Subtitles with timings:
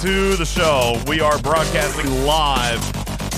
[0.00, 0.98] to the show.
[1.06, 2.82] We are broadcasting live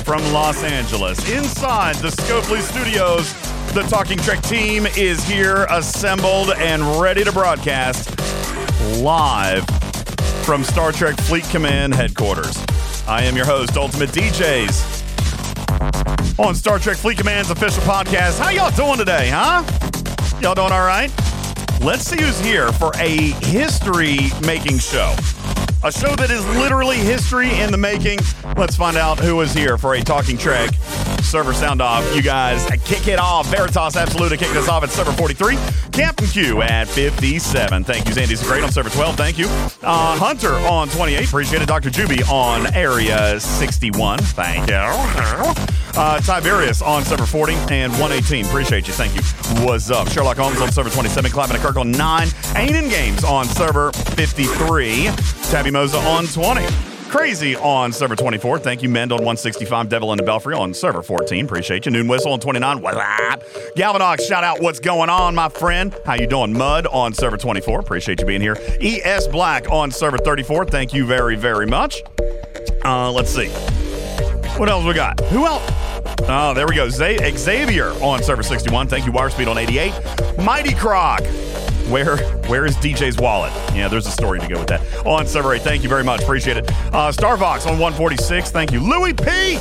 [0.05, 3.33] from Los Angeles inside the Scopely Studios.
[3.73, 8.16] The Talking Trek team is here, assembled and ready to broadcast
[9.01, 9.66] live
[10.45, 12.57] from Star Trek Fleet Command headquarters.
[13.09, 14.79] I am your host, Ultimate DJz,
[16.38, 18.38] on Star Trek Fleet Command's official podcast.
[18.38, 19.65] How y'all doing today, huh?
[20.41, 21.10] Y'all doing all right?
[21.80, 25.16] Let's see who's here for a history making show.
[25.85, 28.21] A show that is literally history in the making.
[28.57, 30.71] Let's find out who is here for a Talking Trek
[31.23, 32.05] server sound off.
[32.15, 33.49] You guys kick it off.
[33.49, 35.57] Veritas Absoluta kicking us off at server 43.
[35.91, 37.83] Captain Q at 57.
[37.83, 38.15] Thank you.
[38.15, 39.16] Zandy's great on server 12.
[39.16, 39.47] Thank you.
[39.83, 41.27] Uh, Hunter on 28.
[41.27, 41.66] Appreciate it.
[41.66, 41.91] Dr.
[41.91, 44.19] Juby on area 61.
[44.21, 45.71] Thank you.
[45.95, 48.46] Uh, Tiberius on server 40 and 118.
[48.46, 48.95] Appreciate you.
[48.95, 49.23] Thank you.
[49.65, 50.09] What's up?
[50.10, 51.30] Sherlock Holmes on server 27.
[51.30, 52.26] Clive Kirk on 9.
[52.29, 55.07] Aiden Games on server 53.
[55.51, 56.66] Tabby Moza on 20.
[57.10, 58.60] Crazy on server 24.
[58.60, 59.90] Thank you, Mend on 165.
[59.90, 61.45] Devil in the Belfry on server 14.
[61.45, 61.93] Appreciate you.
[61.93, 62.80] Noon Whistle on 29.
[62.80, 63.43] What's up?
[63.76, 64.62] Galvanox, shout out.
[64.62, 65.94] What's going on, my friend?
[66.06, 66.54] How you doing?
[66.56, 67.81] Mud on server 24.
[67.81, 68.56] Appreciate you being here.
[68.81, 70.65] ES Black on server 34.
[70.65, 72.03] Thank you very, very much.
[72.82, 73.50] Uh, let's see.
[74.62, 75.18] What else we got?
[75.22, 75.64] Who else?
[76.28, 76.88] Oh, there we go.
[76.88, 78.86] Xavier on server 61.
[78.86, 79.92] Thank you, Wirespeed on 88.
[80.38, 81.20] Mighty Croc.
[81.90, 83.52] Where where is DJ's wallet?
[83.74, 84.80] Yeah, there's a story to go with that.
[85.04, 85.62] On server 8.
[85.62, 86.22] Thank you very much.
[86.22, 86.70] Appreciate it.
[86.94, 88.52] Uh, Starvox on 146.
[88.52, 88.78] Thank you.
[88.78, 89.58] Louis P.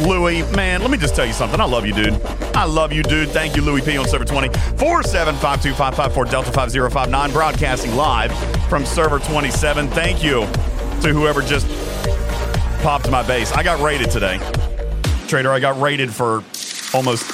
[0.00, 1.60] Louis, man, let me just tell you something.
[1.60, 2.14] I love you, dude.
[2.56, 3.28] I love you, dude.
[3.28, 3.98] Thank you, Louis P.
[3.98, 4.48] on server 20.
[4.48, 7.32] 4752554 Delta 5059.
[7.32, 8.32] Broadcasting live
[8.70, 9.88] from server 27.
[9.88, 10.46] Thank you
[11.02, 11.66] to whoever just
[12.78, 13.52] popped my base.
[13.52, 14.38] I got raided today.
[15.26, 16.42] Trader, I got raided for
[16.94, 17.24] almost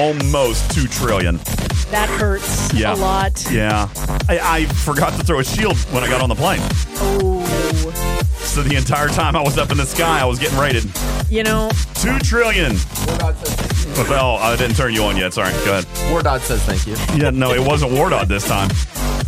[0.00, 1.36] almost 2 trillion.
[1.90, 2.94] That hurts Yeah.
[2.94, 3.44] a lot.
[3.50, 3.88] Yeah.
[4.28, 6.60] I, I forgot to throw a shield when I got on the plane.
[6.96, 7.44] Oh,
[8.38, 10.84] So the entire time I was up in the sky, I was getting raided.
[11.28, 12.76] you know, 2 trillion.
[12.76, 13.38] What
[14.08, 14.36] the hell?
[14.36, 15.32] I didn't turn you on yet.
[15.34, 15.52] Sorry.
[15.64, 15.84] Go ahead.
[16.10, 16.96] Wardot says thank you.
[17.20, 18.68] Yeah, no, it wasn't Wardot this time.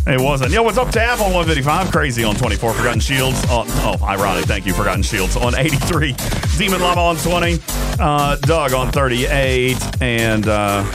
[0.09, 0.51] It wasn't.
[0.51, 1.91] Yo, what's up, Taff on 155?
[1.91, 2.73] Crazy on 24.
[2.73, 3.43] Forgotten Shields.
[3.49, 4.45] On, oh, ironic.
[4.45, 4.73] Thank you.
[4.73, 6.15] Forgotten Shields on 83.
[6.57, 7.57] Demon Llama on 20.
[7.99, 9.75] Uh, Doug on 38.
[10.01, 10.85] And uh,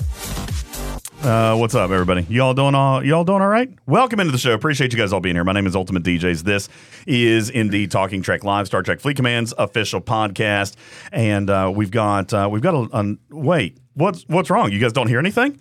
[1.23, 2.23] uh, what's up, everybody?
[2.31, 3.69] Y'all doing all y'all doing all right?
[3.87, 4.55] Welcome into the show.
[4.55, 5.45] Appreciate you guys all being here.
[5.45, 6.43] My name is Ultimate DJz.
[6.43, 6.71] This
[7.07, 10.75] is indeed Talking Trek Live, Star Trek Fleet Command's official podcast,
[11.13, 13.77] and uh, we've got uh, we've got a, a wait.
[13.93, 14.73] What's what's wrong?
[14.73, 15.61] You guys don't hear anything?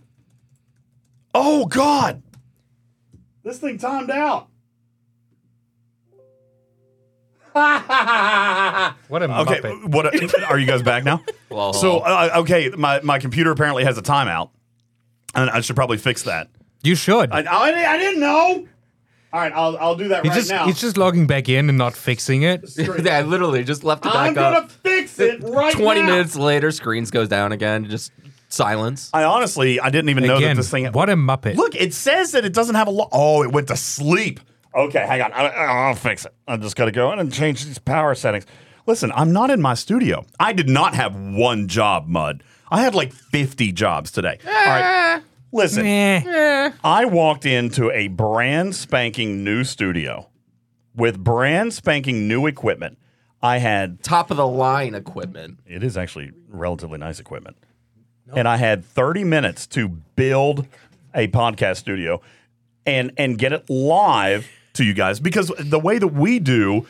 [1.35, 2.23] Oh God!
[3.43, 4.47] This thing timed out.
[7.53, 7.63] What
[9.23, 9.85] a Okay, muppet.
[9.89, 10.05] what
[10.51, 11.23] are you guys back now?
[11.51, 14.51] Well, So uh, okay, my my computer apparently has a timeout,
[15.35, 16.47] and I should probably fix that.
[16.81, 17.29] You should.
[17.29, 18.65] I, I, I didn't know.
[19.33, 20.65] All right, I'll I'll do that He's right just now.
[20.65, 22.63] he's just logging back in and not fixing it.
[22.77, 24.71] yeah, I literally just left it back I'm back gonna up.
[24.71, 26.05] fix it right 20 now.
[26.07, 27.89] minutes later, screens goes down again.
[27.89, 28.13] Just
[28.53, 29.09] silence.
[29.13, 30.85] I honestly, I didn't even know that this thing.
[30.91, 31.55] what a muppet.
[31.55, 32.91] Look, it says that it doesn't have a.
[32.91, 34.39] Lo- oh, it went to sleep.
[34.73, 35.33] Okay, hang on.
[35.33, 36.33] I, I'll fix it.
[36.47, 38.45] I just got to go in and change these power settings.
[38.87, 40.25] Listen, I'm not in my studio.
[40.39, 42.43] I did not have one job, Mud.
[42.69, 44.37] I had like 50 jobs today.
[44.45, 45.21] All right.
[45.51, 46.71] Listen, Eh.
[46.83, 50.29] I walked into a brand spanking new studio
[50.95, 52.97] with brand spanking new equipment.
[53.41, 55.59] I had Top of the line equipment.
[55.65, 57.57] it is actually relatively nice equipment.
[58.33, 60.67] And I had 30 minutes to build
[61.13, 62.21] a podcast studio
[62.85, 66.85] and and get it live to you guys because the way that we do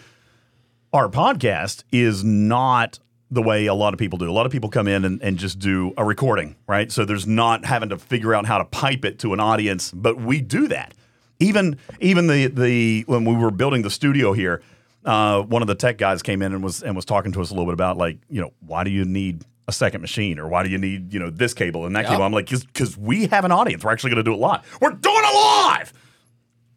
[0.94, 3.00] our podcast is not
[3.30, 4.30] the way a lot of people do.
[4.30, 6.92] A lot of people come in and, and just do a recording, right?
[6.92, 10.18] So there's not having to figure out how to pipe it to an audience, but
[10.18, 10.94] we do that.
[11.40, 14.62] Even even the the when we were building the studio here,
[15.06, 17.50] uh, one of the tech guys came in and was and was talking to us
[17.50, 20.48] a little bit about like, you know, why do you need a second machine or
[20.48, 22.10] why do you need, you know, this cable and that Yep.
[22.12, 22.24] cable?
[22.26, 23.84] I'm like, because we have an audience.
[23.84, 24.62] We're actually going to do it live.
[24.82, 25.94] We're doing it live.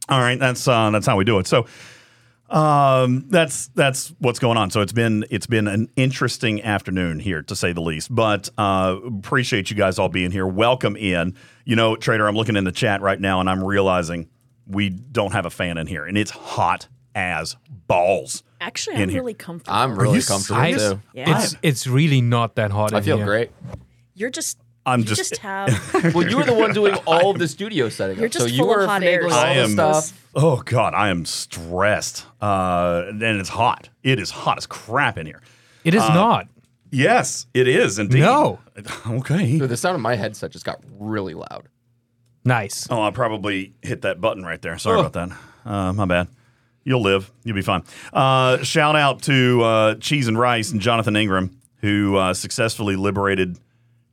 [0.08, 1.46] All right, that's uh, that's how we do it.
[1.46, 1.66] So
[2.50, 4.70] um, that's that's what's going on.
[4.70, 8.14] So it's been it's been an interesting afternoon here to say the least.
[8.14, 10.46] But uh, appreciate you guys all being here.
[10.46, 11.34] Welcome in.
[11.64, 14.28] You know, Trader, I'm looking in the chat right now and I'm realizing
[14.66, 18.42] we don't have a fan in here, and it's hot as balls.
[18.66, 19.20] Actually, I'm here.
[19.20, 19.76] really comfortable.
[19.76, 20.92] I'm really comfortable I, serious?
[20.92, 21.00] too.
[21.14, 21.42] Yeah.
[21.42, 22.92] It's it's really not that hot.
[22.92, 22.96] In here.
[22.96, 23.26] I in feel here.
[23.26, 23.50] great.
[24.14, 24.58] You're just.
[24.86, 26.14] I'm you just- just, have.
[26.14, 28.18] Well, you were the one doing all of the studio setting.
[28.18, 29.22] You're up, just so you full of hot air.
[29.22, 30.28] finagling so all I am- stuff.
[30.34, 33.88] Oh God, I am stressed, uh, and it's hot.
[34.02, 35.40] It is hot as crap in here.
[35.84, 36.48] It is not.
[36.90, 38.20] Yes, it is indeed.
[38.20, 38.60] No.
[39.06, 39.58] Okay.
[39.58, 41.68] Dude, the sound of my headset just got really loud.
[42.44, 42.86] Nice.
[42.90, 44.76] Oh, I probably hit that button right there.
[44.78, 45.06] Sorry Oh.
[45.06, 45.36] about that.
[45.64, 46.28] Uh, my bad.
[46.84, 47.32] You'll live.
[47.44, 47.82] You'll be fine.
[48.12, 53.58] Uh, shout out to uh, Cheese and Rice and Jonathan Ingram, who uh, successfully liberated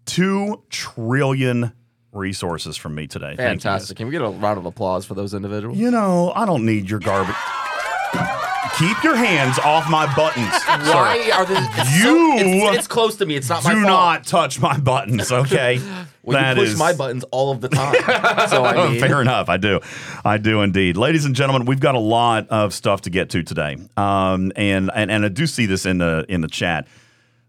[0.06, 1.74] two trillion
[2.14, 3.36] resources from me today.
[3.36, 3.64] Thank you, guys.
[3.64, 3.98] Fantastic.
[3.98, 5.78] Can we get a round of applause for those individuals?
[5.78, 7.36] You know, I don't need your garbage.
[8.78, 10.52] Keep your hands off my buttons.
[10.64, 10.94] sir.
[10.94, 11.56] Why are they?
[11.58, 13.36] It's You- so- it's, it's close to me.
[13.36, 13.88] It's not my Do fault.
[13.90, 15.80] not touch my buttons, okay?
[16.24, 17.96] Well, That you push is- my buttons all of the time.
[18.50, 19.50] so I mean, Fair enough.
[19.50, 19.80] I do.
[20.24, 20.98] I do indeed.
[20.98, 23.78] Ladies and gentlemen, we've got a lot of stuff to get to today.
[23.98, 26.88] Um, and, and and I do see this in the in the chat.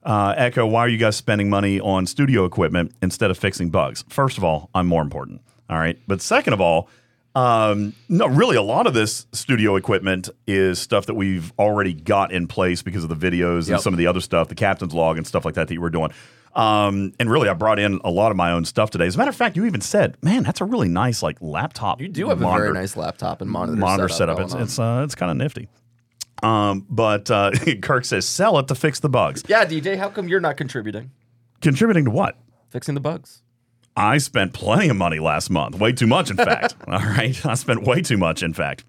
[0.02, 4.04] Uh, Echo, why are you guys spending money on studio equipment instead of fixing bugs?
[4.08, 5.42] First of all, I'm more important.
[5.70, 5.98] All right.
[6.08, 6.88] But second of all,
[7.34, 12.32] um, no, really, a lot of this studio equipment is stuff that we've already got
[12.32, 15.16] in place because of the videos and some of the other stuff, the captain's log
[15.18, 16.10] and stuff like that that you were doing.
[16.54, 19.06] Um, and really, I brought in a lot of my own stuff today.
[19.06, 22.00] As a matter of fact, you even said, "Man, that's a really nice like laptop."
[22.00, 24.36] you do have monitor, a very nice laptop and monitor, monitor setup.
[24.36, 24.60] setup.
[24.60, 25.68] It's it's uh, it's kind of nifty.
[26.42, 27.52] Um, but uh,
[27.82, 29.96] Kirk says, "Sell it to fix the bugs." yeah, DJ.
[29.96, 31.10] How come you're not contributing?
[31.62, 32.36] Contributing to what?
[32.68, 33.42] Fixing the bugs.
[33.96, 35.78] I spent plenty of money last month.
[35.78, 36.74] Way too much, in fact.
[36.88, 38.84] All right, I spent way too much, in fact.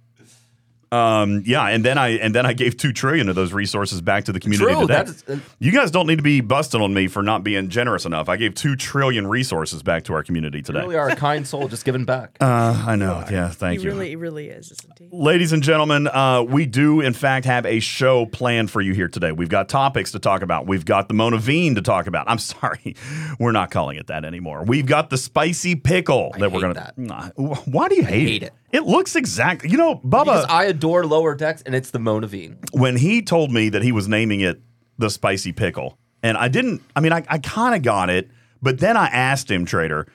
[0.93, 4.25] Um, yeah, and then I and then I gave two trillion of those resources back
[4.25, 4.93] to the community True, today.
[4.93, 7.69] that is- uh, you guys don't need to be busting on me for not being
[7.69, 8.29] generous enough.
[8.29, 10.81] I gave two trillion resources back to our community You today.
[10.81, 12.37] really are a kind soul, just giving back.
[12.53, 13.23] Uh, I know.
[13.31, 13.91] Yeah, thank he you.
[13.91, 15.07] really, he really is, isn't he?
[15.11, 19.07] Ladies and gentlemen, uh, we do in fact have a show planned for you here
[19.07, 19.31] today.
[19.31, 20.67] We've got topics to talk about.
[20.67, 22.29] We've got the Monaveen to talk about.
[22.29, 22.95] I'm sorry,
[23.39, 24.63] we're not calling it that anymore.
[24.63, 26.73] We've got the spicy pickle that we're gonna.
[26.75, 26.97] that.
[26.97, 27.29] Nah,
[27.65, 28.45] why do you hate, hate it.
[28.47, 29.69] It looks exactly.
[29.69, 30.25] You know, Bubba.
[30.25, 32.57] because I adore lower decks, and it's the Monaveen.
[32.71, 34.59] when he told me that he was naming it
[34.97, 38.31] the spicy pickle, and I didn't, I mean, I, I kind of got it,
[38.61, 40.07] but then I asked him, Trader,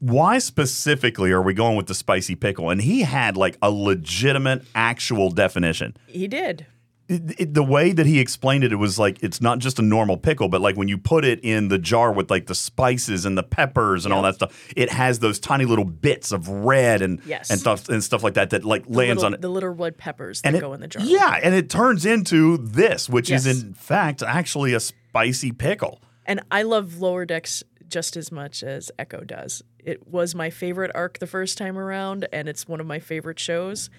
[0.00, 2.70] why specifically are we going with the spicy pickle?
[2.70, 5.96] And he had like a legitimate, actual definition.
[6.08, 6.66] He did.
[7.12, 9.82] It, it- the way that he explained it, it was like it's not just a
[9.82, 13.24] normal pickle, but like when you put it in the jar with like the spices
[13.26, 17.02] and the peppers and all that stuff, it has those tiny little bits of red
[17.02, 17.50] and Yes.
[17.50, 19.40] and stuff and stuff like that that like The lands little, on it.
[19.42, 21.02] the little red peppers that and it, go in the jar.
[21.04, 23.46] Yeah, and it turns into this, which Yes.
[23.46, 26.00] is in fact actually a spicy pickle.
[26.24, 29.62] And I love Lower Decks just as much as Echo does.
[29.78, 33.38] It was my favorite arc the first time around, and it's one of my favorite
[33.40, 33.90] shows.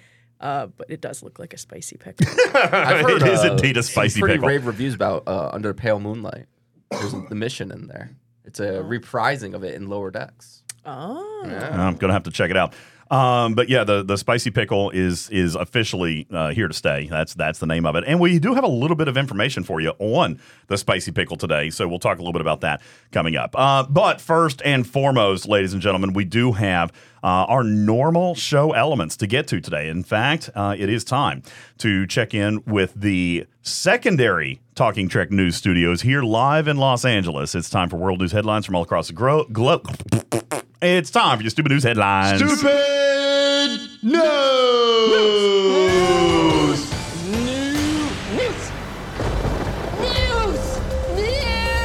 [0.44, 2.28] Uh, but it does look like a spicy pickle.
[2.54, 4.50] I've heard, It is uh, indeed a spicy pretty pickle.
[4.50, 6.48] rave reviews about uh, Under Pale Moonlight.
[6.92, 8.12] There's the mission in there.
[8.44, 10.62] It's a reprising of it in lower decks.
[10.86, 12.76] oh, I'm gonna have to check it out.
[13.14, 17.06] Um, but yeah, the, the spicy pickle is is officially uh, here to stay.
[17.08, 18.04] That's that's the name of it.
[18.08, 21.38] And we do have a little bit of information for you on the spicy pickle
[21.38, 21.70] today.
[21.70, 23.54] So we'll talk a little bit about that coming up.
[23.56, 26.92] Uh, but first and foremost, ladies and gentlemen, we do have
[27.24, 29.90] uh, our normal show elements to get to today.
[29.90, 31.44] In fact, uh, it is time
[31.78, 37.54] to check in with the secondary Talking Trek News Studios here live in Los Angeles.
[37.54, 40.73] It's time for world news headlines from all across the globe.
[40.86, 42.40] It's time for your stupid news headlines.
[42.40, 44.20] Stupid news.
[48.34, 48.72] News!
[50.02, 50.80] News!
[51.16, 51.80] News!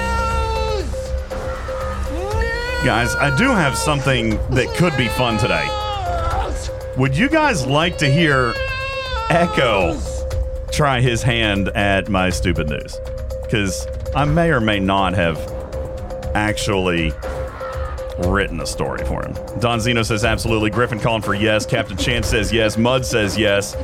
[2.85, 5.69] Guys, I do have something that could be fun today.
[6.97, 8.53] Would you guys like to hear
[9.31, 9.97] Echo
[10.73, 12.99] try his hand at my stupid news?
[13.45, 13.87] Because
[14.17, 15.39] I may or may not have
[16.35, 17.13] actually
[18.27, 19.35] written a story for him.
[19.61, 20.71] Don Zeno says absolutely.
[20.71, 21.65] Griffin calling for yes.
[21.65, 22.77] Captain Chance says yes.
[22.77, 23.75] Mud says yes.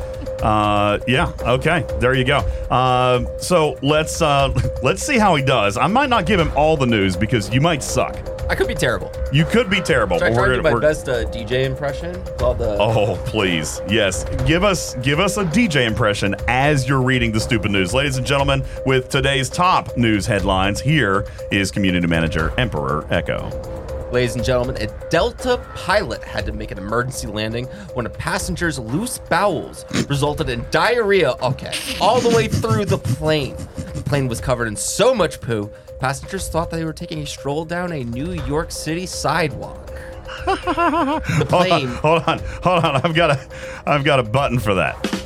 [0.42, 1.32] Uh, yeah.
[1.42, 1.86] Okay.
[2.00, 2.38] There you go.
[2.70, 5.76] Uh, so let's uh, let's see how he does.
[5.76, 8.16] I might not give him all the news because you might suck.
[8.48, 9.10] I could be terrible.
[9.32, 10.18] You could be terrible.
[10.18, 12.22] Should I try to do my best uh, DJ impression?
[12.36, 12.76] Called the.
[12.78, 13.80] Oh, please.
[13.88, 14.24] Yes.
[14.46, 17.94] Give us give us a DJ impression as you're reading the stupid news.
[17.94, 23.83] Ladies and gentlemen, with today's top news headlines, here is community manager Emperor Echo.
[24.14, 28.78] Ladies and gentlemen, a Delta pilot had to make an emergency landing when a passenger's
[28.78, 33.56] loose bowels resulted in diarrhea, okay, all the way through the plane.
[33.74, 35.68] The plane was covered in so much poo,
[35.98, 39.84] passengers thought they were taking a stroll down a New York City sidewalk.
[40.46, 41.88] the plane.
[41.88, 43.00] Hold on, hold on.
[43.04, 43.48] I've got a
[43.84, 45.23] I've got a button for that.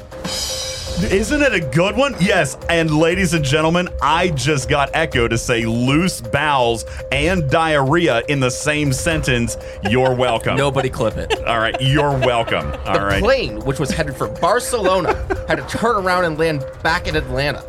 [1.00, 2.14] Isn't it a good one?
[2.20, 2.56] Yes.
[2.68, 8.40] And ladies and gentlemen, I just got Echo to say loose bowels and diarrhea in
[8.40, 9.56] the same sentence.
[9.88, 10.56] You're welcome.
[10.56, 11.38] Nobody clip it.
[11.46, 12.72] All right, you're welcome.
[12.84, 13.22] All The right.
[13.22, 15.14] plane, which was headed for Barcelona,
[15.46, 17.60] had to turn around and land back in Atlanta.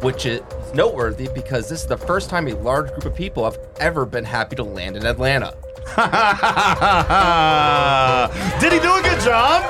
[0.00, 0.40] which is
[0.74, 4.24] noteworthy because this is the first time a large group of people have ever been
[4.24, 5.52] happy to land in Atlanta.
[8.60, 9.64] Did he do a good job?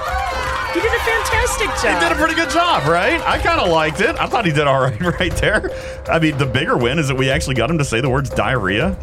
[0.74, 2.02] He did a fantastic job.
[2.02, 3.20] He did a pretty good job, right?
[3.22, 4.16] I kind of liked it.
[4.20, 5.70] I thought he did all right right there.
[6.08, 8.30] I mean, the bigger win is that we actually got him to say the words
[8.30, 8.96] diarrhea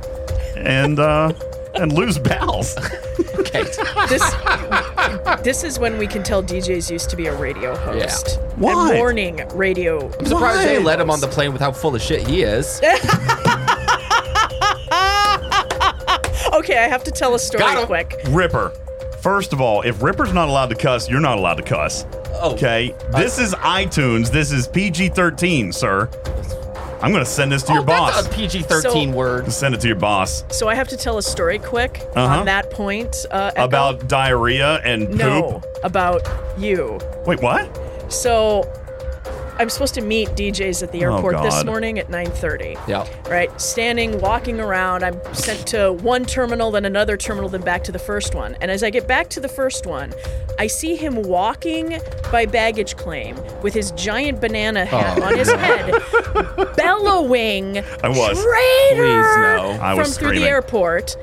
[0.55, 1.33] and uh,
[1.75, 2.75] and lose bowels.
[3.35, 3.63] Okay.
[4.09, 4.23] this,
[5.43, 8.39] this is when we can tell DJs used to be a radio host.
[8.55, 8.93] Why?
[8.93, 10.11] A morning radio.
[10.19, 12.81] I'm surprised they let him on the plane with how full of shit he is.
[16.53, 17.85] Okay, I have to tell a story Got him.
[17.85, 18.15] quick.
[18.29, 18.71] Ripper.
[19.25, 22.05] First of all, if Ripper's not allowed to cuss, you're not allowed to cuss.
[22.35, 22.53] Oh.
[22.53, 22.93] Okay?
[23.11, 24.29] This is iTunes.
[24.29, 26.07] This is PG 13, sir.
[27.01, 28.27] I'm going to send this to your oh, boss.
[28.27, 29.51] a PG-13 So- word.
[29.51, 32.39] Send it to your boss So I have to tell a story quick Uh-huh.
[32.41, 33.25] on that point.
[33.31, 35.17] Uh, about diarrhea and poop.
[35.17, 36.21] no, about
[36.59, 36.99] you.
[37.25, 37.67] Wait, what?
[38.13, 38.71] So
[39.57, 41.65] I'm supposed to meet DJs at the oh, airport this Oh, God.
[41.65, 42.77] morning at 9:30.
[42.87, 43.07] Yeah.
[43.29, 45.03] Right, standing, walking around.
[45.03, 48.55] I'm sent to one terminal, then another terminal, then back to the first one.
[48.61, 50.13] And as I get back to the first one,
[50.59, 51.99] I see him walking
[52.31, 55.57] by baggage claim with his giant banana hat on his oh.
[55.57, 58.41] head, bellowing, I was.
[58.41, 59.79] "Traitor!" Please, no.
[59.81, 61.15] I from was through the airport.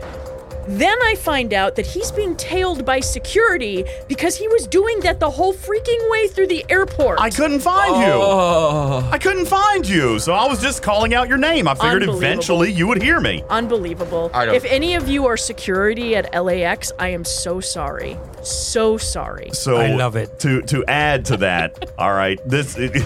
[0.79, 5.21] Then I find out that he's being tailed by security because he was doing that
[5.21, 7.21] the whole freaking way through the airport.
[7.21, 8.13] I couldn't find you.
[8.15, 9.07] Oh.
[9.13, 10.19] I couldn't find you.
[10.19, 11.69] So I was just calling out your name.
[11.69, 13.45] I figured eventually you would hear me.
[13.51, 14.31] Unbelievable.
[14.33, 18.17] I don't- If any of you are security at LAX, I am so sorry.
[18.43, 19.51] So sorry.
[19.53, 20.39] So I love it.
[20.41, 22.97] To to add to that, all right, this it,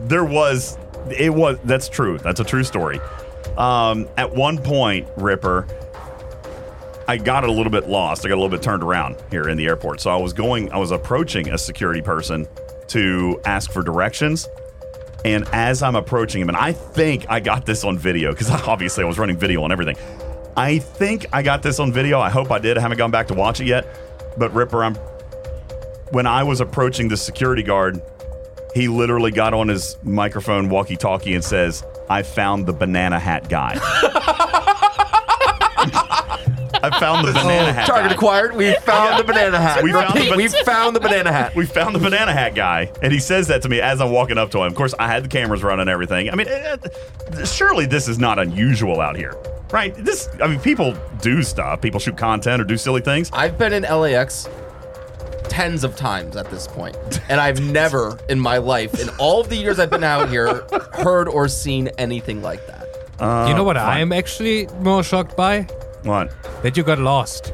[0.00, 0.76] there was
[1.16, 2.18] it was that's true.
[2.18, 3.00] That's a true story.
[3.56, 5.66] Um, at one point, Ripper,
[7.08, 8.24] I got a little bit lost.
[8.24, 10.00] I got a little bit turned around here in the airport.
[10.00, 12.48] So I was going, I was approaching a security person
[12.88, 14.48] to ask for directions.
[15.24, 19.04] And as I'm approaching him, and I think I got this on video because obviously
[19.04, 19.96] I was running video on everything.
[20.56, 22.18] I think I got this on video.
[22.18, 22.78] I hope I did.
[22.78, 23.86] I haven't gone back to watch it yet.
[24.36, 24.94] But Ripper, I'm
[26.10, 28.00] when I was approaching the security guard,
[28.74, 33.78] he literally got on his microphone walkie-talkie and says, "I found the banana hat guy."
[36.92, 37.86] I found the banana hat.
[37.86, 38.14] Target guy.
[38.14, 38.54] acquired.
[38.56, 39.82] We found the banana hat.
[39.82, 41.54] We found Repeat, the- we found the banana hat.
[41.56, 44.38] We found the banana hat guy, and he says that to me as I'm walking
[44.38, 44.66] up to him.
[44.66, 46.30] Of course, I had the cameras running and everything.
[46.30, 46.76] I mean, eh,
[47.32, 49.34] eh, surely this is not unusual out here,
[49.70, 49.94] right?
[49.94, 51.80] This, I mean, people do stuff.
[51.80, 53.30] People shoot content or do silly things.
[53.32, 54.48] I've been in LAX
[55.48, 56.96] tens of times at this point,
[57.28, 60.66] and I've never in my life, in all of the years I've been out here,
[60.92, 63.48] heard or seen anything like that.
[63.48, 63.86] you know what fine.
[63.86, 65.66] I am actually more shocked by?
[66.06, 66.30] What?
[66.62, 67.52] That you got lost.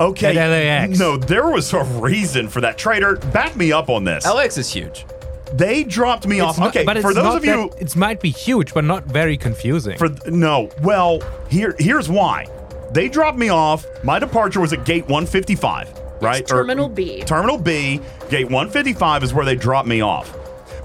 [0.00, 0.36] Okay.
[0.36, 0.98] At LAX.
[0.98, 2.76] No, there was a reason for that.
[2.76, 4.26] Trader, back me up on this.
[4.26, 5.06] LAX is huge.
[5.52, 6.58] they dropped me off.
[6.58, 9.96] Not- okay, but for those of you, it might be huge, but not very confusing.
[9.98, 12.46] for no, well, here, here's why.
[12.90, 13.86] They dropped me off.
[14.02, 16.42] My departure was at gate 155, right?
[16.50, 17.22] Or- Terminal B.
[17.22, 18.00] Terminal B,
[18.30, 20.36] gate 155 is where they dropped me off.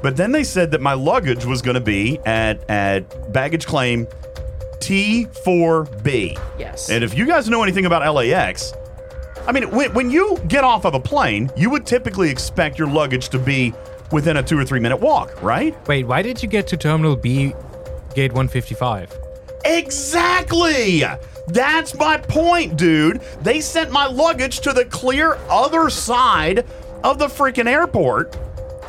[0.03, 4.07] But then they said that my luggage was going to be at at baggage claim
[4.79, 6.39] T4B.
[6.57, 6.89] Yes.
[6.89, 8.74] And if you guys know anything about LAX,
[9.48, 12.88] I mean, when, when you get off of a plane, you would typically expect your
[12.88, 13.74] luggage to be
[14.12, 15.75] within a two or three minute walk, right?
[15.88, 17.53] Wait, why did you get to Terminal B,
[18.15, 19.17] Gate 155?
[19.65, 21.03] Exactly.
[21.48, 23.21] That's my point, dude.
[23.41, 26.65] They sent my luggage to the clear other side
[27.03, 28.38] of the freaking airport.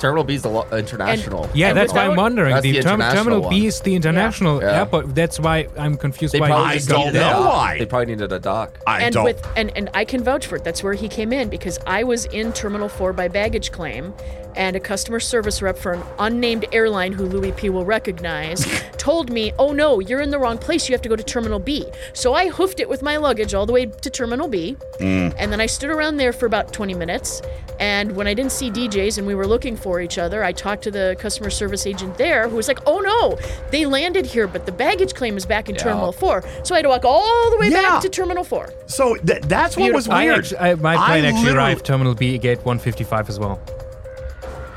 [0.01, 1.49] Terminal B is the lo- international.
[1.55, 2.53] Yeah, And that's why I'm wondering.
[2.55, 4.79] That's the the term- international Terminal B is the international Yeah.
[4.81, 5.15] airport.
[5.15, 7.79] That's why I'm confused They why I don't know a why.
[7.79, 8.79] They probably needed a dock.
[8.87, 9.25] I and don't.
[9.25, 10.65] with and and I can vouch for it.
[10.65, 14.15] That's where he came in because I was in Terminal Four by baggage claim,
[14.57, 18.65] and a customer service rep for an unnamed airline who Louis P will recognize
[18.99, 20.89] told me, "Oh no, you're in the wrong place.
[20.89, 23.67] You have to go to Terminal B." So I hoofed it with my luggage all
[23.67, 25.35] the way to Terminal B, Mm.
[25.39, 27.43] and then I stood around there for about 20 minutes.
[27.79, 30.83] And when I didn't see DJs and we were looking for each other, I talked
[30.85, 33.39] to the customer service agent there who was like, "Oh no,
[33.71, 36.83] they landed here, but the baggage claim is back in Terminal 4." So I had
[36.83, 37.81] to walk all the way Yeah.
[37.83, 38.71] back to Terminal 4.
[38.87, 40.13] so th- that's what was Beautiful.
[40.13, 40.39] I weird.
[40.39, 43.59] actually, I, my I plane actually literally- arrived Terminal B, Gate 155 as well.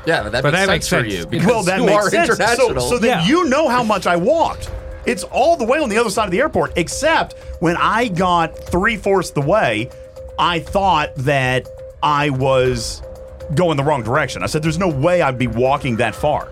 [0.06, 1.20] Yeah, that But makes that makes sense for sense.
[1.24, 1.26] you.
[1.26, 2.26] Because Well, that you makes are sense.
[2.28, 2.80] So, international.
[2.88, 3.24] so then Yeah.
[3.26, 4.70] you know how much I walked.
[5.06, 8.58] It's all the way on the other side of the airport, except when I got
[8.58, 9.90] three fourths the way,
[10.38, 11.68] I thought that
[12.02, 13.02] I was
[13.54, 14.42] going the wrong direction.
[14.42, 16.48] I said, there's no way I'd be walking that far.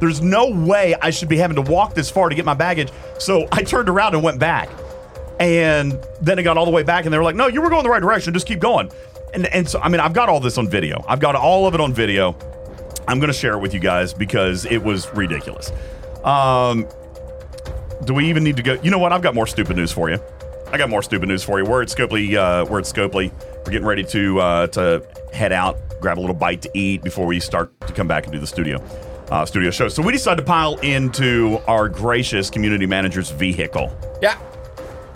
[0.00, 2.90] There's no way I should be having to walk this far to get my baggage.
[3.18, 4.68] So I turned around and went back.
[5.40, 7.68] And then it got all the way back, and they were like, no, you were
[7.70, 8.32] going the right direction.
[8.34, 8.90] Just keep going.
[9.32, 11.04] And, and so, I mean, I've got all this on video.
[11.08, 12.36] I've got all of it on video.
[13.08, 15.70] I'm going to share it with you guys because it was ridiculous.
[16.24, 16.86] Um,
[18.04, 18.74] do we even need to go?
[18.82, 19.12] You know what?
[19.12, 20.18] I've got more stupid news for you.
[20.72, 21.64] I got more stupid news for you.
[21.64, 22.34] We're at Scopely.
[22.34, 23.30] Uh, we're at Scopely.
[23.64, 27.26] We're getting ready to uh, to head out, grab a little bite to eat before
[27.26, 28.82] we start to come back and do the studio
[29.30, 29.88] uh, studio show.
[29.88, 33.96] So we decided to pile into our gracious community manager's vehicle.
[34.20, 34.36] Yeah.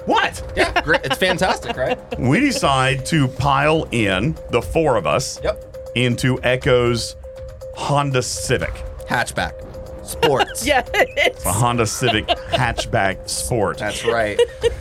[0.06, 0.42] What?
[0.56, 0.80] Yeah.
[0.82, 1.00] Great.
[1.04, 1.98] It's fantastic, right?
[2.18, 5.92] we decide to pile in the four of us Yep.
[5.96, 7.16] into Echo's
[7.78, 8.74] Honda Civic.
[9.08, 9.54] Hatchback.
[10.04, 10.66] Sports.
[10.66, 13.78] Yeah, it's A Honda Civic hatchback sport.
[13.78, 14.38] That's right.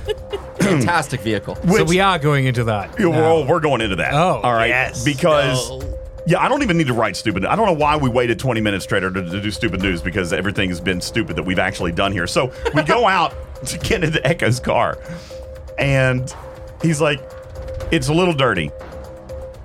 [0.59, 1.55] Fantastic vehicle.
[1.67, 2.97] so we are going into that.
[2.99, 3.11] Yeah, now.
[3.11, 4.13] well, we're going into that.
[4.13, 4.69] Oh, all right.
[4.69, 5.03] yes.
[5.05, 5.71] Because
[6.25, 7.45] yeah, I don't even need to write stupid.
[7.45, 10.33] I don't know why we waited 20 minutes Trader to, to do stupid news because
[10.33, 12.27] everything has been stupid that we've actually done here.
[12.27, 13.33] So we go out
[13.65, 14.97] to get into Echo's car,
[15.77, 16.33] and
[16.81, 17.21] he's like,
[17.91, 18.71] "It's a little dirty.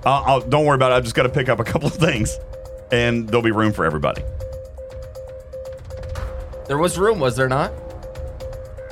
[0.05, 0.95] Uh, I'll, don't worry about it.
[0.95, 2.37] I've just got to pick up a couple of things,
[2.93, 4.21] and there'll be room for everybody."
[6.67, 7.71] There was room, was there not?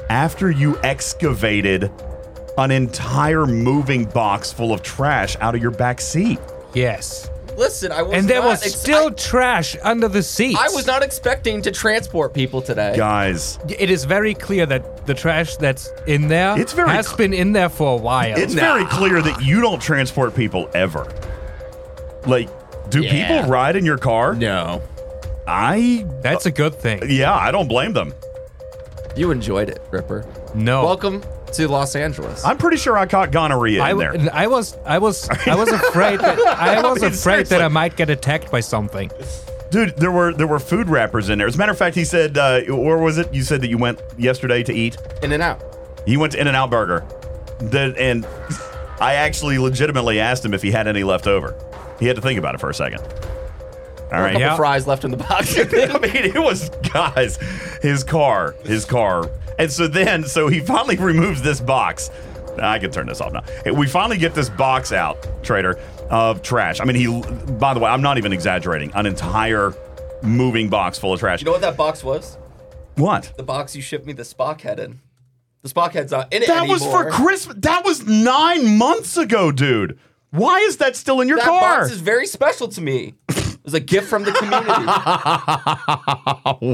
[0.10, 1.90] After you excavated
[2.58, 6.38] an entire moving box full of trash out of your back seat.
[6.74, 7.30] Yes.
[7.58, 10.60] Listen, I was And there not was ex- still I, trash under the seats.
[10.60, 12.94] I was not expecting to transport people today.
[12.98, 17.18] Guys, It is very clear that the trash that's in there It's very has cl-
[17.18, 18.38] been in there for a while.
[18.38, 21.08] It's very clear that you don't transport people ever.
[22.26, 22.50] Like,
[22.92, 23.28] do Yeah.
[23.42, 24.36] people ride in your car?
[24.36, 24.82] No.
[25.48, 27.02] I, That's a good thing.
[27.08, 28.14] yeah, I don't blame them.
[29.16, 30.26] You enjoyed it, Ripper.
[30.56, 30.84] No.
[30.86, 32.46] Welcome to Los Angeles.
[32.46, 34.16] I'm pretty sure I caught gonorrhea I, in there.
[34.32, 37.58] I was I was I was afraid that I was mean, afraid that seriously.
[37.58, 39.12] I might get attacked by something.
[39.70, 41.48] Dude, there were there were food wrappers in there.
[41.48, 43.34] As a matter of fact, he said, uh, or was it?
[43.34, 44.96] You said that you went yesterday to eat.
[45.24, 45.62] In and out.
[46.06, 47.06] He went to In and Out Burger,
[47.60, 48.26] that and
[49.02, 51.54] I actually legitimately asked him if he had any left over.
[52.02, 53.00] He had to think about it for a second.
[53.00, 54.32] All A right.
[54.34, 54.56] couple Yeah.
[54.58, 55.58] fries left in the box.
[55.58, 55.64] I
[56.00, 57.38] mean, it was guys,
[57.82, 62.10] his car, his car, and so then, so he finally removes this box.
[62.62, 63.44] I can turn this off now.
[63.74, 66.82] We finally get this box out, Trader, of trash.
[66.82, 67.08] I mean, he.
[67.54, 68.92] By the way, I'm not even exaggerating.
[68.94, 69.74] An entire
[70.22, 71.40] moving box full of trash.
[71.42, 72.38] you know what that box was?
[72.96, 73.32] what?
[73.38, 75.00] The box you shipped me the Spock head in.
[75.62, 77.12] The Spock head's not in it That was for anymore.
[77.12, 77.56] Christmas.
[77.60, 79.98] That was nine months ago, dude.
[80.32, 81.80] Why is that still in your That car?
[81.82, 83.14] box is very special to me.
[83.30, 84.86] It was a gift from the community.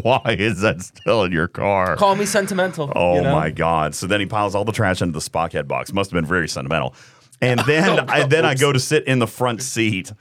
[0.07, 1.95] Why is that still in your car?
[1.97, 2.91] Call me sentimental.
[2.95, 3.33] Oh you know?
[3.35, 3.95] my God!
[3.95, 5.91] So then he piles all the trash into the Spockhead box.
[5.91, 6.93] Must have been very sentimental.
[7.41, 10.11] And then, I, then I go to sit in the front seat,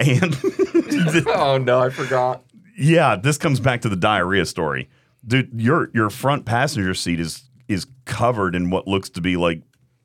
[0.00, 0.36] and
[1.28, 2.42] Oh no, I forgot.
[2.76, 4.88] yeah, this comes back to the diarrhea story,
[5.26, 5.50] dude.
[5.60, 9.62] Your your front passenger seat is is covered in what looks to be like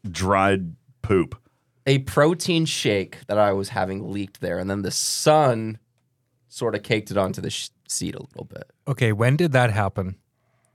[0.09, 1.35] dried poop.
[1.85, 5.79] A protein shake that I was having leaked there, and then the sun
[6.47, 8.63] sort of caked it onto the sh- seat a little bit.
[8.87, 10.15] Okay, when did that happen?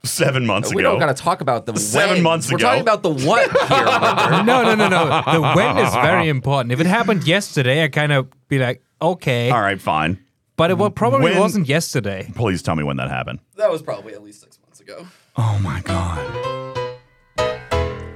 [0.05, 0.91] Seven months we ago.
[0.91, 2.23] don't gotta talk about the Seven when.
[2.23, 2.67] months We're ago.
[2.67, 3.83] talking about the what here.
[3.83, 4.43] Ripper.
[4.43, 5.21] No, no, no, no.
[5.33, 6.71] The when is very important.
[6.71, 10.19] If it happened yesterday, I kind of be like, okay, all right, fine.
[10.55, 12.31] but it wa- probably When- wasn't yesterday.
[12.35, 13.39] Please tell me when that happened.
[13.57, 15.05] that was probably at least six months ago.
[15.35, 16.78] Oh my God.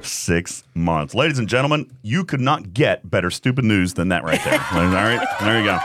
[0.03, 1.15] Six months.
[1.15, 4.59] Ladies and gentlemen, you could not get better stupid news than that right there.
[4.71, 5.79] All right, there you go.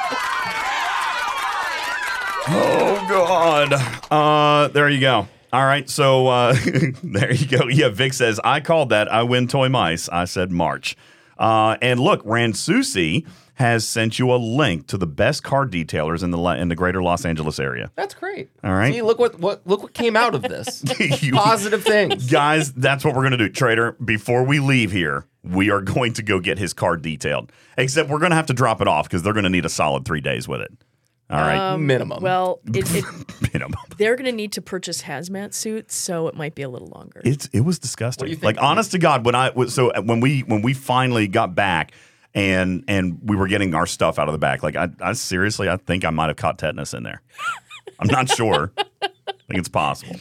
[2.50, 3.72] Oh God.
[4.10, 5.28] Uh, there you go.
[5.52, 6.52] All right, so uh,
[7.02, 7.68] there you go.
[7.68, 9.10] Yeah, Vic says I called that.
[9.12, 10.08] I win toy mice.
[10.08, 10.96] I said March.
[11.38, 13.26] Uh, and look, Ransusi
[13.58, 17.02] has sent you a link to the best car detailers in the in the greater
[17.02, 17.90] Los Angeles area.
[17.96, 18.50] That's great.
[18.62, 18.94] All right.
[18.94, 20.84] See, look what, what look what came out of this.
[21.22, 22.30] You- Positive things.
[22.30, 23.48] guys, that's what we're gonna do.
[23.48, 27.50] Trader, before we leave here, we are going to go get his car detailed.
[27.76, 30.20] Except we're gonna have to drop it off because they're gonna need a solid three
[30.20, 30.70] days with it.
[31.30, 32.22] All right, um, Minimum.
[32.22, 33.04] well, it, it,
[33.52, 33.78] minimum.
[33.98, 37.20] they're going to need to purchase hazmat suits, so it might be a little longer.
[37.22, 38.28] It's it was disgusting.
[38.28, 38.44] you think?
[38.56, 41.54] Like honest to God, when I was so uh, when we when we finally got
[41.54, 41.92] back
[42.34, 45.68] and and we were getting our stuff out of the back, like I, I seriously
[45.68, 47.22] I think I might have caught tetanus in there.
[47.98, 48.72] I'm not sure.
[48.78, 49.08] I
[49.48, 50.16] think it's possible.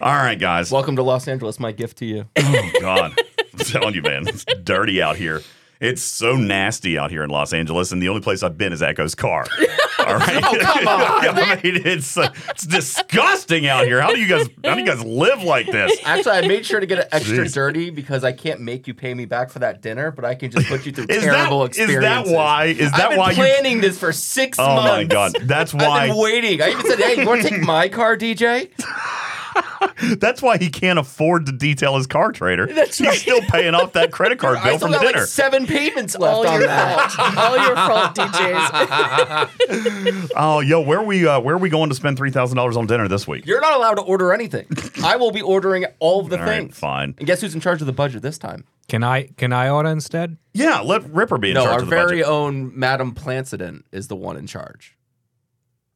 [0.00, 0.70] All right, guys.
[0.70, 1.58] Welcome to Los Angeles.
[1.58, 2.26] My gift to you.
[2.36, 3.18] Oh God,
[3.52, 5.42] I'm telling you, man, it's dirty out here.
[5.80, 8.82] It's so nasty out here in Los Angeles, and the only place I've been is
[8.82, 9.46] Echo's car.
[9.98, 11.00] All right, oh, come on.
[11.38, 14.00] I mean, it's uh, it's disgusting out here.
[14.00, 15.98] How do you guys how do you guys live like this?
[16.04, 17.54] Actually, I made sure to get it extra Jeez.
[17.54, 20.50] dirty because I can't make you pay me back for that dinner, but I can
[20.50, 22.26] just put you through Is terrible that is experiences.
[22.26, 22.64] Is that why?
[22.66, 23.36] Is that I've been why you?
[23.36, 24.90] planning this for six Oh months.
[24.90, 25.84] Oh my God, that's why.
[25.86, 26.62] I've been waiting.
[26.62, 28.70] I even said, "Hey, you want to take my car, DJ?"
[30.18, 32.66] That's why he can't afford to detail his car trader.
[32.66, 33.18] That's He's right.
[33.18, 35.18] still paying off that credit card I bill still from the got dinner.
[35.20, 37.10] like seven payments left All on your that.
[37.12, 37.36] fault.
[37.38, 40.30] All your fault, DJs.
[40.36, 41.26] oh, yo, where are we?
[41.26, 43.46] Uh, where are we going to spend three thousand dollars on dinner this week?
[43.46, 44.66] You're not allowed to order anything.
[45.02, 46.78] I will be ordering all of the All right, things.
[46.78, 47.14] fine.
[47.18, 48.64] And guess who's in charge of the budget this time?
[48.88, 50.36] Can I can I order instead?
[50.52, 51.66] Yeah, let Ripper be in charge.
[51.66, 52.26] no, our of the very budget.
[52.26, 54.96] own Madam Plancident is the one in charge.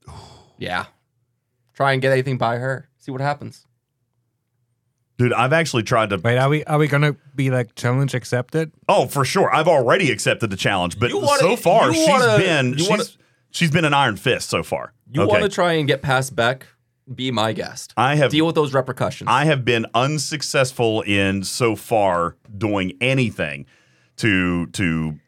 [0.58, 0.86] yeah.
[1.74, 2.88] Try and get anything by her.
[3.00, 3.66] See what happens.
[5.18, 6.16] Dude, I've actually tried to.
[6.16, 8.72] Wait, are we are we gonna be like challenge accepted?
[8.88, 9.54] Oh, for sure.
[9.54, 12.88] I've already accepted the challenge, but wanna- so far you she's wanna- been you she's
[12.88, 13.04] wanna-
[13.50, 14.94] she's been an iron fist so far.
[15.12, 15.28] You Okay.
[15.30, 16.66] want to try and get past Beck?
[17.14, 17.92] Be my guest.
[17.96, 19.28] I have Deal with those repercussions.
[19.28, 23.66] I have been unsuccessful in so far doing anything
[24.18, 25.18] to to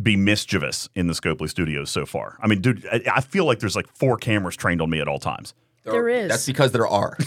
[0.00, 2.36] be mischievous in the Scopely Studios so far.
[2.42, 5.08] I mean, dude, I, I feel like there's like four cameras trained on me at
[5.08, 5.54] all times.
[5.92, 6.28] There is.
[6.30, 7.16] That's because there are.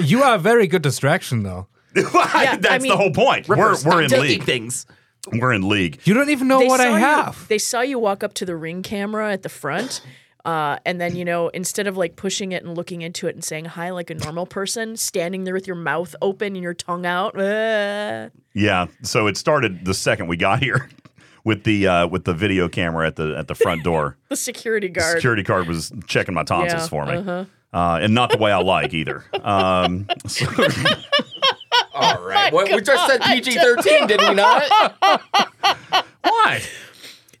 [0.00, 1.66] You are a very good distraction though.
[1.94, 2.14] That's
[2.66, 3.46] I the whole point.
[3.46, 4.42] We're we're in league.
[4.44, 4.86] things.
[5.30, 6.00] We're in league.
[6.04, 7.48] You don't even know They what I saw you- have.
[7.48, 10.00] they saw you walk up to the ring camera at the front.
[10.44, 13.44] Uh, and then, you know, instead of like pushing it and looking into it and
[13.44, 17.06] saying hi like a normal person, standing there with your mouth open and your tongue
[17.06, 17.38] out.
[17.38, 18.86] uh, Yeah.
[19.02, 20.88] So it started the second we got here
[21.44, 24.16] with the uh, with the video camera at the at the front door.
[24.28, 25.16] the security guard.
[25.16, 27.12] Security card was checking my tonsils Yeah, for me.
[27.14, 27.44] uh-huh.
[27.74, 29.24] Uh, and not the way I like either.
[29.42, 30.44] Um, so-
[31.94, 32.52] All right.
[32.52, 34.70] Well, we just said PG 13, did we not?
[36.22, 36.62] Why?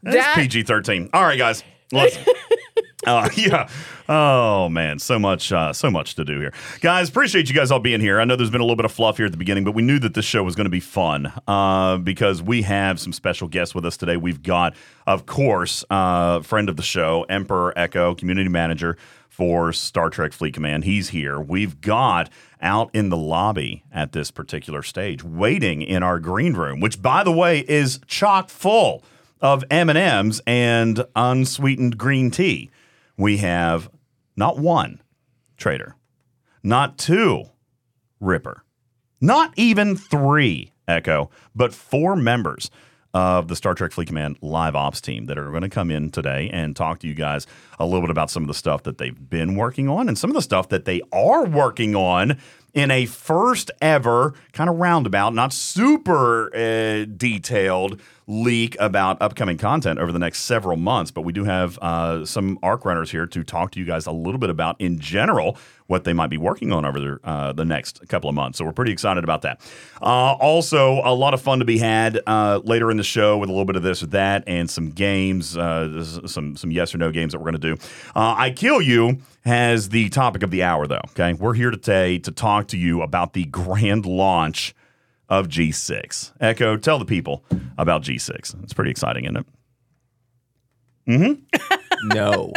[0.02, 1.08] That's PG thirteen.
[1.12, 1.62] All right, guys.
[1.92, 3.68] Uh, yeah.
[4.08, 7.08] Oh man, so much, uh, so much to do here, guys.
[7.08, 8.20] Appreciate you guys all being here.
[8.20, 9.82] I know there's been a little bit of fluff here at the beginning, but we
[9.82, 13.48] knew that this show was going to be fun uh, because we have some special
[13.48, 14.16] guests with us today.
[14.16, 14.74] We've got,
[15.06, 18.96] of course, uh, friend of the show, Emperor Echo, community manager
[19.28, 20.84] for Star Trek Fleet Command.
[20.84, 21.40] He's here.
[21.40, 22.28] We've got
[22.60, 27.24] out in the lobby at this particular stage, waiting in our green room, which, by
[27.24, 29.02] the way, is chock full
[29.42, 32.70] of M&Ms and unsweetened green tea.
[33.16, 33.90] We have
[34.36, 35.02] not one
[35.56, 35.96] trader,
[36.62, 37.44] not two
[38.20, 38.64] Ripper,
[39.20, 42.70] not even three Echo, but four members
[43.14, 46.10] of the Star Trek Fleet Command live ops team that are going to come in
[46.10, 47.46] today and talk to you guys
[47.78, 50.30] a little bit about some of the stuff that they've been working on and some
[50.30, 52.38] of the stuff that they are working on
[52.72, 58.00] in a first ever kind of roundabout, not super uh, detailed
[58.32, 61.10] leak about upcoming content over the next several months.
[61.10, 64.12] But we do have uh, some ARC runners here to talk to you guys a
[64.12, 67.64] little bit about, in general, what they might be working on over the, uh, the
[67.64, 68.58] next couple of months.
[68.58, 69.60] So we're pretty excited about that.
[70.00, 73.50] Uh, also, a lot of fun to be had uh, later in the show with
[73.50, 76.98] a little bit of this or that and some games, uh, some some yes or
[76.98, 77.82] no games that we're going to do.
[78.16, 81.00] Uh, I Kill You has the topic of the hour, though.
[81.10, 84.74] Okay, we're here today to talk to you about the grand launch
[85.32, 86.32] of G6.
[86.40, 87.42] Echo, tell the people
[87.78, 88.62] about G6.
[88.62, 89.46] It's pretty exciting, isn't
[91.06, 91.38] it?
[92.04, 92.52] No.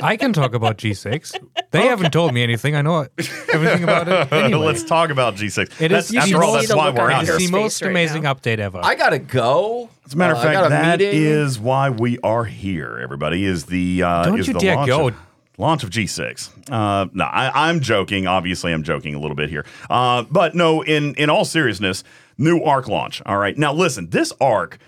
[0.00, 1.34] I can talk about G6.
[1.72, 2.76] They haven't told me anything.
[2.76, 3.06] I know
[3.52, 4.32] everything about it.
[4.32, 4.66] Anyway.
[4.66, 5.80] Let's talk about G6.
[5.80, 7.38] It That's, is- after you all, that's why we're out it's here.
[7.38, 8.34] his the most right amazing now.
[8.34, 8.80] update ever.
[8.82, 9.88] I gotta go.
[10.06, 11.22] As a matter of Uh, I fact, a that meeting.
[11.22, 12.98] is why we are here.
[13.02, 15.08] Everybody is the uh, Don't is you the dare launch go.
[15.08, 15.14] Of,
[15.58, 16.70] launch of G6.
[16.70, 18.26] Uh, no, I, I'm joking.
[18.26, 19.66] Obviously, I'm joking a little bit here.
[19.90, 22.04] Uh, but no, in in all seriousness,
[22.38, 23.20] new ARC launch.
[23.26, 23.56] All right.
[23.58, 24.78] Now listen, this ARC.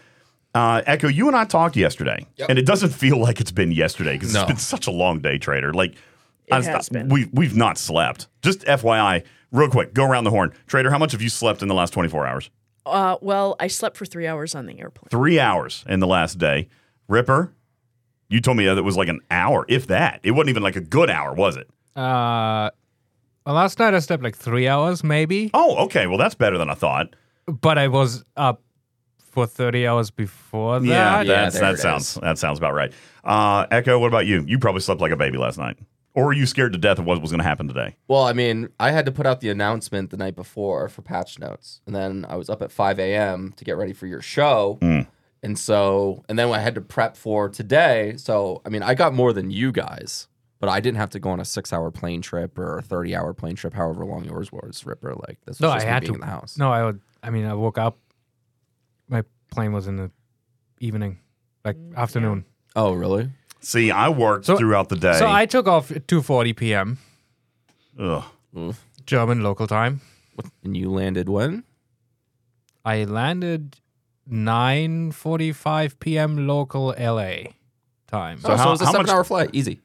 [0.53, 2.49] Uh, Echo, you and I talked yesterday, Yep.
[2.51, 4.41] and it doesn't feel like it's been yesterday because No.
[4.41, 5.73] it's been such a long day, Trader.
[5.73, 5.93] Like,
[6.49, 7.09] It I- has been.
[7.09, 8.27] We we've not slept.
[8.43, 10.91] Just FYI, real quick, go around the horn, Trader.
[10.91, 12.51] How much have you slept in the last 24 hours?
[12.85, 15.09] Uh, well, I slept for three hours on the airplane.
[15.09, 16.69] three hours in the last day.
[17.07, 17.53] Ripper,
[18.31, 20.21] you told me that it was like an hour, if that.
[20.23, 21.69] It wasn't even like a good hour, was it?
[21.97, 22.71] Uh,
[23.45, 26.07] well, last night I slept like three hours, maybe, Oh, okay.
[26.07, 27.15] Well, that's better than I thought.
[27.47, 28.63] but I was up
[29.19, 30.87] for 30 hours before that.
[30.87, 32.23] Yeah, Yeah, that's, there that it sounds is.
[32.23, 32.93] that sounds about right.
[33.25, 34.45] Uh, Echo, what about you?
[34.47, 35.77] You probably slept like a baby last night,
[36.15, 37.97] or were you scared to death of what was going to happen today?
[38.09, 41.39] Well, I mean, I had to put out the announcement the night before for patch
[41.39, 43.53] notes, and then I was up at 5 a.m.
[43.57, 45.07] to get ready for your show, Mm.
[45.43, 48.15] And so, and then I had to prep for today.
[48.17, 51.31] So, I mean, I got more than you guys, but I didn't have to go
[51.31, 55.15] on a six-hour plane trip or a 30-hour plane trip, however long yours was, Ripper.
[55.15, 56.15] Like this was No, I just me had being to.
[56.17, 56.59] in the house.
[56.59, 57.01] No, I would.
[57.23, 57.99] I mean, I woke up.
[59.09, 60.11] My plane was in the
[60.81, 61.19] evening,
[61.65, 62.45] like mm, afternoon.
[62.77, 63.31] Oh, really?
[63.61, 65.19] See, I worked So- throughout the day.
[65.19, 66.99] So I took off at 2:40 p.m.
[67.99, 68.25] Ugh.
[69.07, 70.01] German local time.
[70.65, 71.65] And you landed when?
[72.85, 73.77] I landed
[74.31, 76.47] 9:45 p.m.
[76.47, 77.51] local LA
[78.07, 78.41] time.
[78.41, 79.81] So oh, how- so it was a how much- seven-hour flight, easy.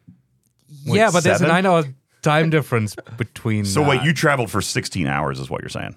[0.86, 1.54] Wait, yeah, but there's a seven?
[1.54, 1.84] nine-hour
[2.22, 3.66] time difference between.
[3.66, 4.06] So wait, that.
[4.06, 5.96] you traveled for 16 hours, is what you're saying?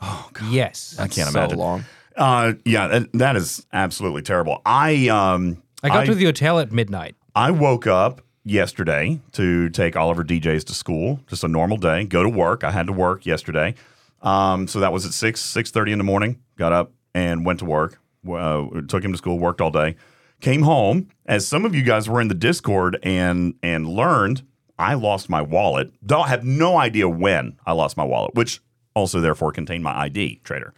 [0.00, 0.96] Oh God, yes.
[0.98, 1.58] I can't so imagine.
[1.58, 1.84] long.
[2.16, 4.62] Uh, yeah, that, that is absolutely terrible.
[4.64, 7.16] I um, I got to the hotel at midnight.
[7.34, 11.20] I woke up yesterday to take Oliver DJs to school.
[11.26, 12.04] Just a normal day.
[12.04, 12.64] Go to work.
[12.64, 13.74] I had to work yesterday.
[14.22, 16.40] Um, so that was at six six thirty in the morning.
[16.56, 17.98] Got up and went to work.
[18.28, 19.38] Uh, took him to school.
[19.38, 19.96] Worked all day.
[20.40, 21.08] Came home.
[21.26, 24.42] As some of you guys were in the Discord and and learned,
[24.78, 25.92] I lost my wallet.
[26.06, 28.60] Don't have no idea when I lost my wallet, which
[28.94, 30.40] also therefore contained my ID.
[30.44, 30.72] Trader.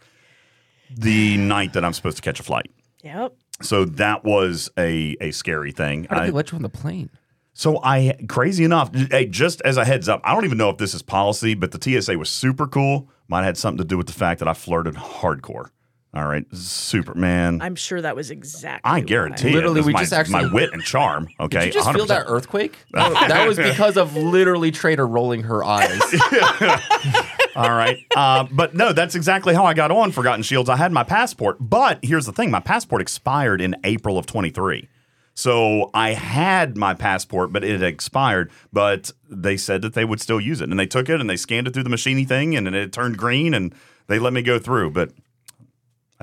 [0.95, 2.69] The night that I'm supposed to catch a flight.
[3.03, 3.33] Yep.
[3.61, 6.05] So that was a a scary thing.
[6.09, 7.09] How did I- they let you on the plane?
[7.55, 10.77] so I crazy enough, hey, just as a heads up, I don't even know if
[10.77, 13.09] this is policy, but the TSA was super cool.
[13.27, 15.69] Might have had something to do with the fact that I flirted hardcore.
[16.15, 17.59] All right, Superman.
[17.61, 18.87] I'm sure that was exactly.
[18.87, 18.99] I why.
[19.01, 19.55] guarantee it.
[19.55, 21.27] Literally, It's we my, just actually- my wit and charm.
[21.39, 22.07] Okay, Did you just feel 100%.
[22.09, 22.77] that earthquake?
[22.93, 25.99] No, that was because of literally Trader rolling her eyes.
[27.55, 27.97] All right.
[28.15, 30.69] Uh, but no, that's exactly how I got on Forgotten Shields.
[30.69, 34.87] I had my passport, but here's the thing my passport expired in April of 23.
[35.35, 38.51] So I had my passport, but it had expired.
[38.71, 40.69] But they said that they would still use it.
[40.69, 42.93] And they took it and they scanned it through the machiney thing and then it
[42.93, 43.73] turned green and
[44.07, 44.91] they let me go through.
[44.91, 45.11] But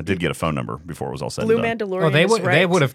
[0.01, 1.89] I did get a phone number before it was all said Blue and done.
[1.89, 2.05] Mandalorian.
[2.05, 2.43] Oh, they is would.
[2.43, 2.95] They would have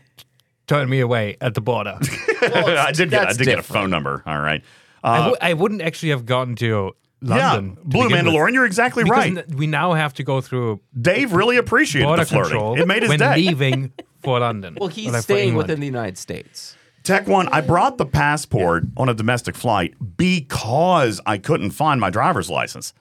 [0.67, 1.97] turned me away at the border.
[2.41, 4.23] I did get I that's did get a phone number.
[4.25, 4.63] All right.
[5.03, 7.69] I Uh, w- I wouldn't actually have gotten to London.
[7.69, 9.37] yeah, to Blue begin with, Mandalorian, you're exactly because right.
[9.37, 12.51] n- we now have to go through Dave really appreciated border the flirting.
[12.51, 13.35] control It made his when day.
[13.35, 14.75] leaving for London.
[14.79, 16.75] well, he's like, staying within the United States.
[17.03, 22.09] Tech One, I brought the passport on a domestic flight because I couldn't find my
[22.09, 22.93] driver's license.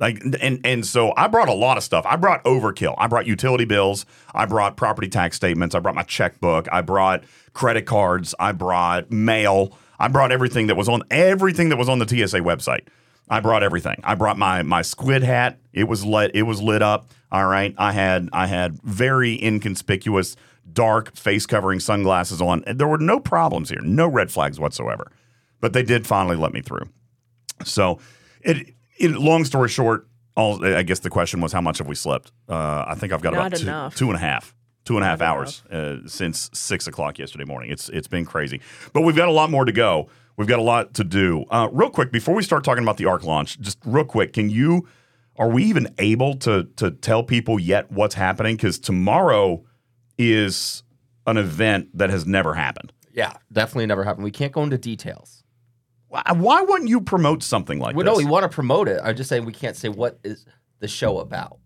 [0.00, 2.06] Like and and so I brought a lot of stuff.
[2.06, 2.94] I brought overkill.
[2.98, 4.06] I brought utility bills.
[4.32, 5.74] I brought property tax statements.
[5.74, 6.68] I brought my checkbook.
[6.70, 8.34] I brought credit cards.
[8.38, 9.76] I brought mail.
[9.98, 12.86] I brought everything that was on everything that was on the TSA website.
[13.28, 14.00] I brought everything.
[14.04, 15.58] I brought my my squid hat.
[15.72, 16.30] It was lit.
[16.34, 17.10] It was lit up.
[17.32, 17.74] All right.
[17.76, 20.36] I had I had very inconspicuous
[20.72, 22.62] dark face covering sunglasses on.
[22.66, 23.80] And there were no problems here.
[23.82, 25.10] No red flags whatsoever.
[25.60, 26.88] But they did finally let me through.
[27.64, 27.98] So,
[28.42, 30.06] it, it long story short,
[30.36, 32.32] all I guess the question was how much have we slept?
[32.48, 33.94] Uh, I think I've got Not about two, enough.
[33.96, 37.70] two and a half, two and a half hours uh, since six o'clock yesterday morning.
[37.70, 38.60] It's it's been crazy,
[38.92, 40.08] but we've got a lot more to go.
[40.36, 41.44] We've got a lot to do.
[41.50, 44.48] Uh, real quick, before we start talking about the Arc launch, just real quick, can
[44.50, 44.86] you?
[45.36, 48.56] Are we even able to to tell people yet what's happening?
[48.56, 49.64] Because tomorrow
[50.18, 50.82] is
[51.26, 52.92] an event that has never happened.
[53.12, 54.24] Yeah, definitely never happened.
[54.24, 55.37] We can't go into details.
[56.08, 58.12] Why why wouldn't you promote something like Well, this?
[58.12, 59.00] no, we want to promote it.
[59.04, 60.46] I'm just saying we can't say what is
[60.80, 61.58] the show about.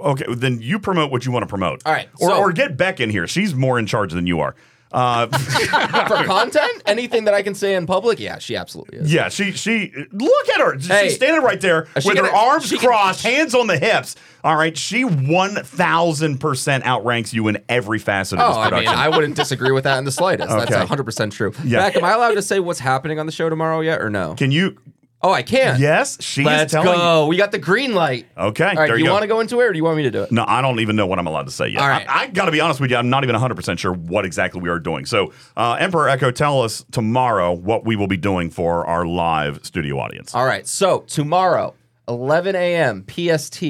[0.00, 1.82] Okay, then you promote what you want to promote.
[1.84, 3.26] All right, Or, so- or get Beck in here.
[3.26, 4.54] She's more in charge than you are.
[4.90, 5.26] Uh,
[6.08, 9.12] For content, anything that I can say in public, yeah, she absolutely is.
[9.12, 10.78] yeah, she she look at her.
[10.78, 13.66] Hey, She's standing right there she with her gonna- arms she can- crossed, hands on
[13.66, 14.16] the hips.
[14.42, 18.62] All right, she one thousand percent outranks you in every facet of Oh, this I
[18.62, 18.98] mean, production.
[18.98, 20.48] I wouldn't disagree with that in the slightest.
[20.50, 20.64] Okay.
[20.70, 21.52] That's 100% true.
[21.64, 21.80] Yeah.
[21.80, 24.34] Back, am I allowed to say what's happening on the show tomorrow yet or no?
[24.36, 24.78] Can you?
[25.20, 25.80] Oh, I can.
[25.80, 27.26] Yes, she Let's is telling go.
[27.26, 28.28] We got the green light.
[28.36, 29.12] Okay, All right, there do you you go.
[29.12, 30.30] want to go into it or do you want me to do it?
[30.30, 31.82] No, I don't even know what I'm allowed to say yet.
[31.82, 32.08] All right.
[32.08, 32.96] I, I got to be honest with you.
[32.96, 35.06] I'm not even 100% sure what exactly we are doing.
[35.06, 39.64] So, uh, Emperor Echo, tell us tomorrow what we will be doing for our live
[39.64, 40.36] studio audience.
[40.36, 40.68] All right.
[40.68, 41.74] So tomorrow,
[42.06, 43.04] 11 a.m.
[43.10, 43.62] PST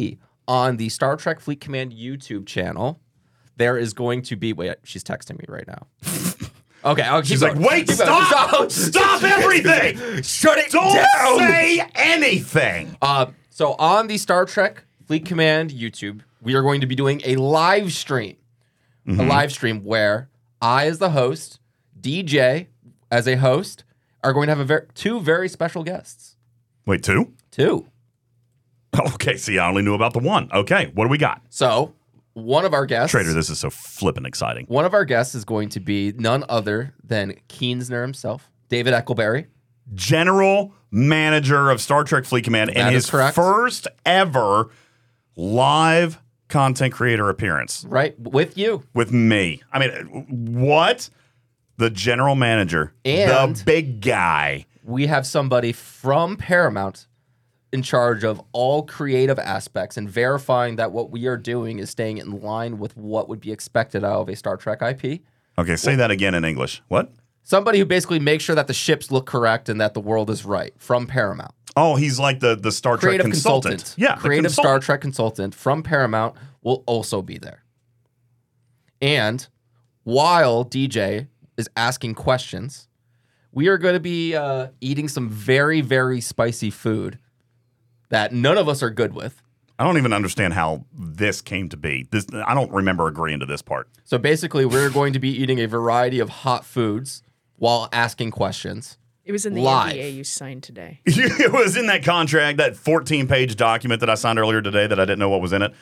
[0.47, 3.01] on the Star Trek Fleet Command YouTube channel,
[3.57, 4.53] there is going to be.
[4.53, 5.87] Wait, she's texting me right now.
[6.85, 8.25] Okay, I'll keep She's like, wait, Keep going.
[8.27, 8.71] stop!
[8.71, 10.23] Stop everything!
[10.23, 11.39] Shut it Don't down.
[11.39, 12.97] say anything!
[13.03, 17.21] Uh, so on the Star Trek Fleet Command YouTube, we are going to be doing
[17.25, 18.37] a live stream.
[19.09, 20.29] A live stream where
[20.61, 21.61] I, as the host,
[21.99, 22.67] DJ
[23.11, 23.85] as a host,
[24.23, 26.37] are going to have a ver- two very special guests.
[26.85, 27.33] Wait, two?
[27.51, 27.87] Two.
[29.15, 30.51] Okay, see, I only knew about the one.
[30.53, 31.41] Okay, what do we got?
[31.51, 31.95] So
[32.45, 34.67] one of our guests, Trader, this is so flippin' exciting.
[34.67, 39.47] one of our guests is going to be none other than Keensner himself, David Eccleberry.
[39.95, 43.35] General manager of Star Trek Fleet Command and That is his correct.
[43.35, 44.71] first ever
[45.37, 48.83] live content creator appearance Right with you.
[48.95, 49.63] with me.
[49.73, 50.27] I mean,
[50.63, 51.11] what?
[51.77, 54.67] The general manager, And- the big guy.
[54.83, 57.07] we have somebody from Paramount
[57.73, 62.19] in charge of all creative aspects and verifying that what we are doing is staying
[62.19, 65.21] in line with what would be expected out of a Star Trek IP.
[65.59, 66.83] Okay, say that again in English.
[66.89, 67.13] What?
[67.43, 70.45] Somebody who basically makes sure that the ships look correct and that the world is
[70.45, 71.53] right from Paramount.
[71.77, 73.79] Oh, he's like the the Star Trek Creative consultant.
[73.79, 74.03] consultant.
[74.03, 74.79] Yeah, Creative Star.
[74.81, 77.63] Trek consultant from Paramount will also be there.
[79.01, 79.47] And
[80.05, 82.89] while DJ is asking questions,
[83.53, 87.19] we are going to be uh, eating some very, very spicy food
[88.09, 89.43] that none of us are good with.
[89.79, 92.09] I don't even understand how this came to be.
[92.11, 93.89] This I don't remember agreeing to this part.
[94.05, 97.23] So basically, we're going to be eating a variety of hot foods
[97.57, 98.99] while asking questions.
[99.25, 99.95] It was in the Live.
[99.95, 101.01] NDA you signed today.
[101.07, 104.99] it was in that contract, that 14 page document that I signed earlier today that
[104.99, 105.75] I didn't know what was in it.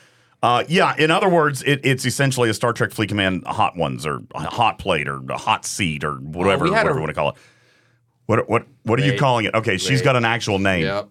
[0.43, 4.05] Uh, yeah, in other words, it, it's essentially a Star Trek Fleet Command hot ones
[4.05, 7.09] or a hot plate or a hot seat or whatever, we whatever a- you want
[7.09, 7.35] to call it.
[8.27, 9.55] What what what are you calling it?
[9.55, 10.83] Okay, she's got an actual name.
[10.83, 11.09] Yep.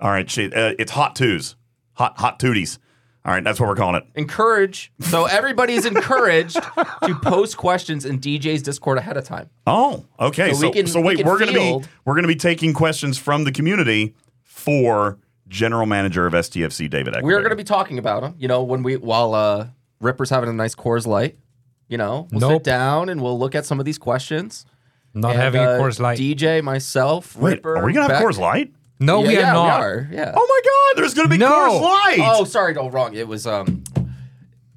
[0.00, 1.56] All right, she, uh, it's hot twos,
[1.94, 2.78] hot hot tooties.
[3.24, 4.04] All right, that's what we're calling it.
[4.14, 4.90] Encourage.
[5.00, 6.54] So everybody is encouraged
[7.04, 9.50] to post questions in DJ's Discord ahead of time.
[9.66, 10.52] Oh, okay.
[10.52, 13.18] So So, we can- so wait, can we're gonna be we're gonna be taking questions
[13.18, 17.22] from the community for General Manager of STFC David Eckler.
[17.22, 18.34] We're going to be talking about them.
[18.38, 19.68] You know, when we while uh,
[20.00, 21.36] Ripper's having a nice Coors Light.
[21.88, 24.66] You know, we'll sit down and we'll look at some of these questions.
[25.14, 26.18] Not And, having uh, a Coors Light.
[26.18, 27.78] DJ, myself, Wait, Ripper.
[27.78, 28.74] are we gonna have Beck- Coors Light?
[29.00, 29.78] No, yeah, we are yeah, not.
[29.80, 30.08] We are.
[30.12, 30.32] Yeah.
[30.34, 30.60] Oh my
[30.94, 31.00] God!
[31.02, 31.48] There's gonna be No.
[31.48, 32.18] Coors Light.
[32.20, 33.14] Oh, sorry, no, wrong.
[33.14, 33.84] It was um,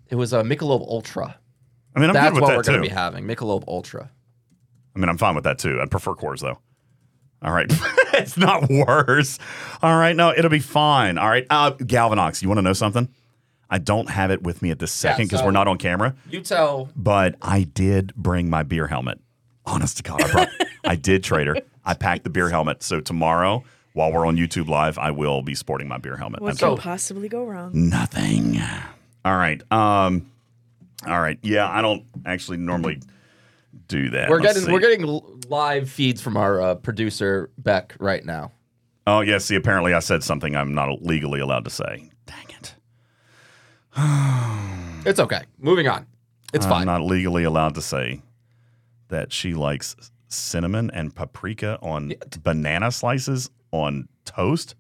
[0.10, 1.38] it was a Michelob Ultra.
[1.96, 3.26] I mean, I'm That's good with what that we're gonna be having.
[3.26, 4.10] Michelob Ultra.
[4.96, 5.80] I mean, I'm fine with that too.
[5.82, 6.60] I'd prefer Coors though.
[7.44, 7.66] All right,
[8.14, 9.40] it's not worse.
[9.82, 11.18] All right, no, it'll be fine.
[11.18, 13.10] All right, uh, Galvanox, you want to know something?
[13.70, 16.14] I don't have it with me at this second because so- we're not on camera.
[16.30, 16.90] You tell.
[16.96, 19.20] but I did bring my beer helmet.
[19.66, 20.50] Honest to God, I, brought,
[20.84, 21.56] I did, Trader.
[21.86, 22.84] I packed the beer helmet.
[22.84, 26.42] So tomorrow, while we're on YouTube Live, I will be sporting my beer helmet.
[26.42, 27.72] What I'm could possibly go wrong?
[27.74, 28.60] nothing.
[29.26, 29.62] All right.
[29.72, 30.32] Um.
[31.08, 31.40] All right.
[31.42, 33.02] Yeah, I don't actually normally
[33.88, 34.30] do that.
[34.30, 34.72] We're Let's getting see.
[34.72, 38.52] we're getting live feeds from our uh, producer Beck right now.
[39.08, 39.40] Oh yeah.
[39.40, 42.10] See, apparently I said something I'm not legally allowed to say.
[42.26, 42.76] Dang it.
[45.04, 45.42] It's okay.
[45.58, 46.06] Moving on.
[46.54, 46.86] It's I'm fine.
[46.86, 48.22] not legally allowed to say
[49.08, 49.96] that she likes
[50.28, 54.76] cinnamon and paprika on banana slices on toast.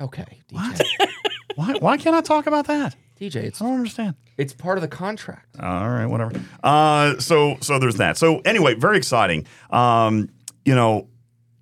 [0.00, 1.08] okay, DJ.
[1.56, 1.74] Why?
[1.78, 2.96] Why can't I talk about that?
[3.20, 4.16] DJ, it's I don't understand.
[4.36, 5.56] it's part of the contract.
[5.60, 6.32] All right, whatever.
[6.64, 8.16] Uh, so so there's that.
[8.16, 9.46] So anyway, very exciting.
[9.70, 10.30] Um,
[10.64, 11.08] you know,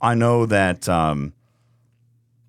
[0.01, 1.35] I know that um,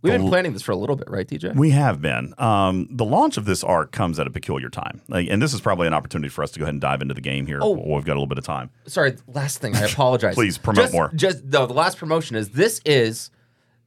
[0.01, 1.55] We've been planning this for a little bit, right, DJ?
[1.55, 2.33] we have been.
[2.37, 5.61] Um, the launch of this arc comes at a peculiar time, like, and this is
[5.61, 7.59] probably an opportunity for us to go ahead and dive into the game here.
[7.61, 7.69] Oh.
[7.71, 8.69] while we've got a little bit of time.
[8.85, 9.75] Sorry, last thing.
[9.75, 10.35] I apologize.
[10.35, 11.11] Please, promote Just- more.
[11.15, 11.65] Just no.
[11.65, 13.31] The last promotion is this is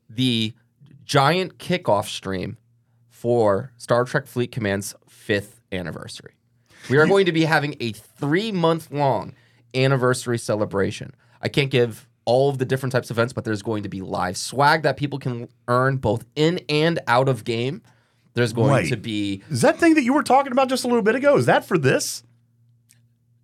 [0.09, 0.55] the
[1.05, 2.57] giant kickoff stream
[3.09, 6.35] for Star Trek Fleet Command's fifth anniversary.
[6.90, 9.35] We are going to be having a three month long
[9.75, 11.14] anniversary celebration.
[11.42, 14.01] I can't give all of the different types of events, but there's going to be
[14.01, 17.83] live swag that people can earn both in and out of game.
[18.35, 18.88] There's going Wait.
[18.90, 21.37] to be Is that thing that you were talking about just a little bit ago?
[21.37, 22.23] Is that for this?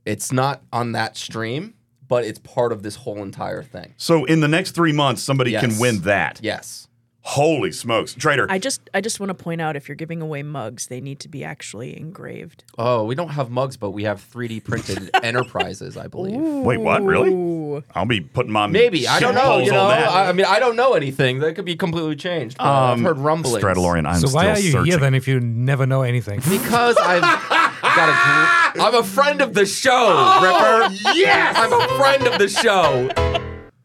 [0.05, 1.75] it's not on that stream,
[2.13, 3.95] but it's part of this whole entire thing.
[3.97, 6.41] So in the next three months, somebody can win that.
[6.43, 6.87] Yes.
[7.25, 8.47] Holy smokes, Trader!
[8.51, 11.21] I just I just want to point out if you're giving away mugs, they need
[11.21, 12.65] to be actually engraved.
[12.77, 16.41] Oh, we don't have mugs, but we have 3D printed enterprises, I believe.
[16.41, 17.03] Wait, what?
[17.03, 17.31] Really?
[17.31, 17.85] Ooh.
[17.95, 19.59] I'll be putting my Maybe I don't know.
[19.59, 19.87] You know.
[19.87, 21.39] I, I mean, I don't know anything.
[21.39, 22.59] That could be completely changed.
[22.59, 23.65] But I've um, heard rumblings.
[23.65, 24.91] Stradalorian, I'm so still why are you searching.
[24.91, 26.41] here then if you never know anything?
[26.41, 27.23] Because I've
[27.97, 28.73] got a.
[28.79, 30.95] Gr- I'm a friend of the show, Ripper.
[31.15, 33.09] Yes, I'm a friend of the show.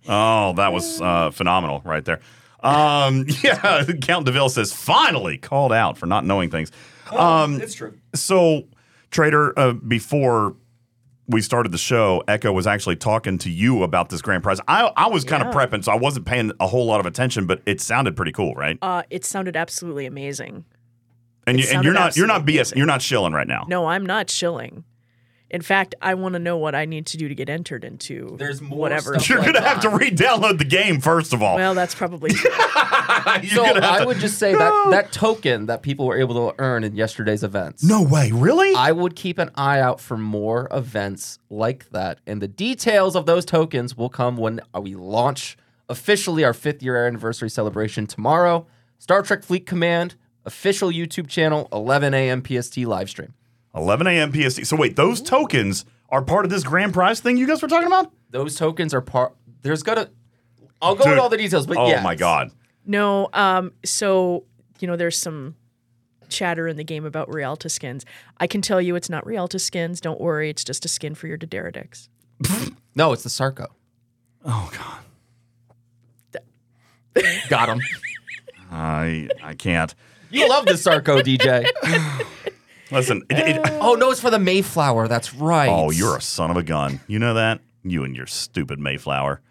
[0.07, 2.21] Oh, that was uh, phenomenal right there.
[2.61, 6.71] Um, yeah, Count Deville says finally called out for not knowing things.
[7.11, 7.93] Um, It's true.
[8.15, 8.63] so,
[9.11, 10.55] Trader, uh, before
[11.27, 14.59] we started the show, Echo was actually talking to you about this grand prize.
[14.67, 15.59] I, I was kind of Yeah.
[15.65, 18.55] prepping, so I wasn't paying a whole lot of attention, but it sounded pretty cool,
[18.55, 18.77] right?
[18.81, 20.63] Uh, it sounded absolutely amazing.
[21.47, 23.65] And, you, and you're not you're not absolutely BS, you're not shilling right now.
[23.67, 24.83] No, I'm not shilling.
[25.49, 28.35] In fact, I want to know what I need to do to get entered into
[28.37, 29.13] There's more whatever.
[29.13, 31.55] stuff You're like gonna have to re-download the game first of all.
[31.55, 32.51] Well, that's probably true.
[32.51, 36.17] You're So gonna have I to- would just say that that token that people were
[36.17, 37.81] able to earn in yesterday's events.
[37.81, 38.75] no way, really?
[38.75, 42.19] I would keep an eye out for more events like that.
[42.27, 47.07] And the details of those tokens will come when we launch officially our fifth year
[47.07, 48.67] anniversary celebration tomorrow.
[48.99, 50.15] Star Trek Fleet Command,
[50.47, 52.43] official YouTube channel, 11 a.m.
[52.43, 53.33] PST live stream.
[53.75, 54.33] 11 a.m.
[54.33, 54.65] PST.
[54.65, 57.85] So wait, those tokens are part of this grand prize thing you guys were talking
[57.87, 58.11] about?
[58.31, 59.35] Those tokens are part.
[59.61, 60.09] There's gotta.
[60.81, 61.11] I'll go Dude.
[61.13, 62.03] into all the details, but Oh yes.
[62.03, 62.51] my god.
[62.85, 64.45] no, um, so
[64.79, 65.55] you know, there's some
[66.29, 68.05] chatter in the game about Realta skins.
[68.39, 69.99] I can tell you, it's not Realta skins.
[70.01, 72.09] Don't worry, it's just a skin for your D'Deridex.
[72.95, 73.67] No, it's the Sarko.
[74.43, 74.71] Oh
[76.33, 76.41] god.
[77.49, 77.79] Got him.
[78.71, 79.93] I I can't.
[80.29, 81.65] You love the Sarko, DJ.
[82.91, 85.07] Listen, it, it, Oh no, it's for the Mayflower.
[85.07, 85.67] That's right.
[85.69, 86.99] oh, you're a son of a gun.
[87.07, 87.59] You know that?
[87.83, 89.41] You and your stupid Mayflower.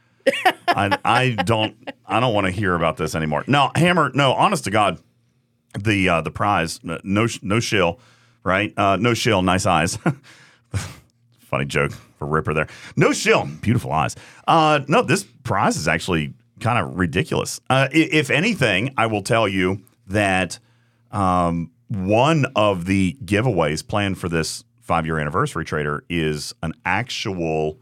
[0.69, 3.45] I, I don't I don't want to hear about this anymore.
[3.47, 4.11] No, Hammer.
[4.15, 4.99] No, honest to God,
[5.79, 6.81] the uh, the prize.
[6.89, 8.01] uh, No sh- no shill,
[8.43, 8.73] right?
[8.77, 9.43] Uh, no shill.
[9.43, 9.99] Nice eyes.
[11.41, 12.67] Funny joke for Ripper there.
[12.97, 13.47] No shill.
[13.61, 14.17] Beautiful eyes.
[14.49, 17.61] Uh, no, this prize is actually kind of ridiculous.
[17.71, 20.59] Uh, i- if anything, I will tell you that
[21.13, 27.79] um, one of the giveaways planned for this five year anniversary trader is an actual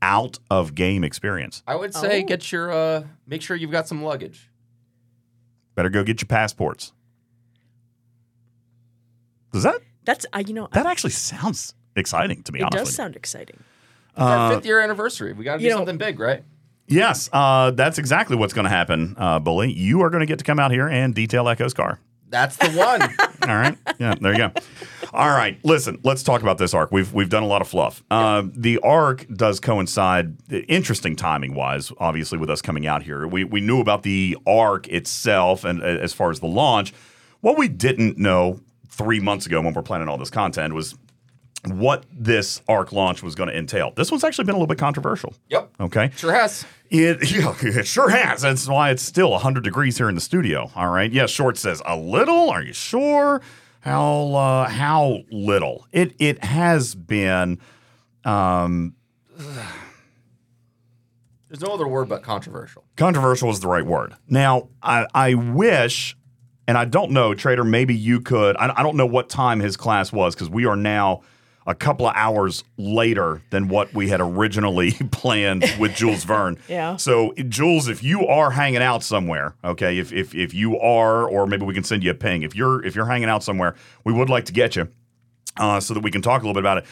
[0.00, 1.62] out of game experience.
[1.66, 2.26] I would say Oh.
[2.26, 4.50] get your uh make sure you've got some luggage.
[5.74, 6.92] Better go get your passports.
[9.52, 12.60] Does that That's I you know that actually sounds exciting to me?
[12.60, 13.62] it honestly, does sound exciting.
[14.12, 15.32] It's our Uh, fifth year anniversary.
[15.32, 16.42] We got to do know- something big, right?
[16.88, 17.30] yes.
[17.32, 19.72] Uh, that's exactly what's going to happen, uh, Bully.
[19.72, 21.98] You are going to get to come out here and detail Echo's car.
[22.32, 23.02] That's the one.
[23.48, 23.76] All right.
[24.00, 24.52] Yeah, there you go.
[25.12, 25.58] All right.
[25.62, 26.90] Listen, let's talk about this arc.
[26.90, 28.02] We've we've done a lot of fluff.
[28.10, 33.26] Uh, the arc does coincide, interesting timing wise, obviously, with us coming out here.
[33.26, 36.94] We we knew about the arc itself, and uh, as far as the launch,
[37.42, 40.94] what we didn't know three months ago when we're planning all this content was
[41.66, 43.92] what this arc launch was going to entail.
[43.94, 45.34] This one's actually been a little bit controversial.
[45.48, 45.70] yep.
[45.78, 46.10] Okay.
[46.16, 46.64] Sure has.
[46.92, 48.42] It, yeah, it sure has.
[48.42, 50.70] That's why it's still 100 degrees here in the studio.
[50.76, 51.10] All right.
[51.10, 52.50] Yeah, Short says a little.
[52.50, 53.40] Are you sure?
[53.80, 55.86] How uh, how little?
[55.90, 57.58] It it has been.
[58.24, 58.94] Um,
[61.48, 62.84] There's no other word but controversial.
[62.96, 64.14] controversial is the right word.
[64.26, 66.16] Now, I, I wish,
[66.66, 68.56] and I don't know, Trader, maybe you could.
[68.56, 71.20] I, I don't know what time his class was because we are now
[71.66, 76.58] a couple of hours later than what we had originally planned with Jules Verne.
[76.68, 76.96] Yeah.
[76.96, 81.46] So, Jules, if you are hanging out somewhere, okay, if, if if you are, or
[81.46, 82.42] maybe we can send you a ping.
[82.42, 84.88] If you're if you're hanging out somewhere, we would like to get you
[85.58, 86.84] uh, so that we can talk a little bit about it.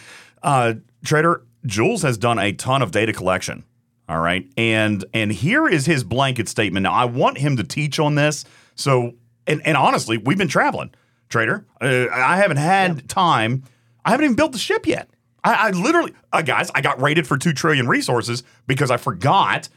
[0.43, 3.65] Uh, Trader, Jules has done a ton of data collection.
[4.09, 6.83] All right, and and here is his blanket statement.
[6.85, 8.45] Now, I want him to teach on this.
[8.75, 9.13] So,
[9.47, 10.93] and and honestly, we've been traveling,
[11.29, 11.65] Trader.
[11.81, 13.63] Uh, I haven't had time.
[14.05, 15.11] I haven't even built the ship yet.
[15.43, 19.69] I, I literally, uh, guys, I got raided for two trillion resources because I forgot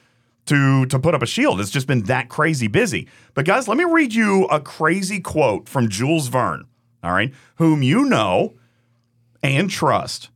[0.47, 1.61] to to put up a shield.
[1.61, 3.07] It's just been that crazy busy.
[3.33, 6.65] But guys, let me read you a crazy quote from Jules Verne.
[7.03, 8.53] All right, whom you know
[9.41, 10.29] and trust.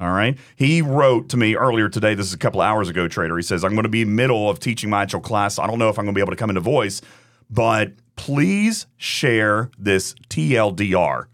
[0.00, 0.36] All right.
[0.56, 2.14] He wrote to me earlier today.
[2.14, 3.36] This is a couple hours ago, Trader.
[3.36, 5.58] He says, I'm going to be middle of teaching my actual class.
[5.58, 7.00] I don't know if I'm going to be able to come into voice,
[7.48, 11.26] but please share this TLDR.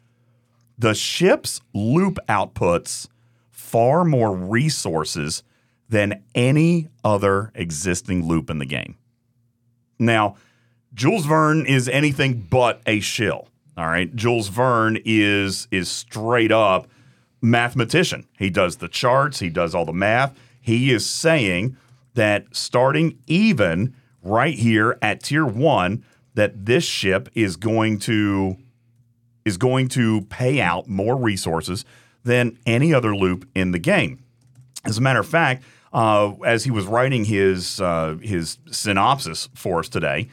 [0.80, 3.06] The ship's loop outputs
[3.50, 5.42] far more resources
[5.90, 8.96] than any other existing loop in the game.
[9.98, 10.36] Now,
[10.94, 13.48] Jules Verne is anything but a shill.
[13.76, 14.16] All right.
[14.16, 16.88] Jules Verne is is straight up
[17.42, 18.26] mathematician.
[18.38, 20.34] He does the charts, he does all the math.
[20.62, 21.76] He is saying
[22.14, 26.02] that starting even right here at tier 1
[26.32, 28.56] that this ship is going to
[29.50, 31.84] is going to pay out more resources
[32.24, 34.22] than any other loop in the game.
[34.84, 39.80] As a matter of fact, uh, as he was writing his uh, his synopsis for
[39.80, 40.28] us today,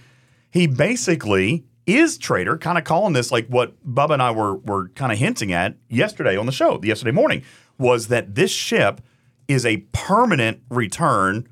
[0.51, 4.89] he basically is trader kind of calling this like what Bubba and I were were
[4.89, 7.43] kind of hinting at yesterday on the show, yesterday morning,
[7.77, 9.01] was that this ship
[9.47, 11.47] is a permanent return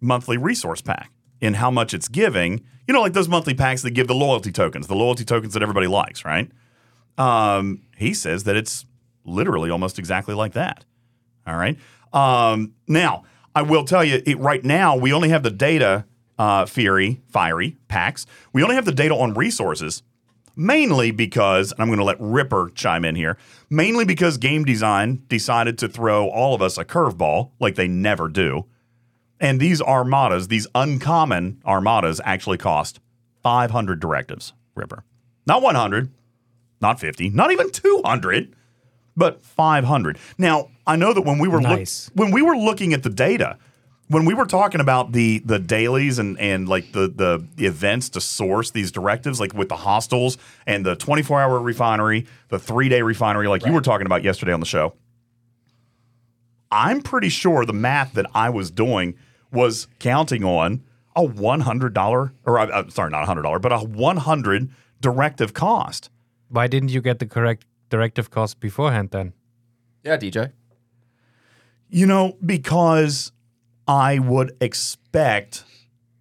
[0.00, 2.64] monthly resource pack in how much it's giving.
[2.86, 5.62] You know, like those monthly packs that give the loyalty tokens, the loyalty tokens that
[5.62, 6.50] everybody likes, right?
[7.18, 8.86] Um, he says that it's
[9.24, 10.84] literally almost exactly like that.
[11.46, 11.78] All right.
[12.12, 13.24] Um, now,
[13.54, 16.04] I will tell you, it, right now we only have the data,
[16.38, 18.26] uh, Fury, Fiery packs.
[18.52, 20.02] We only have the data on resources,
[20.56, 23.36] mainly because, and I'm going to let Ripper chime in here,
[23.68, 28.28] mainly because game design decided to throw all of us a curveball like they never
[28.28, 28.66] do.
[29.40, 33.00] And these armadas, these uncommon armadas, actually cost
[33.42, 35.02] 500 directives, Ripper.
[35.46, 36.10] Not 100,
[36.80, 38.54] not 50, not even 200,
[39.16, 40.18] but 500.
[40.36, 42.10] Now, I know that when we were Nice.
[42.14, 43.56] when we were looking at the data,
[44.08, 48.20] when we were talking about the the dailies and and like the the, events to
[48.20, 50.36] source these directives, like with the hostiles
[50.66, 54.52] and the 24 hour refinery, the three day refinery, like you were talking about yesterday
[54.52, 54.94] on the show.
[56.70, 59.16] I'm pretty sure the math that I was doing
[59.52, 60.82] was counting on
[61.16, 64.70] a $100 or uh, uh, sorry, not a $100, but a 100
[65.00, 66.10] directive cost.
[66.48, 69.32] Why didn't you get the correct directive cost beforehand then?
[70.04, 70.52] Yeah, DJ.
[71.88, 73.32] You know, because
[73.88, 75.64] I would expect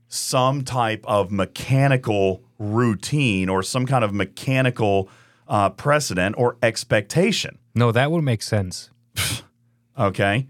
[0.07, 5.07] some type of mechanical routine or some kind of mechanical
[5.47, 7.59] uh, precedent or expectation.
[7.75, 8.89] No, that would make sense.
[9.99, 10.47] Okay.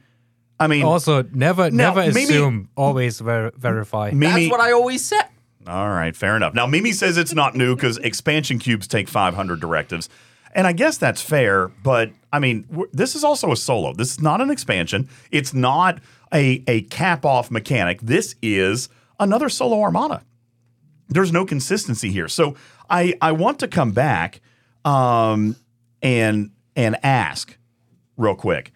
[0.60, 2.70] I mean, Also, never Now, never Mimi- assume.
[2.76, 4.12] Always ver- verify.
[4.12, 4.26] Mimi.
[4.28, 5.24] That's what I always said.
[5.68, 6.54] All right, fair enough.
[6.54, 10.10] Now, Mimi says it's not new because expansion cubes take 500 directives.
[10.54, 13.94] And I guess that's fair, but I mean, this is also a solo.
[13.94, 15.08] This is not an expansion.
[15.32, 16.00] It's not
[16.34, 18.02] a, a cap off mechanic.
[18.02, 18.90] This is
[19.20, 20.24] another solo armada.
[21.08, 22.28] There's no consistency here.
[22.28, 22.56] So
[22.90, 24.42] I, I want to come back
[24.86, 25.56] um,
[26.02, 27.58] and and ask
[28.18, 28.72] real quick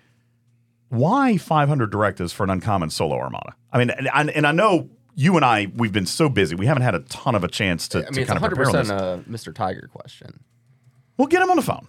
[0.94, 3.56] why 500 directives for an uncommon solo armada?
[3.72, 6.66] I mean, and, and, and I know you and I, we've been so busy, we
[6.66, 8.68] haven't had a ton of a chance to, I mean, it's kind of 100 prepare
[8.68, 9.48] on percent this.
[9.48, 9.56] a Mr.
[9.56, 10.44] Tiger question.
[11.18, 11.88] We'll get him on the phone.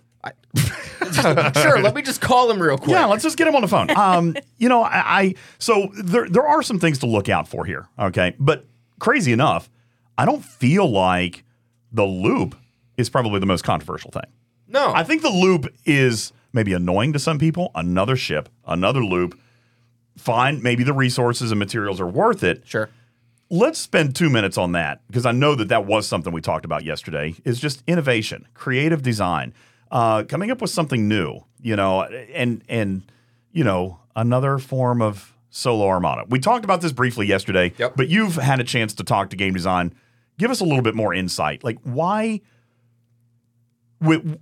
[1.62, 2.90] sure, let me just call him real quick.
[2.90, 3.90] Yeah, let's just get him on the phone.
[3.90, 7.66] Um, you know, I, I so there there are some things to look out for
[7.66, 7.88] here.
[7.98, 8.64] Okay, but
[9.00, 9.68] crazy enough,
[10.16, 11.44] I don't feel like
[11.92, 12.56] the loop
[12.96, 14.30] is probably the most controversial thing.
[14.66, 17.70] no, I think the loop is maybe annoying to some people.
[17.74, 19.38] Another ship, another loop.
[20.16, 22.62] Fine, maybe the resources and materials are worth it.
[22.66, 22.88] sure.
[23.50, 26.64] let's spend two minutes on that because I know that that was something we talked
[26.64, 27.34] about yesterday.
[27.44, 29.52] Is just innovation, creative design,
[29.90, 31.40] uh, coming up with something new.
[31.60, 33.02] You know, and and
[33.52, 36.24] you know another form of solo armada.
[36.28, 37.94] We talked about this briefly yesterday, Yep.
[37.96, 39.94] but you've had a chance to talk to game design.
[40.38, 41.62] Give us a little bit more insight.
[41.64, 42.40] Like why,
[44.00, 44.40] with,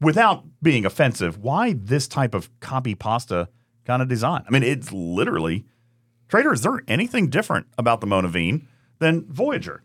[0.00, 3.48] without being offensive, why this type of copy pasta
[3.84, 4.44] kind of design?
[4.46, 5.64] I mean, it's literally
[6.28, 8.62] Trader, is there anything different about the Monaveen
[8.98, 9.82] than Voyager?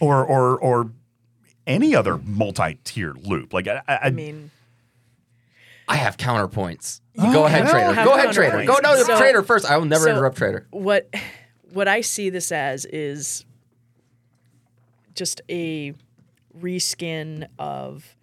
[0.00, 0.92] Or or or
[1.66, 3.52] any other multi-tiered loop?
[3.52, 4.50] Like I, I, I mean,
[5.88, 7.00] I have counterpoints.
[7.18, 7.94] Oh, you go ahead, Trader.
[8.04, 8.64] Go ahead, Trader.
[8.64, 9.06] Go no, counterpoints.
[9.06, 9.70] So- Trader first.
[9.70, 10.66] I will never so- interrupt Trader.
[10.70, 11.12] what
[11.72, 13.44] what I see this as is
[15.14, 15.94] just a
[16.58, 18.14] reskin of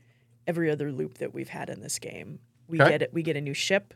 [0.47, 2.39] every other loop that we've had in this game.
[2.67, 2.89] We Okay.
[2.91, 3.13] get it.
[3.13, 3.93] We get a new ship,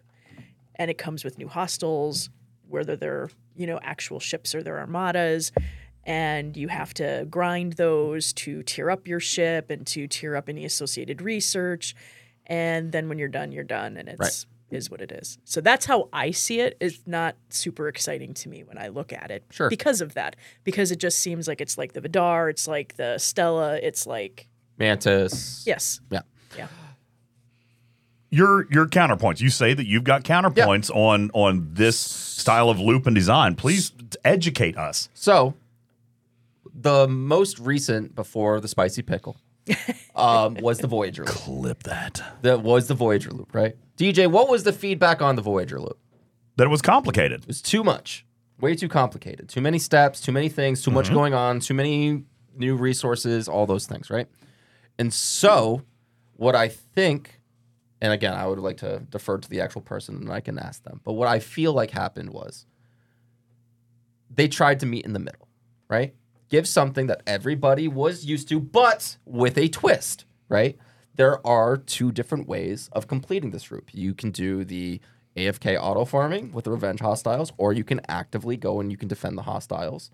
[0.76, 2.30] and it comes with new hostiles,
[2.68, 5.52] whether they're you know actual ships or they're armadas,
[6.06, 10.47] and you have to grind those to tier up your ship and to tier up
[10.50, 11.95] any associated research,
[12.45, 15.39] and then when you're done, you're done, and it's is what it is.
[15.45, 16.78] So that's how I see it.
[16.80, 19.43] It's not super exciting to me when I look at it.
[19.50, 19.68] Sure.
[19.68, 20.36] Because of that.
[20.64, 24.47] Because it just seems like it's like the Vidar, it's like the Stella, it's like
[24.78, 25.64] Mantis.
[25.66, 26.02] yes.
[26.12, 26.22] Yeah.
[26.58, 26.68] Yeah.
[28.30, 29.41] your your counterpoints.
[29.41, 33.56] You say that you've got counterpoints on on this style of loop and design.
[33.56, 33.91] Please
[34.24, 35.10] educate us.
[35.14, 35.56] So,
[36.74, 39.38] the most recent before the spicy pickle
[40.16, 41.34] um, was the Voyager loop.
[41.36, 42.22] Clip that.
[42.41, 43.76] That was the Voyager loop, right?
[43.97, 45.97] DJ, what was the feedback on the Voyager loop?
[46.56, 47.41] That it was complicated.
[47.41, 48.26] It was too much,
[48.60, 52.24] way too complicated, too many steps, too many things, too much going on, too many
[52.56, 54.28] new resources, all those things, right?
[54.97, 55.84] And so,
[56.39, 57.41] what I think,
[57.99, 60.83] and again, I would like to defer to the actual person and I can ask
[60.83, 62.65] them, but what I feel like happened was
[64.33, 65.49] they tried to meet in the middle,
[65.89, 66.15] right?
[66.47, 70.77] Give something that everybody was used to, but with a twist, right?
[71.15, 73.89] There are two different ways of completing this route.
[73.91, 75.01] You can do the
[75.35, 79.09] AFK auto farming with the revenge hostiles, or you can actively go and you can
[79.09, 80.09] defend the hostiles.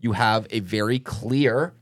[0.00, 1.72] You have a very clear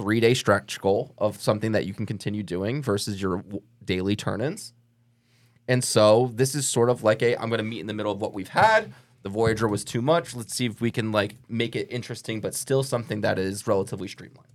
[0.00, 3.44] three day stretch goal of something that you can continue doing versus your
[3.84, 4.72] daily turn ins.
[5.68, 8.10] And so this is sort of like a I'm going to meet in the middle
[8.10, 8.94] of what we've had.
[9.22, 10.34] The Voyager was too much.
[10.34, 14.08] Let's see if we can like make it interesting, but still something that is relatively
[14.08, 14.49] streamlined.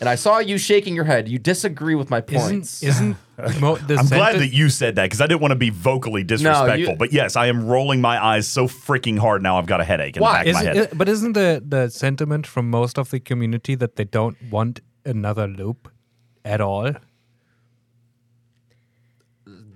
[0.00, 1.26] And I saw you shaking your head.
[1.26, 2.82] You disagree with my points.
[2.82, 5.56] Isn't isn't mo- the I'm glad that you said that because I didn't want to
[5.56, 6.96] be vocally disrespectful.
[6.96, 9.56] but yes, I am rolling my eyes so freaking hard now.
[9.58, 10.44] I've got a headache in Why?
[10.44, 10.88] the back of my Isn't, head.
[10.92, 14.80] i- but isn't the, the sentiment from most of the community that they don't want
[15.06, 15.90] another loop
[16.44, 16.92] at all?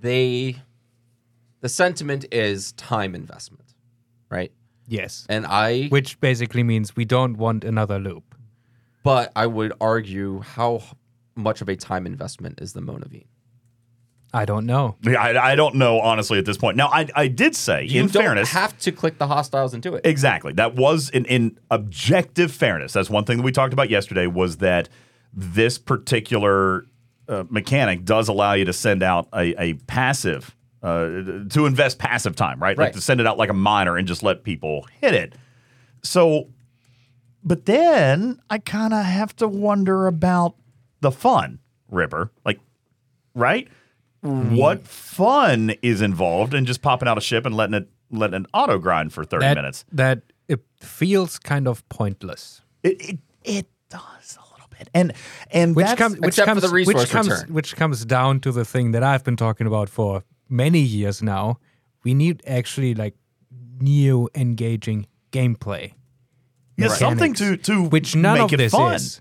[0.01, 0.57] they,
[1.61, 3.75] the sentiment is time investment,
[4.31, 4.53] right?
[4.89, 5.27] Yes.
[5.29, 8.35] And I, Which basically means we don't want another loop.
[9.03, 10.83] But I would argue how
[11.35, 13.25] much of a time investment is the Monaveen?
[14.33, 14.97] I don't know.
[15.03, 16.77] Yeah, I, I don't know honestly at this point.
[16.77, 19.83] Now, I, I did say, You in don't fairness, have to click the hostiles and
[19.83, 20.07] do it.
[20.07, 20.53] Exactly.
[20.53, 22.93] That was in, in objective fairness.
[22.93, 24.89] That's one thing that we talked about yesterday was that
[25.33, 26.87] this particular
[27.29, 31.07] uh, mechanic does allow you to send out a, a passive, uh,
[31.51, 32.79] to invest passive time, right?
[32.79, 32.95] Like Right.
[32.95, 35.35] to send it out like a miner and just let people hit it.
[36.05, 36.49] So,
[37.45, 40.55] but then I kind of have to wonder about
[41.01, 41.59] the fun,
[41.91, 42.31] Ripper.
[42.45, 42.61] Like,
[43.35, 43.69] right?
[44.25, 44.57] Mm-hmm.
[44.57, 48.47] What fun is involved in just popping out a ship and letting it letting it
[48.53, 49.85] auto grind for 30 That, minutes?
[49.93, 52.61] that it feels kind of pointless.
[52.83, 55.13] It, it it does a little bit, and
[55.51, 57.55] and Which comes, which except for comes, the resource which comes, return.
[57.55, 61.59] which comes down to the thing that I've been talking about for many years now,
[62.05, 63.15] we need actually like
[63.81, 65.93] new engaging gameplay.
[66.77, 68.95] Yeah, something to to which none make of it this fun.
[68.95, 69.21] is.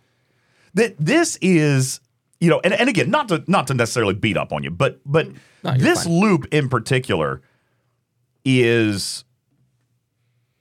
[0.75, 1.99] that this is
[2.39, 4.99] you know and, and again not to not to necessarily beat up on you but
[5.05, 5.27] but
[5.63, 6.13] No, this fine.
[6.19, 7.41] loop in particular
[8.45, 9.25] is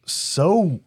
[0.04, 0.80] so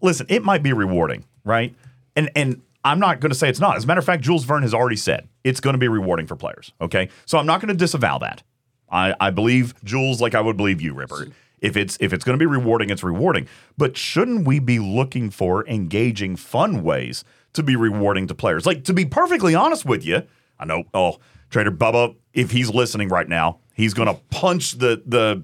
[0.00, 1.74] listen it might be rewarding right
[2.16, 4.44] and and i'm not going to say it's not as a matter of fact jules
[4.44, 7.60] verne has already said it's going to be rewarding for players okay so i'm not
[7.60, 8.42] going to disavow that
[8.90, 11.28] i i believe jules like i would believe you ripper
[11.64, 13.48] if it's if it's going to be rewarding it's rewarding
[13.78, 18.84] but shouldn't we be looking for engaging fun ways to be rewarding to players like
[18.84, 20.22] to be perfectly honest with you
[20.58, 21.18] i know oh
[21.50, 25.42] trader bubba if he's listening right now he's going to punch the the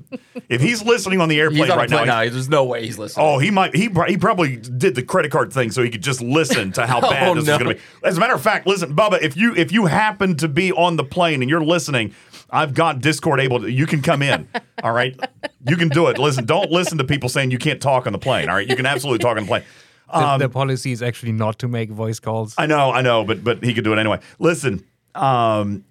[0.48, 2.20] if he's listening on the airplane right now now.
[2.20, 3.26] There's no way he's listening.
[3.26, 3.74] Oh, he might.
[3.74, 6.98] He he probably did the credit card thing so he could just listen to how
[7.02, 7.52] oh, bad Oh, this no.
[7.54, 7.80] is going to be.
[8.04, 10.96] As a matter of fact, listen, Bubba, if you if you happen to be on
[10.96, 12.14] the plane and you're listening,
[12.52, 13.60] I've got Discord able.
[13.60, 14.48] to You can come in.
[14.82, 15.18] all right,
[15.66, 16.18] you can do it.
[16.18, 18.48] Listen, don't listen to people saying you can't talk on the plane.
[18.48, 19.62] All right, you can absolutely talk on the plane.
[20.12, 22.56] The, the policy is actually not to make voice calls.
[22.58, 24.18] I know, I know, but but he could do it anyway.
[24.40, 24.84] Listen,
[25.14, 25.84] um,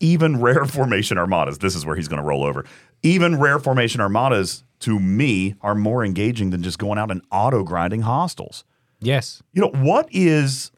[0.00, 1.58] even rare formation armadas.
[1.58, 2.64] This is where he's going to roll over.
[3.02, 7.62] Even rare formation armadas, to me, are more engaging than just going out and auto
[7.62, 8.64] grinding hostiles.
[9.00, 9.42] yes.
[9.52, 10.70] You know what is?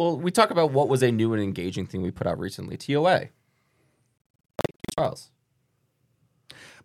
[0.00, 2.78] Well, we talk about what was a new and engaging thing we put out recently.
[2.78, 3.26] TOA.
[4.96, 5.30] Trials.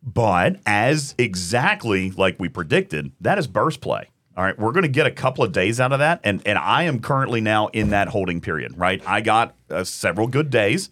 [0.04, 4.10] But as exactly like we predicted, that is burst play.
[4.36, 6.58] All right, we're going to get a couple of days out of that, and and
[6.58, 8.78] I am currently now in that holding period.
[8.78, 10.90] Right, I got uh, several good days,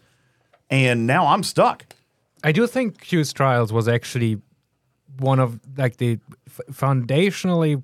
[0.70, 1.88] and now I'm stuck.
[2.42, 4.42] I do think Q's Trials was actually
[5.20, 7.84] one of like the f- foundationally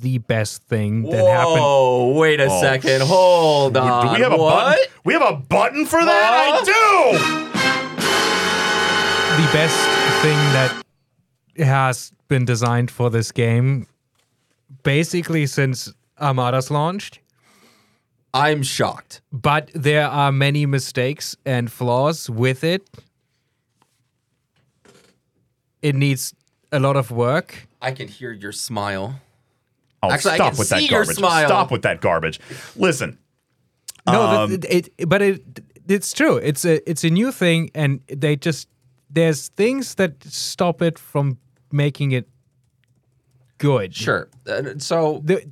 [0.00, 1.60] the best thing that happened.
[1.60, 3.02] Whoa, wait a Oh, second.
[3.02, 4.06] Hold on.
[4.06, 4.50] Do we have a what?
[4.76, 4.84] button?
[5.04, 6.32] We have a button for that?
[6.32, 7.44] I do.
[9.42, 9.76] The best
[10.22, 10.82] thing that
[11.66, 13.86] has been designed for this game,
[14.82, 17.20] basically since Armada's launched.
[18.32, 19.20] I'm shocked.
[19.32, 22.88] But there are many mistakes and flaws with it.
[25.82, 26.34] It needs
[26.72, 27.68] a lot of work.
[27.82, 29.20] I can hear your smile.
[30.10, 31.16] Oh, Actually, I stop can with that see your garbage.
[31.16, 31.46] smile.
[31.48, 32.40] Stop with that garbage.
[32.76, 33.18] Listen,
[34.06, 35.42] No, Um, th- it, it- but it
[35.88, 36.36] it's true.
[36.36, 38.68] It's a it's a new thing, and they just
[39.10, 41.38] there's things that stop it from
[41.72, 42.28] making it
[43.58, 43.94] good.
[43.94, 44.28] Sure.
[44.46, 45.46] Uh, so The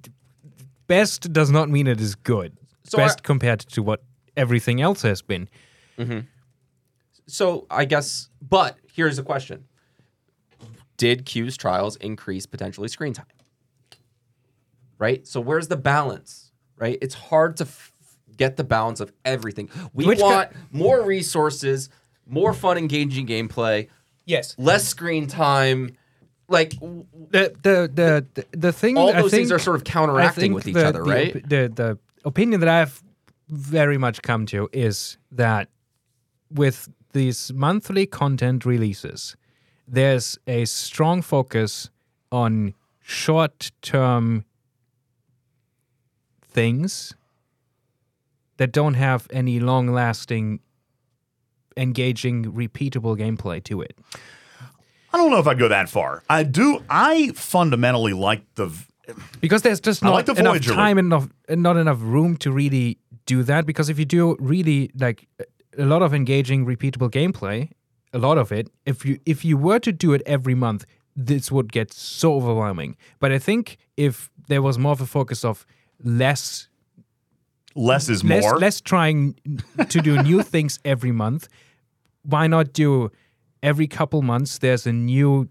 [0.87, 2.53] best does not mean it is good.
[2.85, 4.03] So best I- compared to what
[4.37, 5.49] everything else has been.
[7.27, 9.65] so I guess but here's the question.
[10.97, 13.27] Did Q's trials increase potentially screen time?
[15.03, 15.27] Right?
[15.27, 16.53] So where's the balance?
[16.77, 16.97] Right?
[17.03, 17.93] It's hard to f-
[18.37, 19.69] get the balance of everything.
[19.93, 21.91] We Which want more resources,
[22.25, 23.89] more fun engaging gameplay,
[24.27, 24.55] Yes.
[24.59, 25.97] less screen time.
[26.49, 30.69] Like The the the the, the thing all those things are sort of counteracting with
[30.69, 31.33] each the- other, the right?
[31.49, 33.03] The the opinion that I've
[33.49, 35.69] very much come to is that
[36.49, 39.37] with these monthly content releases,
[39.89, 41.91] there's a strong focus
[42.31, 44.45] on short-term
[46.53, 47.15] things
[48.59, 50.61] that don't have any long-lasting,
[51.77, 53.97] engaging, repeatable gameplay to it.
[55.13, 56.23] I don't know if I'd go that far.
[56.29, 56.83] I do.
[56.89, 58.71] I fundamentally like the.
[59.41, 62.53] because there's just not like the enough time and enough and not enough room to
[62.53, 65.27] really do that because if you do really like
[65.79, 67.69] a lot of engaging repeatable gameplay
[68.13, 70.85] a lot of it if you if you were to do it every month
[71.17, 75.45] this would get so overwhelming but i think if there was more of a focus
[75.45, 75.67] of
[76.03, 76.69] less
[77.75, 78.59] Less is less more.
[78.59, 79.35] less trying
[79.89, 81.49] to do new things every month
[82.23, 83.11] why not do
[83.63, 85.49] every couple months there's a new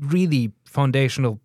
[0.00, 1.40] really foundational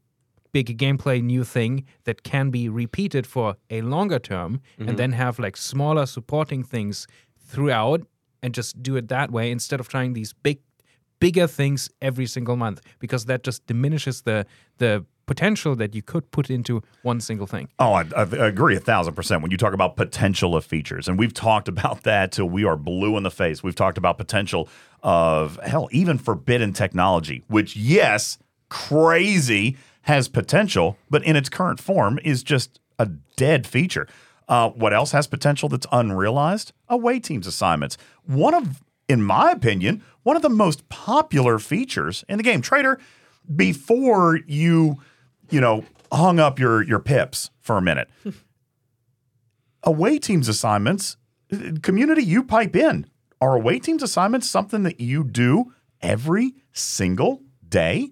[0.51, 4.97] big gameplay new thing that can be repeated for a longer term and mm-hmm.
[4.97, 7.07] then have like smaller supporting things
[7.39, 8.01] throughout
[8.43, 10.59] and just do it that way instead of trying these big
[11.19, 14.45] bigger things every single month because that just diminishes the
[14.77, 16.73] the potential that you could put into
[17.03, 19.41] one single thing Oh, I, I agree a thousand percent.
[19.41, 22.75] When you talk about potential of features, and we've talked about that till we are
[22.75, 23.63] blue in the face.
[23.63, 24.67] We've talked about potential
[25.03, 32.19] of hell, even forbidden technology, which yes, crazy has potential, but in its current form
[32.25, 33.05] is just a
[33.37, 34.07] dead feature.
[34.49, 36.73] Uh, what else has potential that's unrealized?
[36.89, 37.97] Away teams assignments.
[38.25, 42.61] One of, in my opinion, one of the most popular features in the game.
[42.61, 42.99] Trader,
[43.55, 44.97] before you,
[45.51, 48.09] you know, hung up your your pips for a minute.
[49.83, 51.17] Away teams assignments,
[51.81, 53.07] community, you pipe in.
[53.41, 58.11] are away teams assignments something that you do every single day?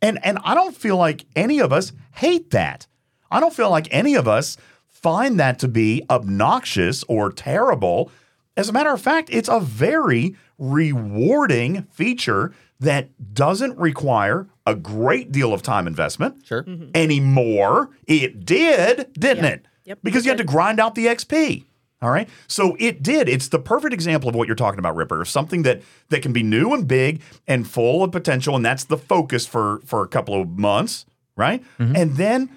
[0.00, 2.86] And and I don't feel like any of us hate that.
[3.30, 4.56] I don't feel like any of us
[4.86, 8.10] find that to be obnoxious or terrible.
[8.56, 15.30] As a matter of fact, it's a very rewarding feature that doesn't require a great
[15.32, 16.64] deal of time investment Sure.
[16.94, 17.90] anymore.
[18.06, 19.50] It did, didn't Yeah.
[19.50, 19.66] it?
[19.84, 21.64] Yep, Because you had to grind out the XP.
[22.00, 22.28] All right.
[22.48, 23.28] So it did.
[23.28, 25.24] It's the perfect example of what you're talking about, Ripper.
[25.24, 28.98] Something that that can be new and big and full of potential, and that's the
[28.98, 31.06] focus for for a couple of months,
[31.36, 31.62] right?
[31.78, 32.50] And then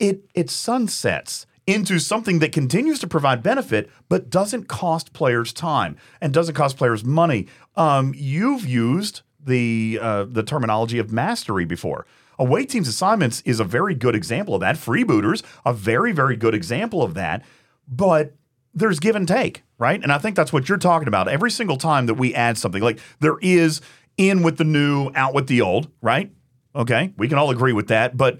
[0.00, 5.96] it it sunsets into something that continues to provide benefit, but doesn't cost players time
[6.20, 7.48] and doesn't cost players money.
[7.74, 12.06] Um, you've used the uh, the terminology of mastery before.
[12.38, 14.76] Away teams assignments is a very good example of that.
[14.76, 17.44] Freebooters, a very very good example of that.
[17.88, 18.34] But
[18.74, 20.02] there's give and take, right?
[20.02, 21.28] And I think that's what you're talking about.
[21.28, 23.80] Every single time that we add something, like there is
[24.18, 26.30] in with the new, out with the old, right?
[26.74, 28.16] Okay, we can all agree with that.
[28.16, 28.38] But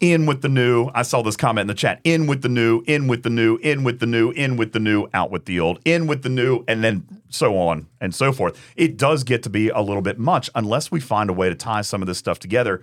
[0.00, 0.90] in with the new.
[0.94, 2.00] I saw this comment in the chat.
[2.04, 4.80] In with the new, in with the new, in with the new, in with the
[4.80, 8.32] new, out with the old, in with the new, and then so on and so
[8.32, 8.58] forth.
[8.76, 11.54] It does get to be a little bit much unless we find a way to
[11.54, 12.82] tie some of this stuff together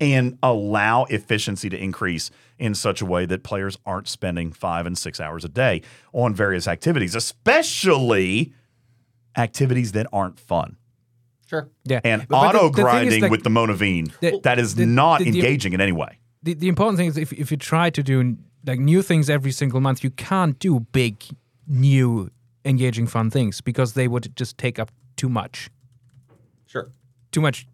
[0.00, 4.96] and allow efficiency to increase in such a way that players aren't spending five and
[4.98, 5.82] six hours a day
[6.12, 8.52] on various activities, especially
[9.36, 10.76] activities that aren't fun.
[11.46, 11.68] Sure.
[11.84, 12.00] Yeah.
[12.04, 14.74] And But- but the- auto the thing grinding like, with the Monaveen, The- that is
[14.76, 16.18] the- not the- the- engaging in any way.
[16.44, 18.36] The, the important thing is if, if you try to do
[18.66, 21.14] like new things every single month, you can't do big,
[21.66, 22.30] new,
[22.64, 25.68] engaging, fun things because they would just take up too much,
[26.66, 26.90] Sure.
[27.32, 27.66] too much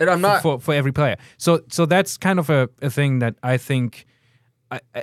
[0.00, 0.42] And I'm not.
[0.42, 1.16] for, for every player.
[1.38, 4.04] So so that's kind of a, a thing that I think
[4.70, 5.02] I, I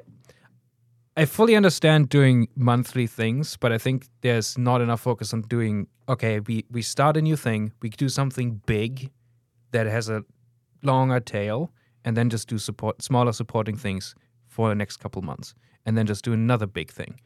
[1.15, 5.87] I fully understand doing monthly things, but I think there's not enough focus on doing
[6.09, 9.09] okay, we, we start a new thing, we do something big
[9.71, 10.23] that has a
[10.81, 11.71] longer tail,
[12.05, 14.15] and then just do support smaller supporting things
[14.47, 15.55] for the next couple months.
[15.85, 17.19] And then just do another big thing.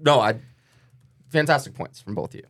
[0.00, 0.40] No, I.
[1.30, 2.46] Fantastic points from both of you,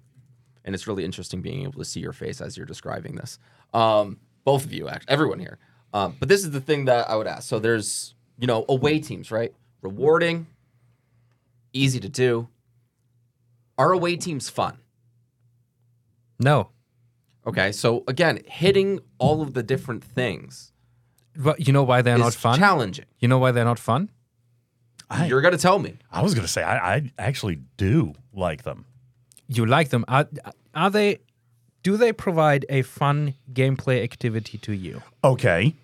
[0.64, 3.38] and it's really interesting being able to see your face as you're describing this.
[3.72, 5.59] Um, both of you, actually, everyone here.
[5.94, 7.49] Um, but this is the thing that I would ask.
[7.49, 9.55] So there's, you know, away teams, right?
[9.80, 10.47] Rewarding,
[11.72, 12.49] easy to do.
[13.78, 14.78] Are away teams fun?
[16.38, 16.68] No.
[17.47, 20.72] Okay, so again, hitting all of the different things
[21.36, 22.59] But you know why they're is not fun?
[22.59, 23.05] challenging.
[23.20, 24.11] you know why they're not fun?
[25.09, 25.94] I- You're gonna tell me.
[26.11, 28.86] I was going to say, I, I actually do like them.
[29.49, 30.05] You like them.
[30.09, 30.26] Are,
[30.74, 31.18] are they
[31.84, 35.03] do they provide a fun gameplay activity to you?
[35.22, 35.74] Okay.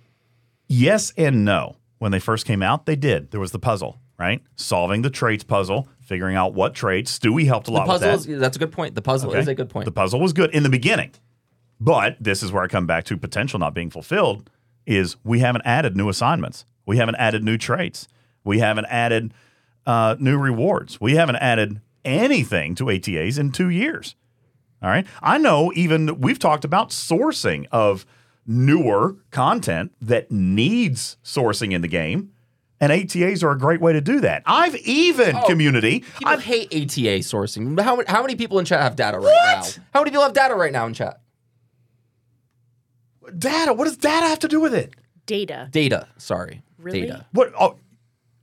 [0.67, 1.77] Yes and no.
[1.99, 3.31] When they first came out, they did.
[3.31, 4.43] There was the puzzle, right?
[4.57, 7.17] Solving the traits puzzle, figuring out what traits.
[7.17, 8.29] Stewie helped a The lot with puzzle that.
[8.35, 8.97] is that's a good point.
[8.97, 9.39] The puzzle Okay.
[9.39, 9.85] is a good point.
[9.85, 11.13] The puzzle was good in the beginning.
[11.85, 14.49] But this is where I come back to potential not being fulfilled
[14.87, 16.65] is we haven't added new assignments.
[16.87, 18.07] We haven't added new traits.
[18.45, 19.35] We haven't added
[19.85, 21.01] uh, new rewards.
[21.01, 24.15] We haven't added anything to ATAs in two years.
[24.81, 25.07] All right.
[25.21, 28.07] I know even we've talked about sourcing of
[28.47, 32.31] newer content that needs sourcing in the game.
[32.81, 34.43] And ATAs are a great way to do that.
[34.47, 36.05] I've even Oh, community.
[36.25, 37.81] I've, hate ATA sourcing.
[37.81, 39.79] How, many- how many people in chat have data right What?
[39.79, 39.85] now?
[39.95, 41.21] How many people have data right now in chat?
[43.39, 43.73] Data.
[43.73, 44.95] What does data have to do with it?
[45.27, 45.69] Data.
[45.71, 46.09] Data.
[46.19, 46.63] Sorry.
[46.79, 47.03] Really?
[47.03, 47.27] Data.
[47.33, 47.53] What?
[47.59, 47.77] Oh,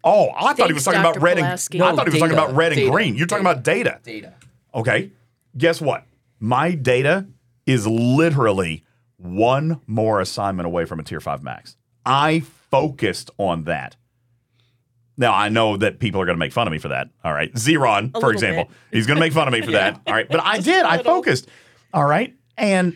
[0.03, 1.77] oh I thought he was Thanks, talking about red Pulaski.
[1.77, 1.83] and.
[1.87, 2.91] I No, thought he was talking about red and Data.
[2.91, 3.15] green.
[3.15, 3.51] You're talking Data.
[3.59, 3.99] about data.
[4.03, 4.33] Data.
[4.73, 5.11] Okay.
[5.57, 6.05] Guess what?
[6.39, 7.27] My data
[7.65, 8.85] is literally
[9.17, 11.75] one more assignment away from a tier five max.
[12.05, 12.39] I
[12.71, 13.95] focused on that.
[15.17, 17.09] Now I know that people are going to make fun of me for that.
[17.25, 18.73] All right, Zeron, for example, bit.
[18.91, 19.99] he's going to make fun of me for that.
[20.07, 20.85] All right, but I did.
[20.85, 21.47] I focused.
[21.93, 22.95] All right, and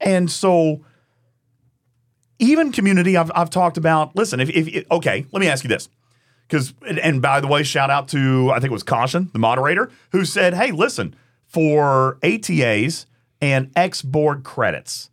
[0.00, 0.84] and so
[2.38, 4.14] even community, I've I've talked about.
[4.16, 5.88] Listen, if if okay, let me ask you this.
[6.48, 9.90] Because and, by the way, shout out to I think it was Caution, the moderator,
[10.12, 11.14] who said, "Hey, listen,
[11.46, 13.06] for ATAs
[13.40, 15.10] and Xborg credits,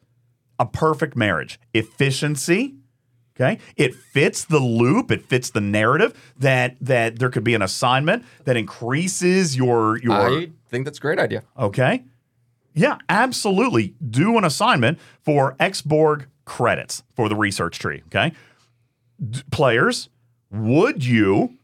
[0.59, 2.75] a perfect marriage, efficiency."
[3.35, 5.09] Okay, it fits the loop.
[5.09, 10.13] It fits the narrative that that there could be an assignment that increases your your
[10.13, 11.43] I think that's a great idea.
[11.57, 12.03] Okay.
[12.73, 13.93] Yeah, absolutely.
[14.09, 18.03] Do an assignment for Xborg credits for the research tree.
[18.07, 18.33] Okay.
[19.29, 20.09] D- players,
[20.51, 21.57] would you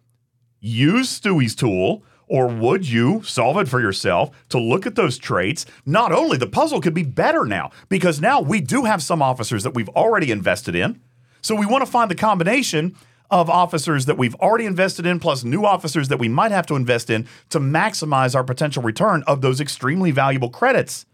[0.59, 5.65] use Stewie's tool or would you solve it for yourself to look at those traits?
[5.85, 9.63] Not only the puzzle could be better now because now we do have some officers
[9.63, 11.01] that we've already invested in.
[11.41, 12.95] So we want to find the combination
[13.31, 16.75] of officers that we've already invested in, plus new officers that we might have to
[16.75, 21.05] invest in to maximize our potential return of those extremely valuable credits.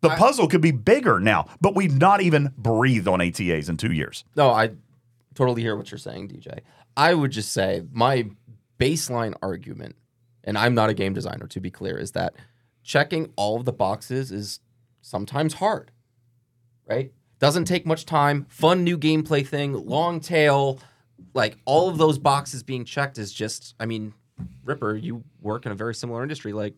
[0.00, 3.92] The puzzle could be bigger now, but we've not even breathed on ATAs in two
[3.92, 4.24] years.
[4.34, 4.72] No, I
[5.34, 6.58] totally hear what you're saying, DJ.
[6.96, 8.28] I would just say my
[8.80, 9.94] baseline argument,
[10.42, 12.34] and I'm not a game designer to be clear, is that
[12.82, 14.58] checking all of the boxes is
[15.00, 15.92] sometimes hard,
[16.88, 17.12] right?
[17.38, 20.80] Doesn't take much time, fun new gameplay thing, long tail,
[21.34, 24.14] like all of those boxes being checked is just, I mean,
[24.64, 26.52] Ripper, you work in a very similar industry.
[26.52, 26.74] Like,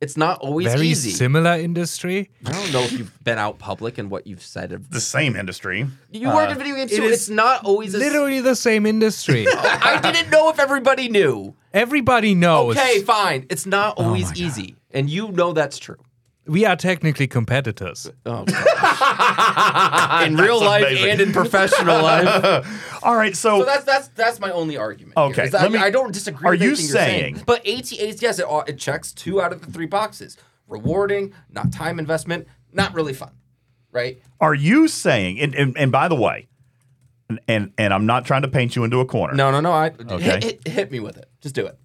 [0.00, 1.10] it's not always Very easy.
[1.10, 2.30] similar industry.
[2.46, 4.72] I don't know if you've been out public and what you've said.
[4.72, 5.86] Of, The same industry.
[6.10, 7.02] you work in uh, video games too.
[7.02, 9.46] is It's not always a Literally the same industry.
[9.50, 11.54] I didn't know if everybody knew.
[11.74, 12.78] Everybody knows.
[12.78, 13.44] Okay, fine.
[13.50, 14.76] It's not Oh always easy.
[14.90, 15.98] And you know that's true.
[16.46, 18.10] We are technically competitors.
[18.24, 20.26] Oh, gosh.
[20.26, 21.10] in real life amazing.
[21.10, 22.66] and in professional life.
[23.02, 25.16] All right, so, So that's that's that's my only argument.
[25.16, 26.46] Okay, that let me- I, I don't disagree.
[26.48, 29.70] are with you you're saying- But ATAs, yes, it, it checks two out of the
[29.72, 30.36] three boxes:
[30.68, 33.32] rewarding, not time investment, not really fun,
[33.92, 34.20] right?
[34.40, 36.48] are you saying, and, and, and by the way,
[37.28, 39.34] and, and and I'm not trying to paint you into a corner.
[39.34, 39.72] No, no, no.
[39.72, 40.18] I Okay.
[40.18, 41.28] hit, hit, hit me with it.
[41.40, 41.78] Just do it.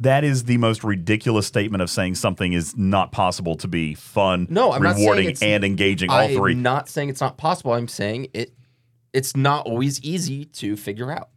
[0.00, 4.46] That is the most ridiculous statement of saying something is not possible to be fun,
[4.48, 6.08] No, I'm rewarding, and engaging.
[6.08, 6.54] All I'm three.
[6.54, 7.72] not saying it's not possible.
[7.72, 8.52] I'm saying it.
[9.12, 11.30] It's not always easy to figure out.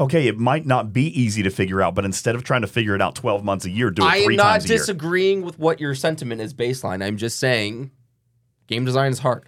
[0.00, 2.94] okay, it might not be easy to figure out, but instead of trying to figure
[2.96, 4.78] it out 12 months a year, do it I three not times a year.
[4.78, 7.04] disagreeing with what your sentiment is baseline.
[7.04, 7.92] I'm just saying
[8.66, 9.46] game design is hard.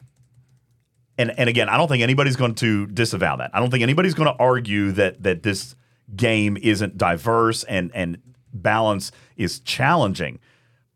[1.19, 3.51] and and again, I don't think anybody's going to disavow that.
[3.55, 5.75] I don't think anybody's going to argue that that this
[6.15, 8.19] game isn't diverse and and
[8.53, 10.39] balance is challenging.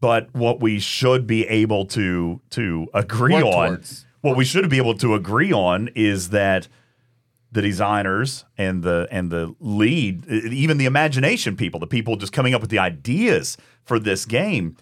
[0.01, 4.07] But what we should be able to to agree Work on, towards.
[4.21, 6.69] What we should be able to agree on is that
[7.53, 12.55] the designers and the and the lead, even the imagination people, the people just coming
[12.55, 14.77] up with the ideas for this game,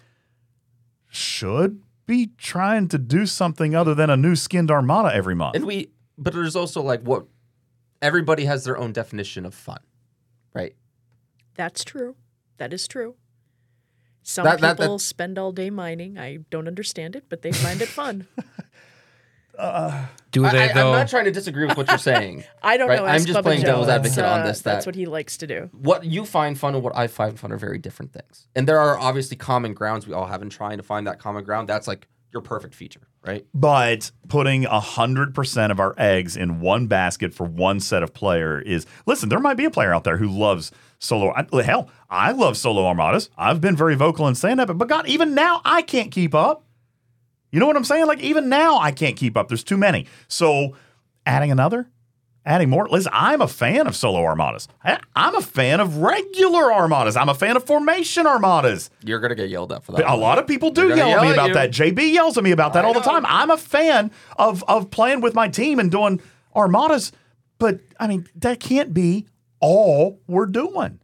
[1.07, 5.55] should be trying to do something other than a new skinned armada every month.
[5.55, 7.25] And we but there's also like what
[8.01, 9.79] everybody has their own definition of fun.
[10.53, 10.75] Right?
[11.55, 12.15] That's true.
[12.57, 13.15] That is true.
[14.21, 16.17] Some That- that- people that- spend all day mining.
[16.19, 18.27] I don't understand it, but they find it fun.
[20.31, 22.43] Do I, they I, I'm not trying to disagree with what you're saying.
[22.63, 23.05] I don't Right, know.
[23.05, 23.67] I'm just Bubba playing Joe.
[23.67, 25.69] devil's That's, advocate on uh, this, That's what he likes to do.
[25.73, 28.47] what you find fun and what I find fun are very different things.
[28.55, 31.43] And there are obviously common grounds we all have in trying to find that common
[31.43, 31.67] ground.
[31.67, 33.43] That's like your perfect feature, right?
[33.55, 38.85] But putting 100% of our eggs in one basket for one set of player is
[39.07, 41.33] listen, there might be a player out there who loves solo.
[41.35, 43.31] I, hell, I love solo armadas.
[43.35, 46.35] I've been very vocal in saying that, but, but God, even now, I can't keep
[46.35, 46.65] up.
[47.51, 48.05] You know what I'm saying?
[48.07, 49.47] Like, even now, I can't keep up.
[49.47, 50.05] There's too many.
[50.27, 50.75] So,
[51.25, 51.87] adding another,
[52.45, 52.87] adding more.
[52.87, 54.67] Listen, I'm a fan of solo armadas.
[54.83, 57.15] I, I'm a fan of regular armadas.
[57.17, 58.89] I'm a fan of formation armadas.
[59.03, 60.07] You're gonna get yelled at for that.
[60.07, 61.53] A lot of people do They're yell at me at about you.
[61.55, 61.71] that.
[61.71, 63.25] JB yells at me about that I all the time.
[63.25, 66.21] I'm a fan of of playing with my team and doing
[66.55, 67.11] armadas,
[67.57, 69.25] but I mean that can't be
[69.59, 70.99] all we're doing.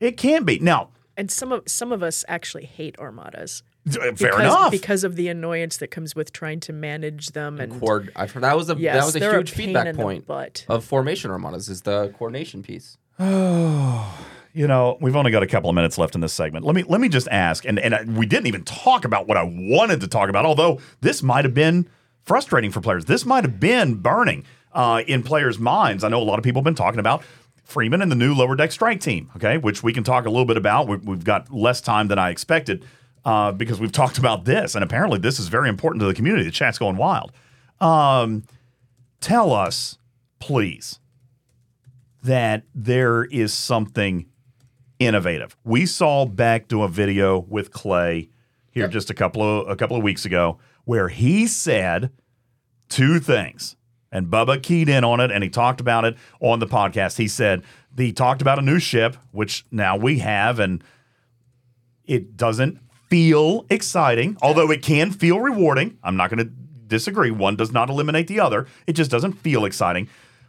[0.00, 0.58] It can't be.
[0.58, 3.62] Now, And some of some of us actually hate armadas.
[3.88, 4.70] Fair because, enough.
[4.70, 8.56] Because of the annoyance that comes with trying to manage them and Cord- I, that
[8.56, 10.64] was a yes, that was a huge a pain feedback in point butt.
[10.68, 12.96] of formation armadas is the coordination piece.
[13.18, 16.64] you know, we've only got a couple of minutes left in this segment.
[16.64, 19.36] Let me let me just ask, and and I, we didn't even talk about what
[19.36, 20.44] I wanted to talk about.
[20.46, 21.88] Although this might have been
[22.24, 23.06] frustrating for players.
[23.06, 26.04] This might have been burning uh, in players' minds.
[26.04, 27.24] I know a lot of people have been talking about
[27.64, 29.30] Freeman and the new lower deck strike team.
[29.36, 30.88] Okay, which we can talk a little bit about.
[30.88, 32.84] We, we've got less time than I expected
[33.24, 36.44] uh, because we've talked about this, and apparently this is very important to the community.
[36.44, 37.32] The chat's going wild.
[37.80, 38.44] Um,
[39.20, 39.98] tell us,
[40.38, 40.98] please
[42.22, 44.26] that there is something
[44.98, 45.56] innovative.
[45.64, 48.28] We saw Beck do a video with Clay
[48.70, 52.10] here just a couple of a couple of weeks ago where he said
[52.88, 53.76] two things.
[54.10, 57.16] And Bubba keyed in on it and he talked about it on the podcast.
[57.16, 57.62] He said
[57.96, 60.84] he talked about a new ship, which now we have, and
[62.04, 62.78] it doesn't
[63.12, 65.98] feel exciting, although it can feel rewarding.
[66.02, 66.50] I'm not going to
[66.86, 67.30] disagree.
[67.30, 68.66] One does not eliminate the other.
[68.86, 70.08] It just doesn't feel exciting.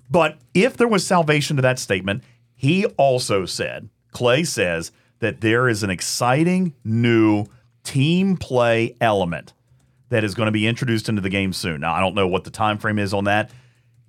[0.09, 2.23] But if there was salvation to that statement,
[2.55, 7.47] he also said, Clay says that there is an exciting new
[7.83, 9.51] team play element
[10.07, 11.81] that is going to be introduced into the game soon.
[11.81, 13.51] Now, I don't know what the time frame is on that.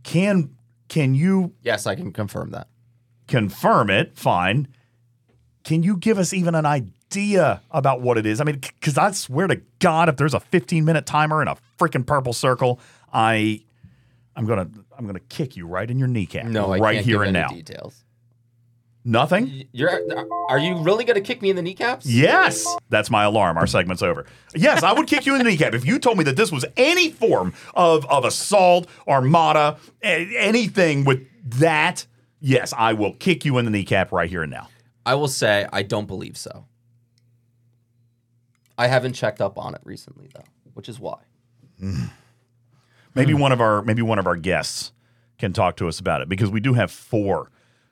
[0.05, 0.55] Can
[0.89, 2.69] can you Yes, I can confirm that.
[3.27, 4.17] confirm it?
[4.17, 4.69] Fine.
[5.65, 6.93] Can you give us even an idea
[7.71, 8.41] about what it is?
[8.41, 11.57] I mean, because I swear to God, if there's a 15 minute timer and a
[11.79, 12.81] freaking purple circle,
[13.13, 13.63] I
[14.37, 16.47] I'm gonna I'm going to kick you right in your kneecap.
[16.47, 17.55] No, I right here give and any now.
[17.55, 18.05] details.
[19.07, 19.69] Nothing.
[19.73, 20.01] You're
[20.49, 22.07] are you really gonna kick me in the kneecaps?
[22.07, 23.59] Yes, that's my alarm.
[23.59, 24.25] Our segment's over.
[24.55, 26.65] Yes, I would kick you in the kneecap if you told me that this was
[26.79, 31.27] any form of of assault, armada, anything with
[31.59, 32.07] that.
[32.41, 34.69] Yes, I will kick you in the kneecap right here and now.
[35.05, 36.65] I will say I don't believe so.
[38.77, 40.45] I haven't checked up on it recently though,
[40.75, 41.19] which is why.
[43.15, 43.39] Maybe Hmm.
[43.41, 44.93] one of our maybe one of our guests
[45.39, 47.51] can talk to us about it because we do have four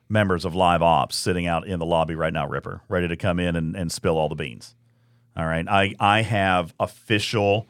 [0.09, 3.39] members of live ops sitting out in the lobby right now, Ripper, ready to come
[3.39, 4.75] in and, and spill all the beans.
[5.37, 5.65] All right.
[5.67, 7.67] I I have official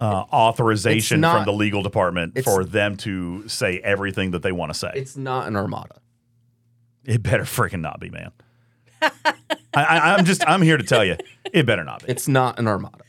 [0.00, 4.52] uh, authorization not- from the legal department it's- for them to say everything that they
[4.52, 4.92] want to say.
[4.94, 6.00] It's not an armada.
[7.04, 8.32] It better freaking not be, man.
[9.84, 11.16] I, I, I'm just I'm here to tell you,
[11.52, 12.10] it better not be.
[12.12, 13.04] It's not an armada.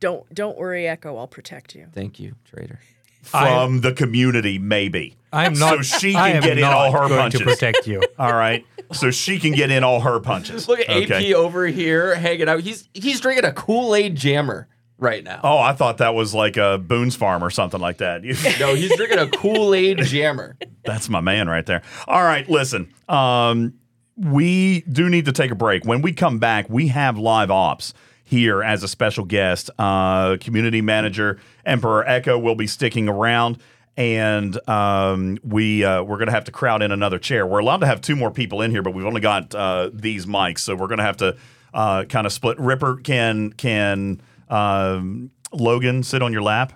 [0.00, 1.16] Don't don't worry, Echo.
[1.16, 1.88] I'll protect you.
[1.92, 2.78] Thank you, Tr8r.
[3.22, 5.16] From the community, maybe.
[5.32, 5.84] I'm not.
[5.84, 7.40] So she I can get in all her going punches.
[7.40, 8.02] to protect you.
[8.18, 8.64] All right.
[8.92, 10.66] So she can get in all her punches.
[10.66, 11.30] Look at Okay.
[11.32, 12.60] AP over here hanging out.
[12.60, 14.66] He's he's drinking a Kool Aid jammer
[14.96, 15.40] right now.
[15.44, 18.22] Oh, I thought that was like a Boone's Farm or something like that.
[18.58, 20.56] No, he's drinking a Kool Aid jammer.
[20.84, 21.82] That's my man right there.
[22.06, 22.90] All right, listen.
[23.10, 23.74] Um,
[24.18, 25.84] we do need to take a break.
[25.84, 27.94] When we come back, we have live ops
[28.24, 29.70] here as a special guest.
[29.78, 33.58] Uh, community manager Emperor Echo will be sticking around.
[33.96, 37.44] And um, we uh, we're gonna have to crowd in another chair.
[37.44, 40.24] We're allowed to have two more people in here, but we've only got uh, these
[40.24, 41.36] mics, so we're gonna have to
[41.74, 42.60] uh, kind of split.
[42.60, 46.74] Ripper can can um, Logan sit on your lap?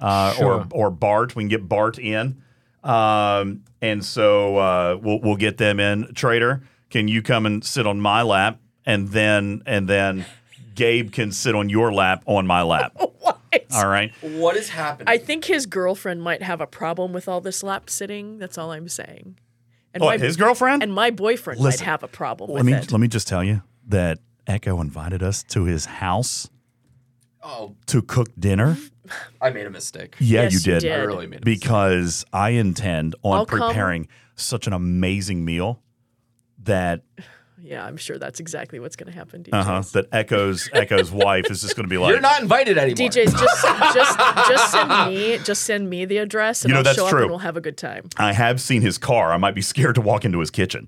[0.00, 0.46] uh, Sure.
[0.54, 1.36] or or Bart.
[1.36, 2.42] We can get Bart in,
[2.86, 6.04] um, and so uh, we'll we'll get them in.
[6.04, 10.24] Tr8r, can you come and sit on my lap, and then and then
[10.74, 12.96] Gabe can sit on your lap on my lap.
[13.26, 13.40] What?
[13.74, 14.12] All right.
[14.20, 15.08] What is happening?
[15.08, 18.38] I think his girlfriend might have a problem with all this lap sitting.
[18.38, 19.38] That's all I'm saying.
[19.94, 20.82] And Oh, his girlfriend.
[20.82, 22.92] and my boyfriend Listen, might have a problem let with me it.
[22.92, 26.48] let me just tell you that Echo invited us to his house
[27.42, 28.76] oh, to cook dinner.
[29.40, 30.14] I made a mistake.
[30.18, 30.80] Yeah, Yes, you you did.
[30.80, 30.92] did.
[30.92, 31.60] I really made a mistake.
[31.62, 33.60] because I intend on I'll come.
[33.60, 35.80] preparing such an amazing meal
[36.64, 37.02] that
[37.62, 39.42] yeah, I'm sure that's exactly what's going to happen.
[39.42, 39.54] DJz.
[39.54, 43.08] uh-huh, that Echo's Echo's wife is just going to be like, You're not invited anymore.
[43.08, 46.84] DJz, just just just send me just send me the address, and You know, I'll
[46.84, 47.18] that's show true.
[47.18, 48.08] up and we'll have a good time.
[48.18, 49.32] I have seen his car.
[49.32, 50.86] I might be scared to walk into his kitchen.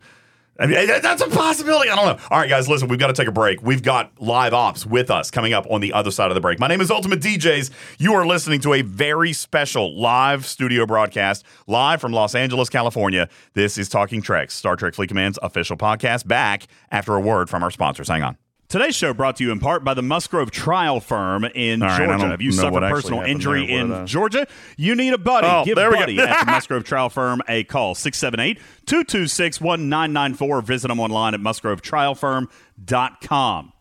[0.60, 1.88] I mean, that's a possibility.
[1.88, 2.26] I don't know.
[2.30, 3.62] All right, guys, listen, we've got to take a break.
[3.62, 6.58] We've got live ops with us coming up on the other side of the break.
[6.58, 7.70] My name is Ultimate DJz.
[7.98, 13.28] You are listening to a very special live studio broadcast, live from Los Angeles, California.
[13.54, 17.62] This is Talking Treks, Star Trek Fleet Command's official podcast, back after a word from
[17.62, 18.08] our sponsors.
[18.08, 18.36] Hang on.
[18.68, 22.34] Today's show brought to you in part by the Musgrove Trial Firm in right, Georgia.
[22.34, 23.78] If you suffer personal injury there.
[23.78, 24.46] in uh, Georgia,
[24.76, 25.46] you need a buddy.
[25.46, 26.02] Oh, Give there we go.
[26.02, 30.60] Buddy at the Musgrove Trial Firm a call 678 226 1994.
[30.60, 33.72] Visit them online at musgrovetrialfirm.com.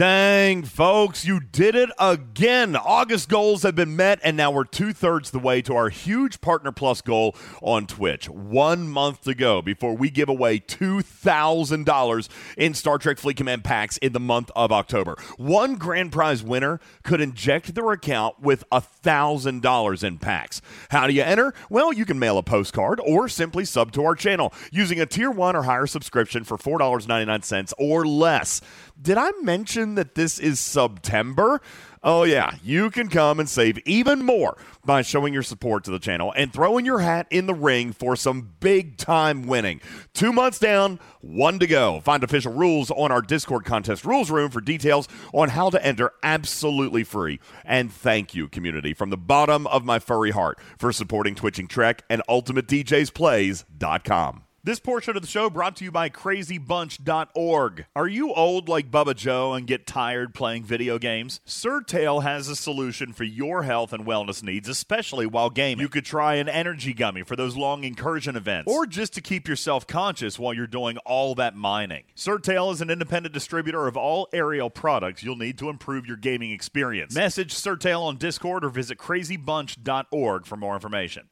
[0.00, 2.74] Dang, folks, you did it again.
[2.74, 6.40] August goals have been met, and now we're two thirds the way to our huge
[6.40, 8.26] Partner Plus goal on Twitch.
[8.26, 13.98] One month to go before we give away $2,000 in Star Trek Fleet Command packs
[13.98, 15.16] in the month of October.
[15.36, 20.62] One grand prize winner could inject their account with $1,000 in packs.
[20.88, 21.52] How do you enter?
[21.68, 25.30] Well, you can mail a postcard or simply sub to our channel using a tier
[25.30, 28.62] one or higher subscription for $4.99 or less.
[29.02, 31.60] Did I mention that this is September?
[32.02, 35.98] Oh, yeah, you can come and save even more by showing your support to the
[35.98, 39.82] channel and throwing your hat in the ring for some big time winning.
[40.14, 42.00] Two months down, one to go.
[42.00, 46.14] Find official rules on our Discord contest rules room for details on how to enter
[46.22, 47.38] absolutely free.
[47.66, 52.02] And thank you, community, from the bottom of my furry heart for supporting Twitching Trek
[52.08, 54.44] and UltimateDJzPlays.com.
[54.62, 57.86] This portion of the show brought to you by crazybunch.org.
[57.96, 61.40] Are you old like Bubba Joe and get tired playing video games?
[61.46, 65.80] Surtail has a solution for your health and wellness needs, especially while gaming.
[65.80, 69.48] You could try an energy gummy for those long incursion events, or just to keep
[69.48, 72.04] yourself conscious while you're doing all that mining.
[72.14, 76.50] Surtail is an independent distributor of all aerial products you'll need to improve your gaming
[76.50, 77.14] experience.
[77.14, 81.30] Message Surtail on Discord or visit crazybunch.org for more information.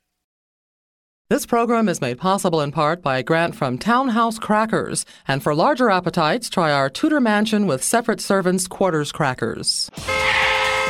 [1.31, 5.55] This program is made possible in part by a grant from Townhouse Crackers, and for
[5.55, 9.91] larger appetites, try our Tudor Mansion with separate servants' quarters crackers.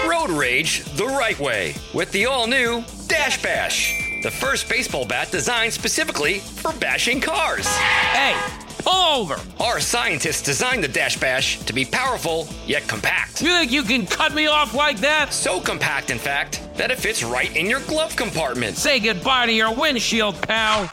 [0.09, 5.33] Road rage the right way with the all new Dash Bash, the first baseball bat
[5.33, 7.67] designed specifically for bashing cars.
[7.67, 8.37] Hey,
[8.79, 9.37] pull over.
[9.61, 13.43] Our scientists designed the Dash Bash to be powerful yet compact.
[13.43, 15.33] You think you can cut me off like that?
[15.33, 18.77] So compact, in fact, that it fits right in your glove compartment.
[18.77, 20.91] Say goodbye to your windshield, pal.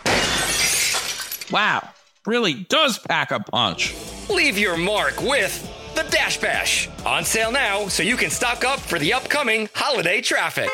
[1.52, 1.90] Wow,
[2.26, 3.94] really does pack a punch.
[4.30, 6.90] Leave your mark with the Dash Bash.
[7.06, 10.70] On sale now, so you can stock up for the upcoming holiday traffic.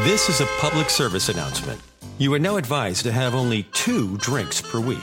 [0.00, 1.80] This is a public service announcement.
[2.18, 4.98] You are now advised to have only two drinks per week.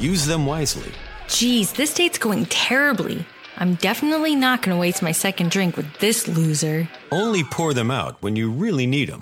[0.00, 0.90] Use them wisely.
[1.28, 3.26] Geez, this date's going terribly.
[3.58, 6.88] I'm definitely not gonna waste my second drink with this loser.
[7.12, 9.20] Only pour them out when you really need them.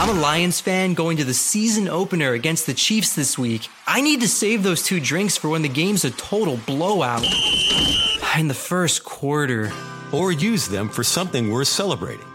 [0.00, 3.68] I'm a Lions fan going to the season opener against the Chiefs this week.
[3.86, 7.24] I need to save those two drinks for when the game's a total blowout.
[8.36, 9.70] In the first quarter.
[10.10, 12.26] Or use them for something worth celebrating.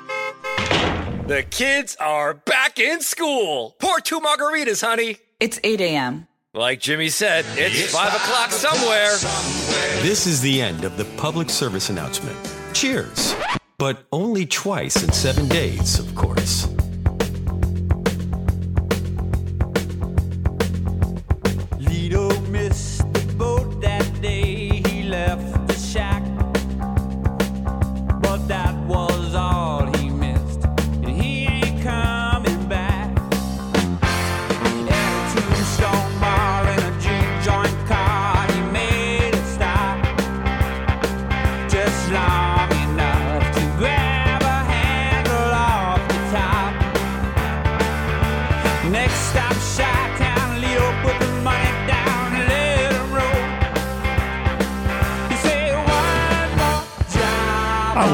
[1.28, 3.76] The kids are back in school.
[3.80, 5.18] Pour two margaritas, honey.
[5.42, 6.28] It's 8 a.m.
[6.56, 9.12] Like Jimmy said, it's, five o'clock somewhere.
[10.02, 12.38] This is the end of the public service announcement.
[12.72, 13.36] Cheers!
[13.78, 16.66] But only twice in seven days, of course.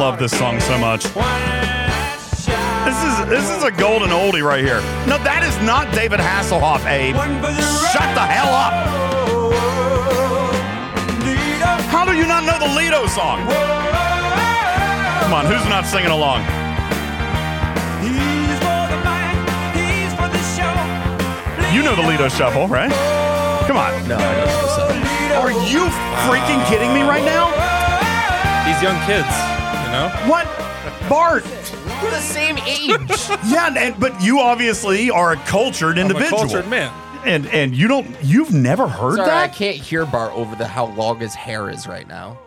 [0.01, 1.03] Love this song so much.
[1.03, 4.81] This is this is a golden oldie right here.
[5.05, 7.13] No, that is not David Hasselhoff, Abe.
[7.93, 8.73] Shut the hell up.
[11.93, 13.45] How do you not know the Lido song?
[15.21, 16.41] Come on, who's not singing along?
[18.01, 19.37] He's for the money,
[19.77, 20.73] he's for the show.
[21.77, 22.89] You know the Lido Shuffle, right?
[23.69, 23.93] Come on.
[24.09, 24.89] No, I don't so.
[25.45, 25.85] Are you
[26.25, 27.53] freaking kidding me right now?
[28.65, 29.29] These young kids,
[29.91, 30.09] you know?
[30.29, 30.45] What?
[31.09, 31.43] Bart.
[32.01, 32.89] We're the same age.
[33.47, 36.41] Yeah, and, but you obviously are a cultured I'm a individual.
[36.41, 36.91] cultured man.
[37.25, 39.55] And and you don't you've never heard Sorry, I that?
[39.55, 42.39] can't hear Bart over the how long his hair is right now.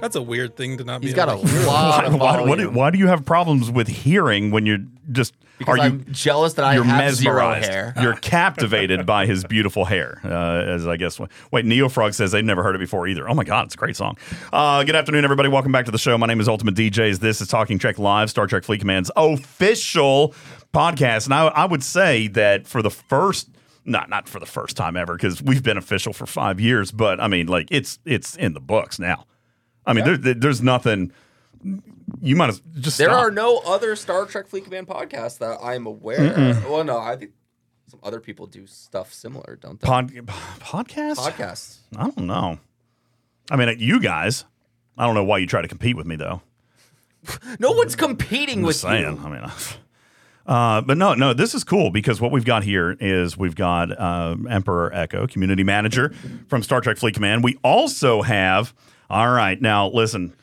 [0.00, 1.66] That's a weird thing to not be He's got a able to hear.
[1.66, 2.74] lot of why, why, do, volume.
[2.74, 6.52] why do you have problems with hearing when you're just Because are you I'm jealous
[6.54, 7.68] that I you're have zero mesmerized.
[7.70, 7.94] hair.
[8.00, 10.20] You're captivated by his beautiful hair.
[10.24, 10.28] Uh,
[10.74, 11.18] as I guess
[11.50, 13.28] wait, Neo Frog says they've never heard it before either.
[13.28, 14.16] Oh my god, it's a great song.
[14.52, 15.48] Uh, good afternoon, everybody.
[15.48, 16.18] Welcome back to the show.
[16.18, 17.20] My name is Ultimate DJz.
[17.20, 20.34] This is Talking Trek Live, Star Trek Fleet Command's official
[20.74, 21.24] podcast.
[21.26, 23.48] And I, I would say that for the first
[23.84, 27.20] not not for the first time ever because we've been official for five years, but
[27.20, 29.24] I mean like it's it's in the books now.
[29.86, 31.12] I mean there, there- there's nothing.
[32.22, 33.24] You might as just There stop.
[33.24, 36.18] are no other Star Trek Fleet Command podcasts that I'm aware.
[36.18, 36.68] Mm-mm.
[36.70, 37.32] Well, no, I think
[37.88, 39.86] some other people do stuff similar, don't they?
[39.86, 40.10] Pod,
[40.60, 41.16] podcasts?
[41.16, 41.78] Podcasts.
[41.96, 42.58] I don't know.
[43.50, 44.44] I mean, you guys.
[44.98, 46.42] I don't know why you try to compete with me though.
[47.58, 49.16] No one's competing with saying.
[49.16, 49.22] you.
[49.24, 49.50] I mean,
[50.46, 51.32] uh, but no, no.
[51.32, 55.64] This is cool because what we've got here is we've got uh, Emperor Echo, community
[55.64, 56.14] manager
[56.48, 57.42] from Star Trek Fleet Command.
[57.42, 58.74] We also have.
[59.10, 60.34] All right, now listen,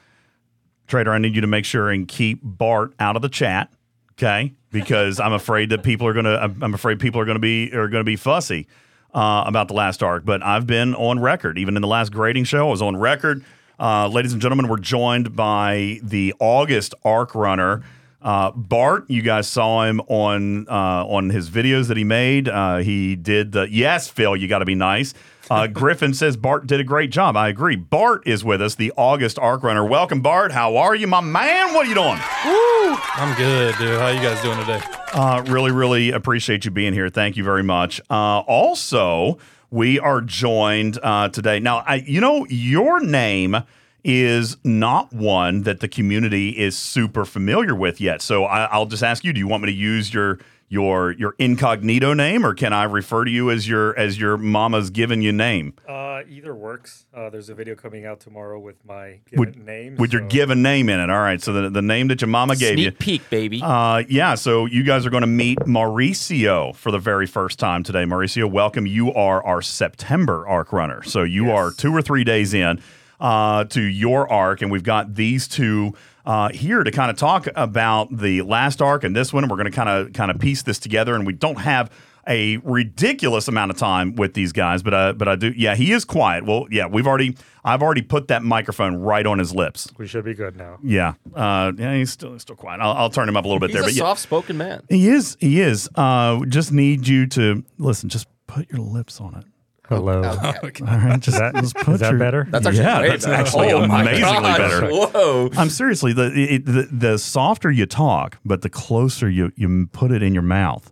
[0.94, 1.10] Tr8r.
[1.10, 3.72] I need you to make sure and keep Bart out of the chat,
[4.14, 4.54] okay?
[4.72, 6.38] Because I'm afraid that people are gonna.
[6.62, 8.68] I'm afraid people are gonna be are gonna be fussy
[9.14, 10.26] uh, about the last arc.
[10.26, 13.44] But I've been on record, even in the last grading show, I was on record.
[13.80, 17.84] Uh, ladies and gentlemen, we're joined by the August arc runner.
[18.22, 22.48] Uh, Bart, you guys saw him on uh, on his videos that he made.
[22.48, 24.36] Uh, he did the yes, Phil.
[24.36, 25.14] You got to be nice.
[25.50, 27.36] Uh, Griffin says Bart did a great job.
[27.36, 27.76] I agree.
[27.76, 29.86] Bart is with us, the August arc runner.
[29.86, 30.52] Welcome, Bart.
[30.52, 31.74] How are you, my man?
[31.74, 32.18] What are you doing?
[32.46, 32.98] Woo!
[33.16, 34.00] I'm good, dude.
[34.00, 34.82] How you guys doing today?
[35.14, 37.10] Uh, really, really appreciate you being here.
[37.10, 38.00] Thank you very much.
[38.10, 39.38] Uh, also,
[39.70, 41.60] we are joined uh, today.
[41.60, 43.58] Now, I, you know, your name
[44.04, 48.22] is not one that the community is super familiar with yet.
[48.22, 51.36] So I, I'll just ask you: Do you want me to use your your your
[51.38, 55.32] incognito name, or can I refer to you as your as your mama's given you
[55.32, 55.74] name?
[55.88, 57.06] Uh, either works.
[57.14, 59.96] Uh, there's a video coming out tomorrow with my given with, name.
[59.98, 61.10] with your given name in it.
[61.10, 61.42] All right.
[61.42, 62.92] So the, the name that your mama gave Sneak you.
[62.92, 63.62] peek, baby.
[63.64, 64.36] Uh, yeah.
[64.36, 68.04] So you guys are going to meet Mauricio for the very first time today.
[68.04, 68.88] Mauricio, welcome.
[68.88, 71.04] You are our September arc runner.
[71.04, 72.82] So you are two or three days in
[73.20, 75.94] uh, to your arc, and we've got these two.
[76.26, 79.58] Uh, here to kind of talk about the last arc and this one, and we're
[79.58, 81.16] going to kind of kind of piece this together.
[81.16, 81.92] And we don't have
[82.26, 85.52] a ridiculous amount of time with these guys, but uh, but I do.
[85.56, 86.46] Yeah, he is quiet.
[86.46, 87.36] Well, yeah, we've already
[87.66, 89.90] I've already put that microphone right on his lips.
[89.98, 90.78] We should be good now.
[90.82, 92.80] Yeah, uh, yeah, he's still he's still quiet.
[92.80, 93.84] I'll, I'll turn him up a little bit He's there.
[93.84, 94.84] a but yeah, soft-spoken man.
[94.88, 95.36] he is.
[95.42, 95.90] He is.
[95.96, 98.08] Uh, just need you to listen.
[98.08, 99.44] Just put your lips on it.
[99.92, 100.22] Oh, Hello.
[100.24, 102.48] All right, just, Is that- just is put that your- better?
[102.50, 103.42] That's actually yeah, that's better.
[103.44, 104.58] actually Oh amazingly gosh.
[104.58, 104.88] better.
[104.90, 105.50] Whoa.
[105.58, 110.12] I'm seriously the, it, the the softer you talk, but the closer you you put
[110.12, 110.92] it in your mouth.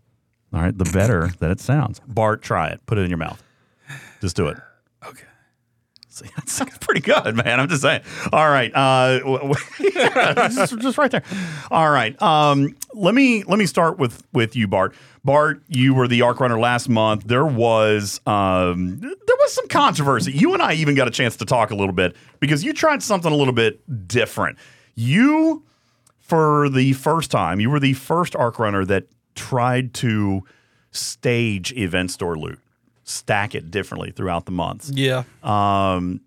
[0.53, 2.01] All right, the better that it sounds.
[2.05, 2.85] Bart, try it.
[2.85, 3.41] Put it in your mouth.
[4.19, 4.57] Just do it.
[5.07, 5.23] Okay.
[6.21, 7.59] See, that sounds pretty good, man.
[7.59, 8.01] I'm just saying.
[8.31, 9.19] All right, uh,
[10.49, 11.23] just, just right there.
[11.69, 12.19] All right.
[12.21, 14.93] Um, let me let me start with with you, Bart.
[15.23, 17.25] Bart, you were the arc runner last month.
[17.25, 20.31] There was um, there was some controversy.
[20.31, 23.01] You and I even got a chance to talk a little bit because you tried
[23.03, 24.57] something a little bit different.
[24.95, 25.63] You,
[26.19, 30.43] for the first time, you were the first arc runner that tried to
[30.91, 32.59] stage event store loot,
[33.11, 34.89] stack it differently throughout the months.
[34.93, 35.23] Yeah.
[35.43, 36.21] Um,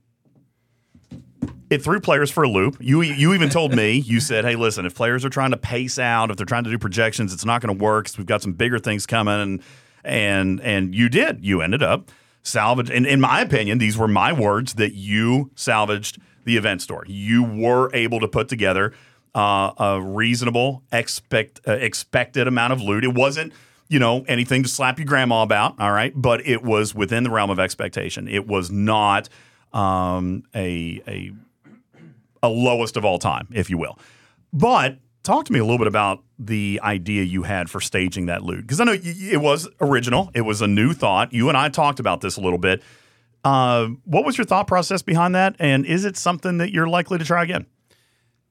[1.71, 2.77] it threw players for a loop.
[2.81, 5.99] You you even told me you said, "Hey, listen, if players are trying to pace
[5.99, 8.07] out, if they're trying to do projections, it's not going to work.
[8.07, 9.63] 'cause we've got some bigger things coming." And
[10.05, 11.45] and and you did.
[11.45, 12.11] You ended up
[12.43, 12.91] salvage.
[12.91, 17.05] And in my opinion, these were my words that you salvaged the event store.
[17.07, 18.93] You were able to put together
[19.35, 23.03] uh, a reasonable expect uh, expected amount of loot.
[23.03, 23.53] It wasn't
[23.89, 25.79] you know anything to slap your grandma about.
[25.81, 28.29] All right, but it was within the realm of expectation.
[28.29, 29.29] It was not
[29.73, 31.33] um, a a
[32.43, 33.99] a lowest of all time, if you will.
[34.53, 38.43] But talk to me a little bit about the idea you had for staging that
[38.43, 40.31] loot because I know it was original.
[40.35, 41.33] It was a new thought.
[41.33, 42.83] You and I talked about this a little bit.
[43.45, 47.19] Uh, what was your thought process behind that, and is it something that you're likely
[47.19, 47.67] to try again?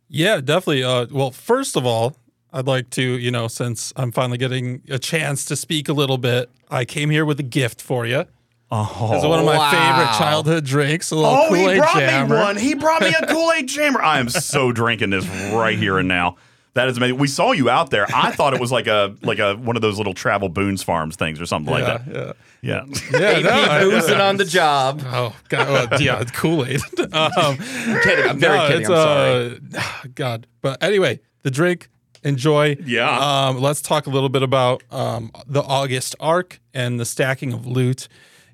[0.07, 0.84] Yeah, definitely.
[0.84, 2.15] Uh, well, first of all,
[2.53, 6.17] I'd like to, you know, since I'm finally getting a chance to speak a little
[6.19, 8.25] bit, I came here with a gift for you.
[8.71, 9.69] Oh, it's one of my wow.
[9.71, 11.11] favorite childhood drinks.
[11.11, 12.35] A little Oh, Kool-Aid he brought jammer.
[12.35, 12.57] me one.
[12.57, 14.01] He brought me a Kool Aid jammer.
[14.01, 16.38] I am so drinking this right here and now.
[16.75, 17.19] That is amazing.
[17.19, 18.07] We saw you out there.
[18.11, 21.15] I thought it was like a like a one of those little travel Boone's Farms
[21.15, 22.35] things or something like Yeah, that.
[22.63, 25.01] Yeah, Yeah, AP I- boozing on the job.
[25.05, 26.81] Oh God, well, yeah, it's Kool Aid.
[26.99, 27.11] um.
[27.13, 27.57] I'm
[28.39, 28.85] very kidding.
[28.85, 29.59] I'm sorry.
[29.77, 29.84] uh,
[30.15, 31.89] God, but anyway, the drink.
[32.23, 32.75] Enjoy.
[32.85, 33.09] Yeah.
[33.47, 37.65] Um, let's talk a little bit about um, the August arc and the stacking of
[37.65, 38.07] loot.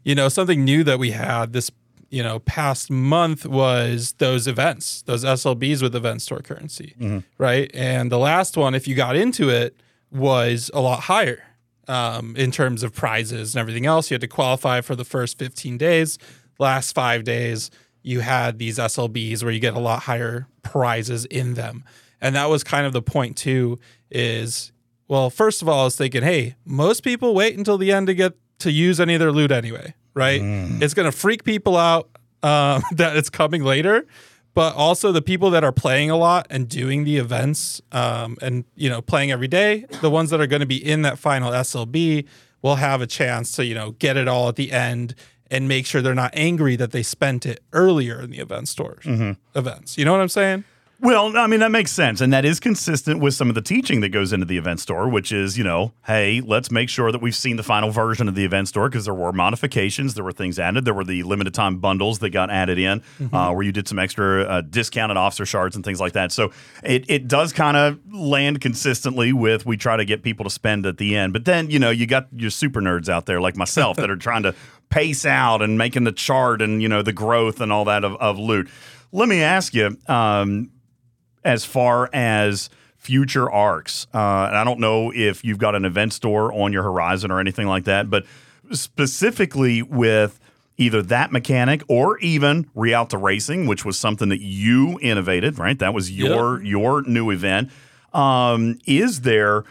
[0.04, 1.72] You know, something new that we had this
[2.12, 7.20] you know past month was those events, those SLBs with event store currency, Mm-hmm.
[7.38, 7.70] right?
[7.74, 9.76] And the last one, if you got into it,
[10.12, 11.44] was a lot higher
[11.88, 14.10] um, in terms of prizes and everything else.
[14.10, 16.18] You had to qualify for the first 15 days.
[16.58, 17.70] Last five days,
[18.02, 21.84] you had these SLBs where you get a lot higher prizes in them.
[22.22, 23.80] And that was kind of the point too.
[24.12, 24.72] Is
[25.08, 28.14] well, first of all, I was thinking, hey, most people wait until the end to
[28.14, 30.42] get to use any of their loot anyway, right?
[30.82, 32.10] It's gonna freak people out
[32.44, 34.06] um, that it's coming later
[34.56, 38.66] but also the people that are playing a lot and doing the events um, and
[38.76, 41.52] you know playing every day the ones that are going to be in that final
[41.52, 42.26] slb
[42.62, 45.16] will have a chance to you know get it all at the end
[45.52, 49.06] and make sure they're not angry that they spent it earlier in the event stores
[49.56, 50.64] events you know what i'm saying
[51.02, 52.20] Well, I mean, that makes sense.
[52.20, 55.08] And that is consistent with some of the teaching that goes into the event store,
[55.08, 58.36] which is, you know, hey, let's make sure that we've seen the final version of
[58.36, 61.54] the event store because there were modifications, there were things added, there were the limited
[61.54, 63.02] time bundles that got added in
[63.32, 66.34] uh, where you did some extra uh, discounted officer shards and things like that.
[66.34, 66.52] So
[66.84, 70.86] it, it does kind of land consistently with we try to get people to spend
[70.86, 71.32] at the end.
[71.32, 74.18] But then, you know, you got your super nerds out there like myself that are
[74.18, 74.54] trying to
[74.90, 78.16] pace out and making the chart and, you know, the growth and all that of,
[78.18, 78.70] of loot.
[79.14, 80.72] Let me ask you, um,
[81.44, 84.08] as far as future arcs.
[84.14, 84.18] Uh,
[84.48, 87.68] and I don't know if you've got an event store on your horizon or anything
[87.68, 88.26] like that, but
[88.72, 90.40] specifically with
[90.78, 95.78] either that mechanic or even Realta Racing, which was something that you innovated, right?
[95.78, 97.72] That was your your new event.
[98.14, 99.66] Um, is there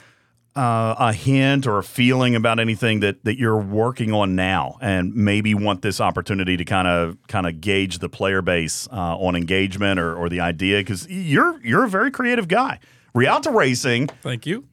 [0.59, 5.15] uh, a hint or a feeling about anything that that you're working on now, and
[5.15, 9.37] maybe want this opportunity to kind of kind of gauge the player base uh, on
[9.37, 10.79] engagement or, or the idea?
[10.79, 12.81] Because you're you're a very creative guy.
[13.15, 14.65] Realta Racing thank you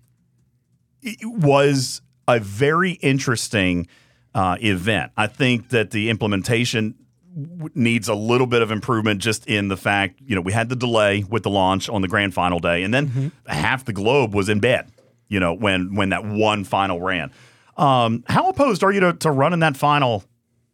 [1.23, 3.87] was a very interesting
[4.33, 5.11] uh, event.
[5.15, 6.95] I think that the implementation
[7.35, 10.69] w- needs a little bit of improvement just in the fact, you know, we had
[10.69, 14.33] the delay with the launch on the grand final day, and then half the globe
[14.33, 14.91] was in bed,
[15.27, 17.31] you know, when when that one final ran.
[17.77, 20.23] Um, how opposed are you to, to running that final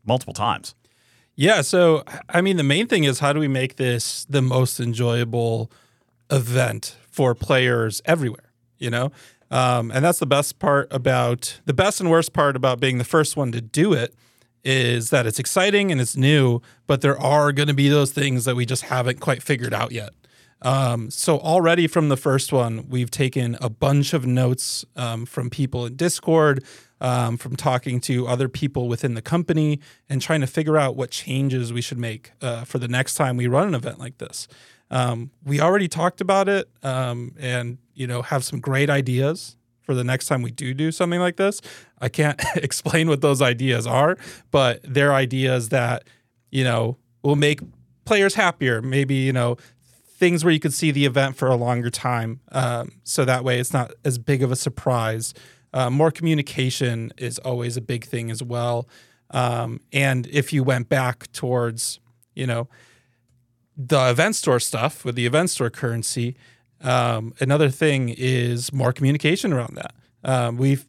[0.06, 0.76] multiple times?
[1.36, 1.62] Yeah.
[1.62, 5.72] So, I mean, the main thing is how do we make this the most enjoyable
[6.30, 8.52] event for players everywhere?
[8.78, 9.12] You know,
[9.52, 13.04] Um, and that's the best part about the best and worst part about being the
[13.04, 14.16] first one to do it
[14.64, 18.46] is that it's exciting and it's new, but there are going to be those things
[18.46, 20.12] that we just haven't quite figured out yet.
[20.62, 25.50] Um, so already from the first one, we've taken a bunch of notes um, from
[25.50, 26.64] people in Discord,
[27.00, 31.10] um, from talking to other people within the company, and trying to figure out what
[31.10, 34.48] changes we should make uh, for the next time we run an event like this.
[34.92, 39.96] Um, we already talked about it, um, and you know have some great ideas for
[39.96, 41.62] the next time we do do something like this.
[42.00, 44.18] I can't explain what those ideas are,
[44.52, 46.04] but they're ideas that
[46.52, 47.62] you know will make
[48.06, 48.82] players happier.
[48.82, 49.58] Maybe you know
[50.22, 53.60] things where you could see the event for a longer time, um, so that way
[53.60, 55.34] it's not as big of a surprise.
[55.74, 58.88] Uh, more communication is always a big thing as well.
[59.32, 62.00] Um, and if you went back towards,
[62.36, 62.68] you know,
[63.76, 66.36] the event store stuff with the event store currency,
[66.82, 69.96] um, another thing is more communication around that.
[70.24, 70.86] Um, we've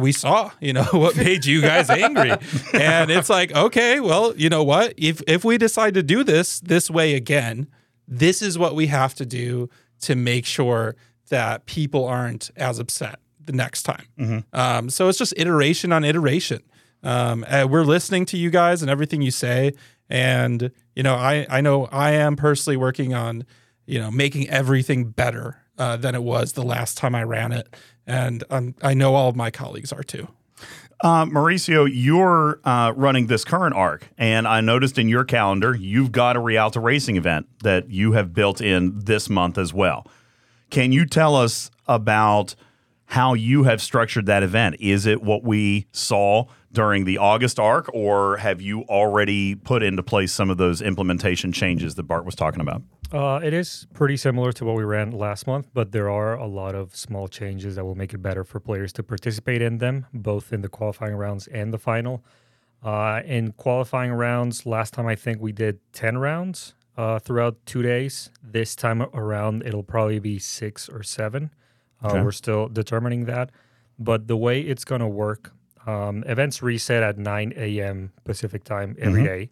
[0.00, 2.30] we saw, you know, what made you guys angry,
[2.74, 4.94] and it's like, okay, well, you know what?
[4.96, 7.66] If if we decide to do this this way again,
[8.08, 9.68] this is what we have to do
[10.00, 10.96] to make sure
[11.28, 14.06] that people aren't as upset the next time.
[14.52, 16.62] Um, so it's just iteration on iteration.
[17.02, 19.72] Um, and we're listening to you guys and everything you say,
[20.08, 23.44] and you know, I I know I am personally working on
[23.86, 27.68] you know making everything better uh, than it was the last time I ran it,
[28.06, 30.28] and um, I know all of my colleagues are too.
[31.00, 36.10] Uh, Mauricio, you're uh, running this current arc, and I noticed in your calendar you've
[36.10, 40.06] got a Realta Racing event that you have built in this month as well.
[40.70, 42.56] Can you tell us about
[43.06, 44.76] how you have structured that event?
[44.80, 50.02] Is it what we saw during the August arc, or have you already put into
[50.02, 52.82] place some of those implementation changes that Bart was talking about?
[53.10, 56.46] Uh, it is pretty similar to what we ran last month, but there are a
[56.46, 60.04] lot of small changes that will make it better for players to participate in them,
[60.12, 62.22] both in the qualifying rounds and the final.
[62.82, 67.80] Uh, in qualifying rounds, last time I think we did 10 rounds uh, throughout two
[67.80, 68.30] days.
[68.42, 71.50] This time around, it'll probably be six or seven.
[72.04, 72.22] Uh, Okay.
[72.22, 73.50] We're still determining that.
[73.98, 75.52] But the way it's going to work,
[75.86, 78.12] um, events reset at 9 a.m.
[78.24, 79.24] Pacific time every Mhm.
[79.24, 79.50] day.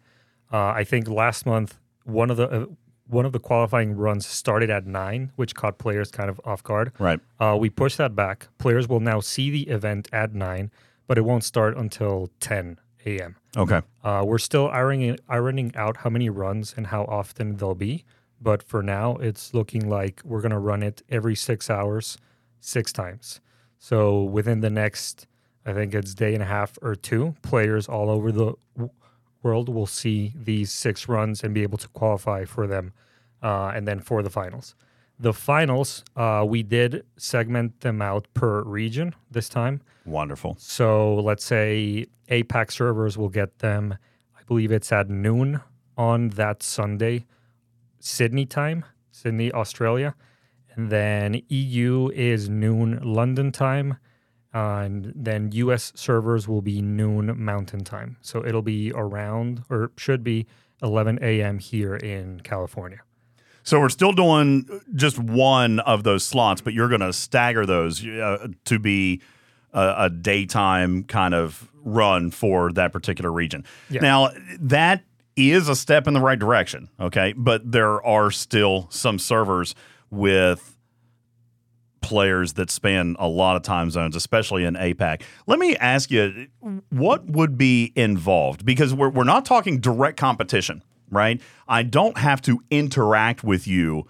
[0.53, 2.65] Uh, I think last month, one of the uh,
[3.07, 6.91] one of the qualifying runs started at nine, which caught players kind of off guard.
[6.99, 7.19] Right.
[7.39, 8.47] Uh, we pushed that back.
[8.57, 10.71] Players will now see the event at nine,
[11.07, 13.35] but it won't start until 10 a.m.
[13.55, 13.81] Okay.
[14.03, 18.03] Uh, we're still ironing ironing out how many runs and how often they'll be,
[18.41, 22.17] but for now, it's looking like we're gonna run it every six hours,
[22.59, 23.39] six times.
[23.79, 25.27] So within the next,
[25.65, 28.53] I think it's day and a half or two, players all over the
[29.47, 32.85] world will see these six runs and be able to qualify for them,
[33.41, 34.75] uh, and then for the finals.
[35.19, 39.81] The finals, uh, we did segment them out per region this time.
[40.05, 40.57] Wonderful.
[40.59, 43.95] So let's say APAC servers will get them,
[44.37, 45.61] I believe it's at noon
[45.97, 47.25] on that Sunday,
[47.99, 50.13] Sydney time, Sydney, Australia.
[50.75, 53.97] And then EU is noon London time.
[54.53, 58.17] And then US servers will be noon Mountain time.
[58.21, 60.47] So it'll be around, or should be
[60.81, 61.59] 11 a.m.
[61.59, 62.99] here in California.
[63.63, 64.65] So we're still doing
[64.95, 69.21] just one of those slots, but you're going to stagger those uh, to be
[69.73, 73.65] a, a daytime kind of run for that particular region.
[73.89, 74.01] Yeah.
[74.01, 74.29] Now,
[74.59, 75.03] that
[75.35, 77.33] is a step in the right direction, okay?
[77.35, 79.75] But there are still some servers
[80.09, 80.76] with
[82.07, 85.23] players that span a lot of time zones, especially in APAC.
[85.45, 86.47] Let me ask you,
[86.89, 88.65] what would be involved?
[88.65, 90.81] Because we're, we're not talking direct competition,
[91.11, 91.41] right?
[91.67, 94.07] I don't have to interact with you.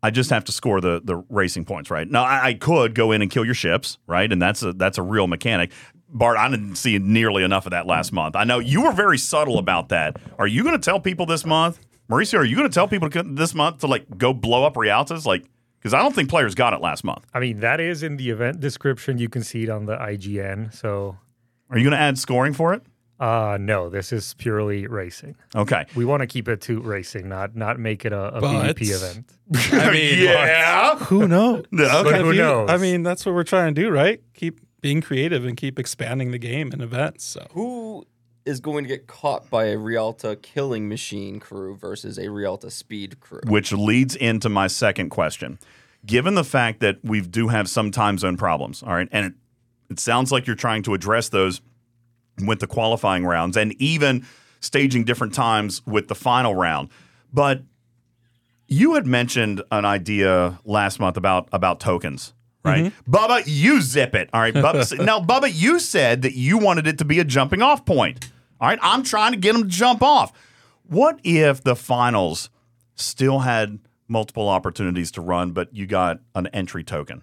[0.00, 2.08] I just have to score the the racing points, right?
[2.08, 4.32] Now I, I could go in and kill your ships, right?
[4.32, 5.72] And that's a that's a real mechanic.
[6.08, 8.36] Bart, I didn't see nearly enough of that last month.
[8.36, 10.16] I know you were very subtle about that.
[10.38, 12.38] Are you going to tell people this month, Mauricio?
[12.38, 15.26] Are you going to tell people this month to like go blow up Realtas?
[15.26, 15.44] Like,
[15.80, 17.26] because I don't think players got it last month.
[17.34, 19.18] I mean, that is in the event description.
[19.18, 20.72] You can see it on the IGN.
[20.74, 21.16] So,
[21.70, 22.82] are you going to add scoring for it?
[23.18, 25.36] Uh, no, this is purely racing.
[25.54, 25.84] Okay.
[25.94, 28.90] We want to keep it to racing, not not make it a, a But- PvP
[28.94, 29.30] event.
[29.74, 30.96] I mean, yeah.
[31.00, 31.64] Who knows?
[31.78, 32.20] Okay.
[32.22, 32.70] Who you- knows?
[32.70, 34.22] I mean, that's what we're trying to do, right?
[34.34, 37.24] Keep being creative and keep expanding the game and events.
[37.26, 38.06] So Who
[38.44, 43.20] is going to get caught by a Realta killing machine crew versus a Realta speed
[43.20, 43.40] crew?
[43.46, 45.58] which leads into my second question.
[46.06, 49.32] Given the fact that we do have some time zone problems, all right, and it,
[49.90, 51.60] it sounds like you're trying to address those
[52.38, 54.24] with the qualifying rounds and even
[54.60, 56.88] staging different times with the final round.
[57.32, 57.62] But
[58.66, 62.32] you had mentioned an idea last month about about tokens,
[62.64, 62.84] right?
[62.86, 63.10] Mm-hmm.
[63.10, 64.30] Bubba, you zip it.
[64.32, 64.54] All right.
[64.54, 68.30] Bubba, now, Bubba, you said that you wanted it to be a jumping off point.
[68.60, 68.78] All right.
[68.82, 70.32] I'm trying to get them to jump off.
[70.84, 72.50] What if the finals
[72.94, 73.78] still had
[74.10, 77.22] multiple opportunities to run, but you got an entry token,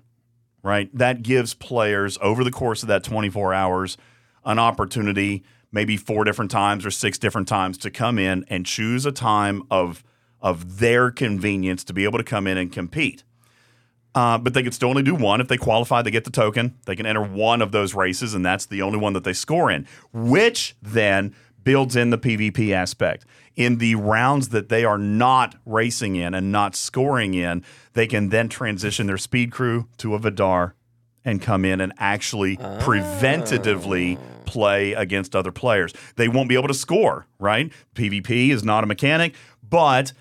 [0.63, 0.89] right?
[0.97, 3.97] That gives players over the course of that 24 hours
[4.45, 9.05] an opportunity, maybe four different times or six different times, to come in and choose
[9.05, 10.03] a time of
[10.39, 13.23] of their convenience to be able to come in and compete.
[14.17, 15.39] Uh, but they can still only do one.
[15.39, 16.75] If they qualify, they get the token.
[16.87, 19.69] They can enter one of those races, and that's the only one that they score
[19.69, 23.27] in, which then builds in the PvP aspect.
[23.55, 27.63] In the rounds that they are not racing in and not scoring in,
[27.93, 30.73] they can then transition their speed crew to a Vidar
[31.23, 34.17] and come in and actually preventatively
[34.47, 35.93] play against other players.
[36.15, 37.71] They won't be able to score, right?
[37.93, 40.11] PvP is not a mechanic, but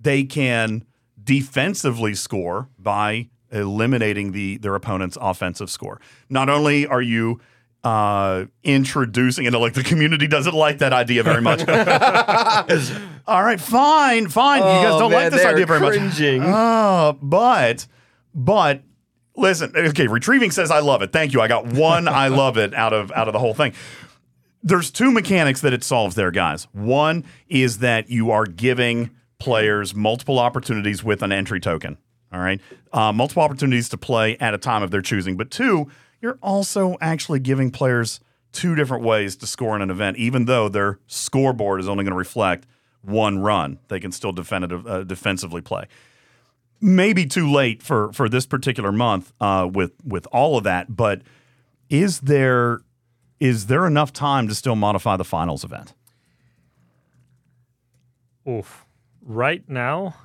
[0.00, 0.86] they can
[1.22, 6.00] defensively score by eliminating the their opponent's offensive score.
[6.28, 7.40] Not only are you
[7.84, 11.60] uh, introducing, and like the community doesn't like that idea very much.
[13.26, 14.58] All right, fine, fine.
[14.58, 16.42] you guys Oh, don't man, like this idea very cringing.
[16.42, 16.48] much.
[16.50, 17.86] Uh, but,
[18.34, 18.82] but
[19.36, 19.72] listen.
[19.76, 21.12] Okay, retrieving says I love it.
[21.12, 21.40] Thank you.
[21.40, 22.08] I got one.
[22.08, 23.72] I love it out of out of the whole thing
[24.66, 26.66] there's two mechanics that it solves there, guys.
[26.72, 31.98] One is that you are giving players multiple opportunities with an entry token.
[32.34, 32.60] All right,
[32.92, 35.36] uh, multiple opportunities to play at a time of their choosing.
[35.36, 35.88] But two,
[36.20, 38.18] you're also actually giving players
[38.50, 42.10] two different ways to score in an event, even though their scoreboard is only going
[42.10, 42.66] to reflect
[43.02, 43.78] one run.
[43.86, 45.84] They can still definitive, uh, defensively play.
[46.80, 51.22] Maybe too late for for this particular month uh, with with all of that, but
[51.88, 52.80] is there
[53.38, 55.94] is there enough time to still modify the finals event?
[58.48, 58.84] Oof.
[59.22, 60.16] Right now,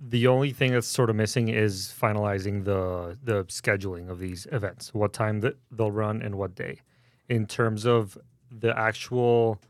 [0.00, 4.92] the only thing that's sort of missing is finalizing the the scheduling of these events.
[4.92, 6.80] What time that they'll run and what day.
[7.28, 8.18] In terms of
[8.50, 9.60] the actual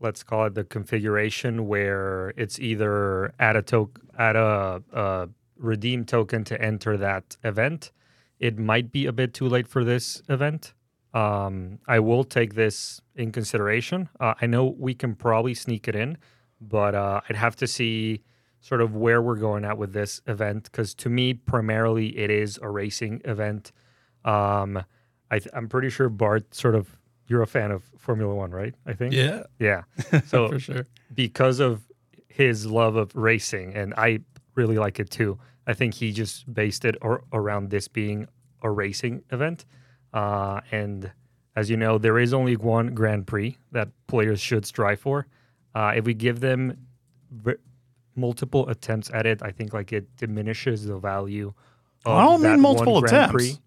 [0.00, 6.04] let's call it the configuration where it's either add a token add a, a redeem
[6.04, 7.92] token to enter that event.
[8.38, 10.74] It might be a bit too late for this event.
[11.14, 14.08] Um, I will take this in consideration.
[14.20, 16.18] Uh, I know we can probably sneak it in,
[16.60, 18.22] but uh, I'd have to see
[18.60, 22.58] sort of where we're going at with this event because to me, primarily, it is
[22.62, 23.72] a racing event.
[24.24, 24.82] Um,
[25.30, 28.74] I th- I'm pretty sure Bart sort of you're a fan of Formula One, right?
[28.86, 29.12] I think.
[29.14, 29.42] Yeah.
[29.58, 29.82] Yeah.
[30.26, 30.86] So For sure.
[31.14, 31.82] because of
[32.28, 34.20] his love of racing, and I
[34.54, 35.38] really like it too.
[35.66, 38.26] I think he just based it or, around this being
[38.62, 39.66] a racing event.
[40.14, 41.12] Uh, and
[41.54, 45.26] as you know, there is only one Grand Prix that players should strive for.
[45.74, 46.86] Uh, if we give them
[48.18, 51.54] multiple attempts at it, I think like it diminishes the value.
[52.04, 53.32] Of I don't mean multiple attempts.
[53.32, 53.58] Prix.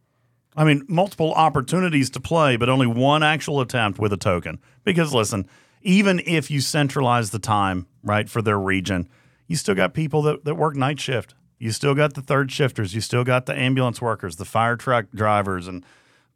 [0.55, 4.59] I mean multiple opportunities to play, but only one actual attempt with a token.
[4.83, 5.47] Because listen,
[5.81, 9.07] even if you centralize the time right for their region,
[9.47, 11.33] you still got people that, that work night shift.
[11.57, 12.95] You still got the third shifters.
[12.95, 15.85] You still got the ambulance workers, the fire truck drivers, and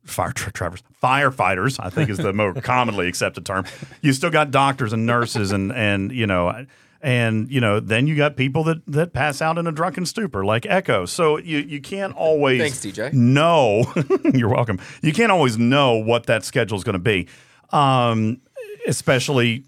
[0.03, 1.79] fire truck drivers, firefighters.
[1.79, 3.65] I think is the more commonly accepted term.
[4.01, 6.65] You still got doctors and nurses, and and you know,
[7.06, 10.44] and you know, then you got people that that pass out in a drunken stupor,
[10.44, 11.06] like Echo.
[11.06, 13.14] So you you can't always Thanks, DJ.
[13.14, 13.86] know.
[14.34, 14.80] you're welcome.
[15.03, 17.27] You can't always know what that schedule is going to be,
[17.69, 18.41] um,
[18.88, 19.65] especially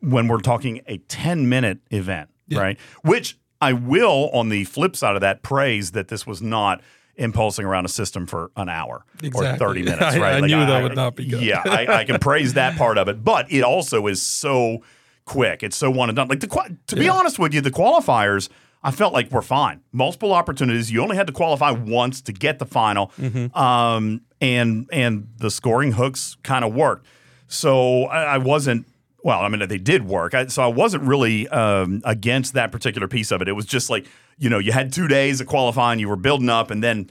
[0.00, 2.78] when we're talking a 10 minute event, right?
[3.02, 6.80] Which I will, on the flip side of that, praise that this was not
[7.16, 9.04] impulsing around a system for an hour
[9.34, 10.42] or 30 minutes, I- right?
[10.42, 11.42] I knew that would not be good.
[11.42, 14.78] Yeah, I, I can praise that part of it, but it also is so
[15.24, 15.62] quick.
[15.62, 16.28] It's so one and done.
[16.28, 17.12] Like the to be Yeah.
[17.12, 18.48] honest with you, the qualifiers.
[18.82, 19.82] I felt like we're fine.
[19.92, 20.90] Multiple opportunities.
[20.90, 23.54] You only had to qualify once to get the final, Mm-hmm.
[23.56, 27.06] um, and and the scoring hooks kind of worked.
[27.46, 28.86] So I, I wasn't.
[29.22, 30.32] Well, I mean, they did work.
[30.32, 33.48] I, so I wasn't really um, against that particular piece of it.
[33.48, 34.06] It was just like
[34.38, 37.10] you know, you had two days of qualifying, you were building up, and then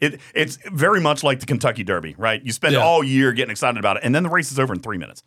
[0.00, 2.40] it, it's very much like the Kentucky Derby, right?
[2.44, 2.80] You spend Yeah.
[2.82, 5.24] all year getting excited about it, and then the race is over in three minutes.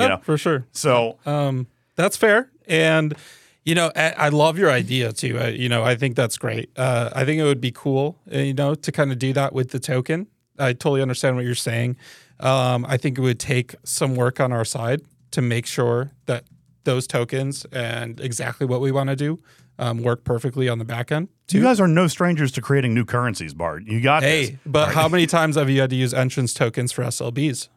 [0.00, 0.66] You Oh, know, for sure.
[0.72, 1.66] So um,
[1.96, 2.50] that's fair.
[2.66, 3.14] And
[3.64, 5.38] you know, I, I love your idea too.
[5.38, 6.70] I, you know, I think that's great.
[6.76, 9.52] Uh, I think it would be cool, uh, you know, to kind of do that
[9.52, 10.28] with the token.
[10.58, 11.96] I totally understand what you're saying.
[12.40, 15.02] Um, I think it would take some work on our side
[15.32, 16.44] to make sure that
[16.84, 19.38] those tokens and exactly what we want to do
[19.78, 21.28] um, work perfectly on the back end.
[21.50, 23.84] you guys are no strangers to creating new currencies, Bart.
[23.84, 24.48] You got this.
[24.50, 27.68] Hey, but how many times have you had to use entrance tokens for SLBs?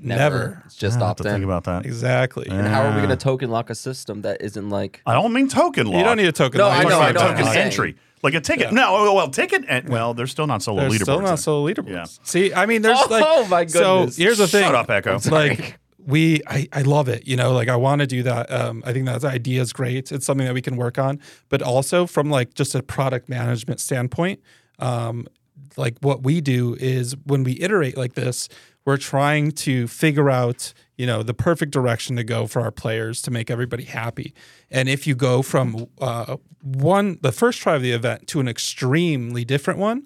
[0.00, 0.62] Never.
[0.66, 1.86] It's just I have opt to think about that.
[1.86, 2.46] Exactly.
[2.48, 5.02] And how are we going to token lock a system that isn't like?
[5.06, 5.96] I don't mean token lock.
[5.98, 6.78] You don't need a token No, lock.
[6.78, 7.28] I You're know, I about know.
[7.30, 7.66] token I'm saying.
[7.66, 7.96] entry.
[8.22, 8.72] Like a ticket.
[8.72, 9.64] No, oh, well, ticket.
[9.68, 11.02] And, well, they're still not solo There's leaderboards.
[11.02, 11.36] still not there.
[11.36, 11.88] solo leaderboards.
[11.90, 12.04] Yeah.
[12.24, 14.16] See, I mean, there's like Oh, like, my goodness.
[14.16, 14.64] So here's the thing.
[14.64, 15.14] Shut up, Echo.
[15.14, 17.28] It's like we, I, I love it.
[17.28, 18.50] You know, like I want to do that.
[18.50, 20.10] Um, I think that idea is great.
[20.10, 23.78] It's something that we can work on, but also from like just a product management
[23.78, 24.40] standpoint,
[24.80, 25.28] um,
[25.76, 28.48] like what we do is when we iterate like this,
[28.88, 33.20] we're trying to figure out, you know, the perfect direction to go for our players
[33.20, 34.32] to make everybody happy.
[34.70, 38.48] And if you go from uh, one, the first try of the event to an
[38.48, 40.04] extremely different one,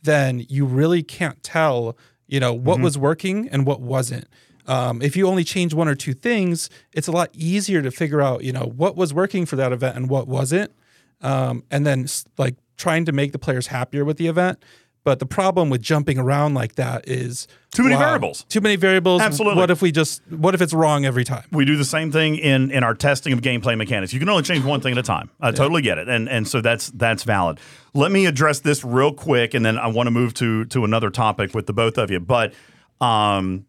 [0.00, 1.94] then you really can't tell,
[2.26, 2.84] you know, what Mm-hmm.
[2.84, 4.26] was working and what wasn't.
[4.66, 8.22] Um, if you only change one or two things, it's a lot easier to figure
[8.22, 10.72] out, you know, what was working for that event and what wasn't.
[11.20, 12.06] Um, and then
[12.38, 14.64] like trying to make the players happier with the event.
[15.04, 18.44] But the problem with jumping around like that is Too many wow, variables.
[18.44, 19.20] Too many variables.
[19.20, 19.58] Absolutely.
[19.58, 20.22] What if we just?
[20.30, 21.44] What if it's wrong every time?
[21.50, 24.12] We do the same thing in in our testing of gameplay mechanics.
[24.12, 25.30] You can only change one thing at a time.
[25.40, 27.58] I totally get it, and and so that's that's valid.
[27.94, 31.10] Let me address this real quick, and then I want to move to to another
[31.10, 32.20] topic with the both of you.
[32.20, 32.54] But
[33.00, 33.66] um,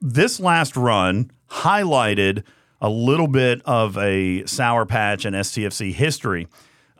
[0.00, 2.42] this last run highlighted
[2.80, 6.48] a little bit of a sour patch in STFC history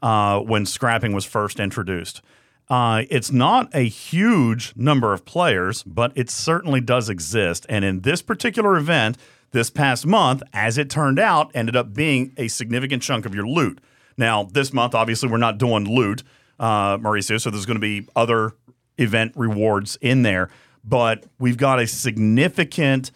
[0.03, 2.21] uh, when scrapping was first introduced.
[2.69, 7.67] Uh, it's not a huge number of players, but it certainly does exist.
[7.69, 9.19] And in this particular event,
[9.53, 13.47] this past month, as it turned out, ended up being a significant chunk of your
[13.47, 13.81] loot.
[14.17, 16.23] Now, this month, obviously, we're not doing loot,
[16.59, 18.53] uh, Mauricio, so there's going to be other
[18.99, 20.51] event rewards in there.
[20.85, 23.11] But we've got a significant,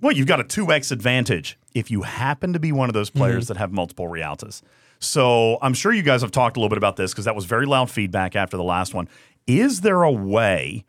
[0.00, 3.48] well, you've got a 2x advantage if you happen to be one of those players
[3.48, 4.62] that have multiple Realtas.
[4.98, 7.44] So I'm sure you guys have talked a little bit about this because that was
[7.44, 9.08] very loud feedback after the last one.
[9.46, 10.84] Is there a way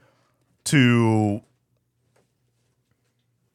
[0.66, 1.42] to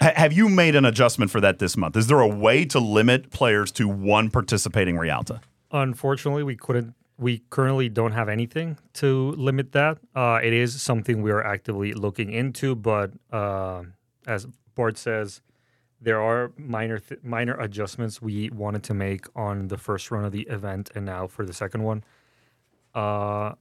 [0.01, 1.97] ha- have you made an adjustment for that this month?
[1.97, 5.41] Is there a way to limit players to one participating Realta?
[5.71, 6.95] Unfortunately, we couldn't.
[7.19, 9.99] We currently don't have anything to limit that.
[10.15, 13.83] Uh, it is something we are actively looking into, but uh,
[14.27, 15.41] as Bart says,
[16.03, 20.33] there are minor th- minor adjustments we wanted to make on the first run of
[20.33, 22.03] the event, and now for the second one.
[22.95, 23.53] Uh,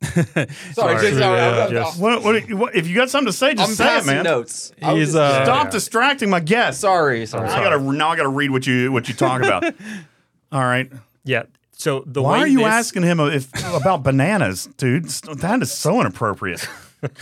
[0.02, 0.24] Sorry,
[0.72, 1.00] Sorry.
[1.02, 3.68] just, sorry, I'm- I'm- Just- What, what, what, if you got something to say, just
[3.68, 4.24] I'm say it, man.
[4.24, 4.72] notes.
[4.78, 5.70] He's, just- uh, Stop Yeah.
[5.70, 6.80] distracting my guests.
[6.80, 7.48] Sorry, sorry.
[7.48, 9.64] I gotta now I gotta read what you what you talk about.
[10.52, 10.90] All right.
[11.24, 11.42] yeah.
[11.72, 15.04] So the Why way are you this- asking him if about bananas, dude?
[15.06, 16.66] That is so inappropriate.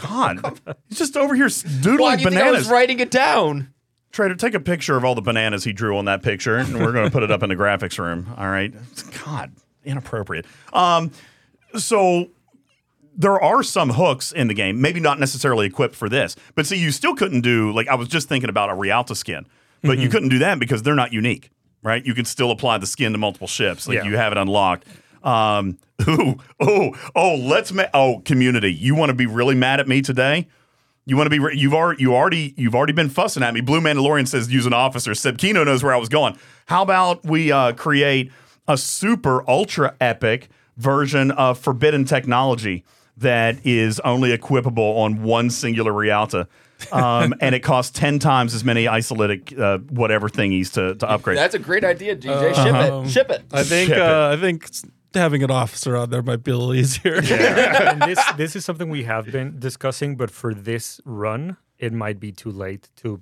[0.02, 2.68] God, he's just over here Why doodling do you think I was bananas.
[2.70, 3.72] writing it down?
[4.12, 6.92] Tr8r, take a picture of all the bananas he drew on that picture, and we're
[6.92, 8.32] going to put it up in the graphics room.
[8.38, 8.72] All right.
[9.24, 9.52] God,
[9.84, 10.46] inappropriate.
[10.72, 11.10] Um,
[11.76, 12.28] so
[13.16, 16.76] there are some hooks in the game, maybe not necessarily equipped for this, but see,
[16.76, 19.46] you still couldn't do like I was just thinking about a Realta skin,
[19.82, 20.00] but Mm-hmm.
[20.02, 21.50] you couldn't do that because they're not unique,
[21.82, 22.04] right?
[22.04, 24.04] You can still apply the skin to multiple ships, like Yeah.
[24.04, 24.86] you have it unlocked.
[25.22, 25.78] Um,
[26.08, 30.00] ooh, oh, oh, let's ma- oh, community, you want to be really mad at me
[30.00, 30.46] today?
[31.06, 31.38] You want to be?
[31.38, 33.60] Re- you've already, you already, you've already been fussing at me.
[33.62, 35.14] Blue Mandalorian says use an officer.
[35.14, 36.36] Seb Kino knows where I was going.
[36.66, 38.30] How about we uh, create
[38.68, 42.84] a super ultra epic version of forbidden technology
[43.16, 46.46] that is only equipable on one singular Realta,
[46.92, 51.38] um, and it costs ten times as many isolytic uh, whatever thingies to, to upgrade.
[51.38, 52.54] That's a great idea, DJ.
[52.54, 53.10] Ship Um, it.
[53.10, 53.42] Ship it.
[53.50, 53.88] I think.
[53.88, 54.02] Ship it.
[54.02, 57.14] Uh, I think s- having an officer on there might be a little easier.
[57.22, 62.18] and this this is something we have been discussing, but for this run, it might
[62.20, 63.20] be too late to.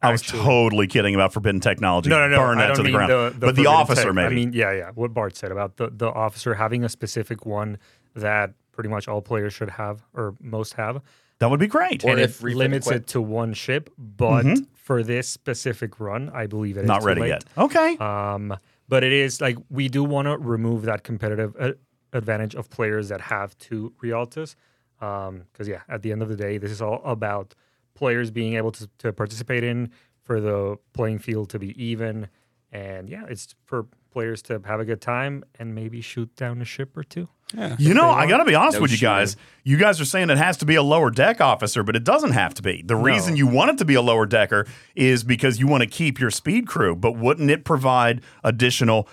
[0.00, 2.08] I was actually- totally kidding about forbidden technology.
[2.08, 2.38] No, no, no.
[2.38, 3.10] Burn I that don't to the mean ground.
[3.10, 4.14] The, the but the officer, tech.
[4.14, 4.26] maybe.
[4.26, 4.90] I mean, yeah, yeah.
[4.94, 7.78] What Bart said about the the officer having a specific one
[8.14, 11.02] that pretty much all players should have or most have.
[11.40, 12.04] that would be great.
[12.04, 13.08] Or and if it limits equipped.
[13.10, 14.66] it to one ship, but Mhm.
[14.74, 17.28] for this specific run, I believe it is Not too ready late.
[17.30, 17.44] yet.
[17.56, 17.96] Okay.
[17.98, 18.56] Um,
[18.88, 21.72] but it is like we do want to remove that competitive uh,
[22.12, 24.56] advantage of players that have two Realtas.
[24.98, 27.54] Because yeah, at the end of the day, this is all about
[27.94, 29.90] players being able to, to participate in
[30.24, 32.28] for the playing field to be even,
[32.72, 36.64] and yeah, it's for players to have a good time and maybe shoot down a
[36.64, 37.28] ship or two.
[37.54, 39.08] Yeah, You know, I got to be honest No with you shooting.
[39.14, 39.36] guys.
[39.64, 42.32] You guys are saying it has to be a lower deck officer, but it doesn't
[42.32, 42.82] have to be.
[42.84, 45.88] The reason you want it to be a lower decker is because you want to
[45.88, 49.08] keep your speed crew, but wouldn't it provide additional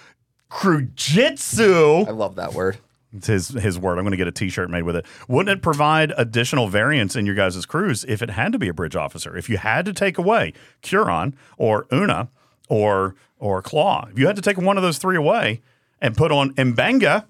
[0.50, 2.06] crew jitsu?
[2.08, 2.78] I love that word.
[3.14, 3.98] It's his his word.
[3.98, 5.06] I'm going to get a T-shirt made with it.
[5.30, 8.74] Wouldn't it provide additional variance in your guys' crews if it had to be a
[8.74, 9.38] bridge officer?
[9.38, 10.52] If you had to take away
[10.82, 12.28] Curon or Una
[12.70, 15.62] or or Claw, if you had to take one of those three away
[16.02, 17.26] and put on M'Benga,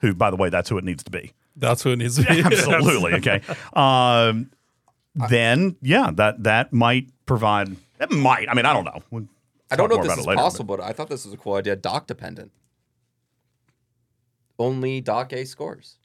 [0.00, 1.32] who by the way, that's who it needs to be.
[1.56, 2.40] That's who it needs to be.
[2.44, 3.14] Absolutely.
[3.14, 3.40] Okay.
[3.72, 4.50] Um,
[5.14, 7.74] then yeah, that that might provide.
[8.00, 8.48] It might.
[8.48, 9.02] I mean, I don't know.
[9.10, 9.26] We'll
[9.70, 11.36] I don't know if this about is later, possible, but I thought this was a
[11.36, 11.76] cool idea.
[11.76, 12.52] Doc dependent.
[14.58, 15.97] only Doc A scores.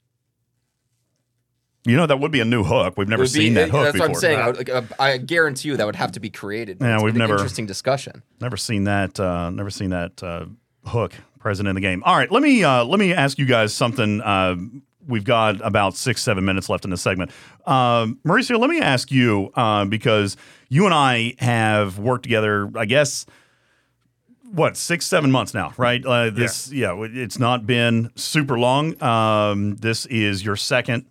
[1.86, 2.94] You know, that would be a new hook.
[2.96, 4.08] We've never would be- seen that hook That's before.
[4.08, 4.38] what I'm saying.
[4.40, 6.78] I, would- like, uh, I guarantee you that would have to be created.
[6.80, 8.22] Yeah, It's we've an never interesting discussion.
[8.40, 9.20] Never seen that.
[9.20, 10.46] Uh, never seen that uh,
[10.86, 12.02] hook present in the game.
[12.04, 14.22] All right, let me uh, let me ask you guys something.
[14.22, 14.56] Uh,
[15.06, 17.30] we've got about six seven minutes left in this segment.
[17.66, 20.38] Um, Mauricio, let me ask you uh, because
[20.70, 22.70] you and I have worked together.
[22.76, 23.26] I guess
[24.52, 26.04] what six seven months now, right?
[26.04, 26.94] Uh, this yeah.
[26.98, 29.02] it's not been super long.
[29.02, 31.04] Um, this is your second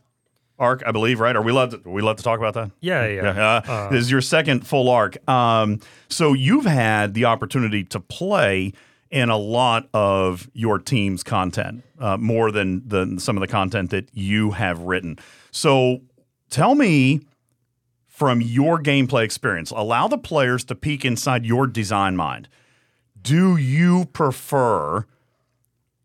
[0.63, 1.35] arc, I believe, right?
[1.35, 2.71] Are we allowed to, we allowed to talk about that?
[2.81, 3.29] Yeah, yeah.
[3.29, 5.17] uh, Uh, this is your second full arc.
[5.29, 5.79] Um,
[6.09, 8.73] so you've had the opportunity to play
[9.11, 13.91] in a lot of your team's content, uh, more than than some of the content
[13.91, 15.19] that you have written.
[15.51, 16.01] So
[16.49, 17.21] tell me
[18.07, 22.47] from your gameplay experience, allow the players to peek inside your design mind.
[23.21, 25.05] Do you prefer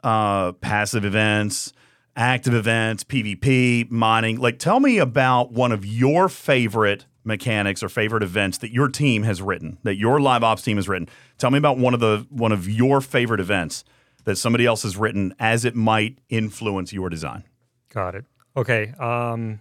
[0.05, 1.73] uh, passive events,
[2.19, 4.39] active events, PvP, mining?
[4.39, 9.23] Like, tell me about one of your favorite mechanics or favorite events that your team
[9.23, 11.09] has written, that your live ops team has written.
[11.39, 13.85] Tell me about one of the one of your favorite events
[14.25, 17.45] that somebody else has written as it might influence your design.
[17.91, 18.25] Got it.
[18.57, 18.93] Okay.
[18.99, 19.61] Um,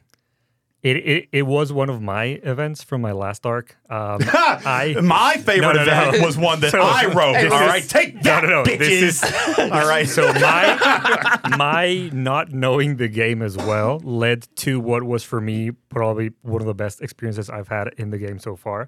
[0.83, 3.75] it, it it was one of my events from my last arc.
[3.89, 6.09] Um, I My favorite No, no, no.
[6.09, 7.35] event was one that So- I wrote.
[7.35, 8.63] All is- right, take No, no, no.
[8.63, 8.77] bitches.
[8.79, 10.07] This is, All right.
[10.07, 15.71] So my my not knowing the game as well led to what was for me
[15.89, 18.87] probably one of the best experiences I've had in the game so far.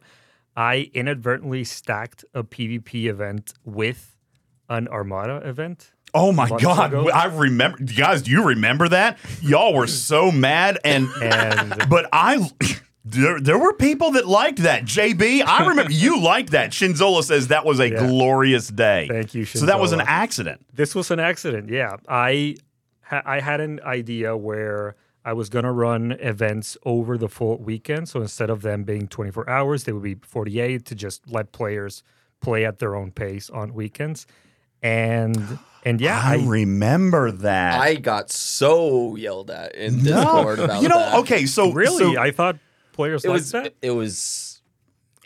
[0.55, 4.15] I inadvertently stacked a PvP event with
[4.67, 5.91] an Armada event.
[6.13, 6.93] Oh my God!
[6.93, 7.09] ago.
[7.09, 8.21] I remember, guys.
[8.23, 9.17] Do you remember that?
[9.41, 12.49] Y'all were so mad, and And- but I.
[13.05, 14.83] There, there were people that liked that.
[14.83, 16.71] JB, I remember you liked that.
[16.71, 18.05] Shinzola says that was a Yeah.
[18.05, 19.07] glorious day.
[19.09, 20.63] Thank you, So that was an accident.
[20.73, 21.69] This was an accident.
[21.69, 22.57] Yeah, I
[23.01, 24.95] ha- I had an idea where
[25.25, 28.09] I was gonna run events over the full weekend.
[28.09, 32.03] So instead of them being 24 hours, they would be 48 to just let players
[32.41, 34.27] play at their own pace on weekends.
[34.83, 37.79] And and yeah, I, I, remember that.
[37.79, 40.97] I got so yelled at in no, Discord about you know.
[40.97, 41.15] that.
[41.19, 42.57] Okay, so really so- I thought
[42.93, 43.73] players it liked was that.
[43.81, 44.61] it was.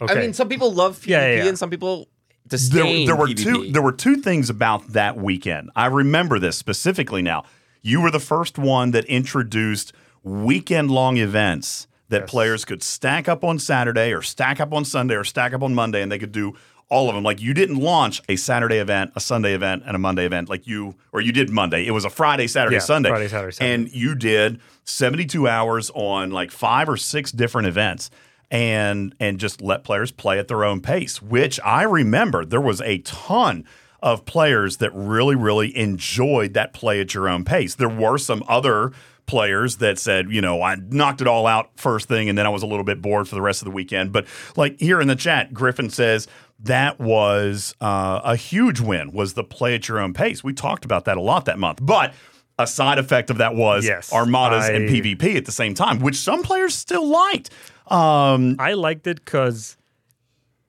[0.02, 0.14] Okay.
[0.14, 1.50] I mean, some people love PvP Yeah, yeah, yeah.
[1.50, 2.08] and some people
[2.46, 3.44] there, disdain there were PvP.
[3.44, 5.70] two there were two things about that weekend.
[5.76, 7.44] I remember this specifically now.
[7.82, 9.94] You were the first one that introduced
[10.24, 15.16] weekend long events that players could stack up on Saturday or stack up on Sunday
[15.16, 16.54] or stack up on Monday and they could do
[16.94, 17.24] all of them.
[17.24, 20.68] Like you didn't launch a Saturday event, a Sunday event, and a Monday event like
[20.68, 21.86] you or you did Monday.
[21.88, 23.10] It was a Friday, Saturday, Yeah, Sunday.
[23.10, 23.74] Friday, Saturday, Sunday.
[23.74, 28.10] And you did 72 hours on like five or six different events
[28.52, 32.82] and and just let players play at their own pace which i remember there was
[32.82, 33.66] a ton
[34.02, 38.44] of players that really really enjoyed that play at your own pace there were some
[38.48, 38.92] other
[39.26, 42.50] players that said you know i knocked it all out first thing and then i
[42.50, 44.26] was a little bit bored for the rest of the weekend but
[44.58, 46.28] like here in the chat griffin says
[46.64, 50.86] that was uh, a huge win was the play at your own pace we talked
[50.86, 52.14] about that a lot that month but
[52.60, 56.16] a side effect of that was Yes, armadas and pvp at the same time which
[56.16, 57.50] some players still liked
[57.88, 59.78] um, I liked it because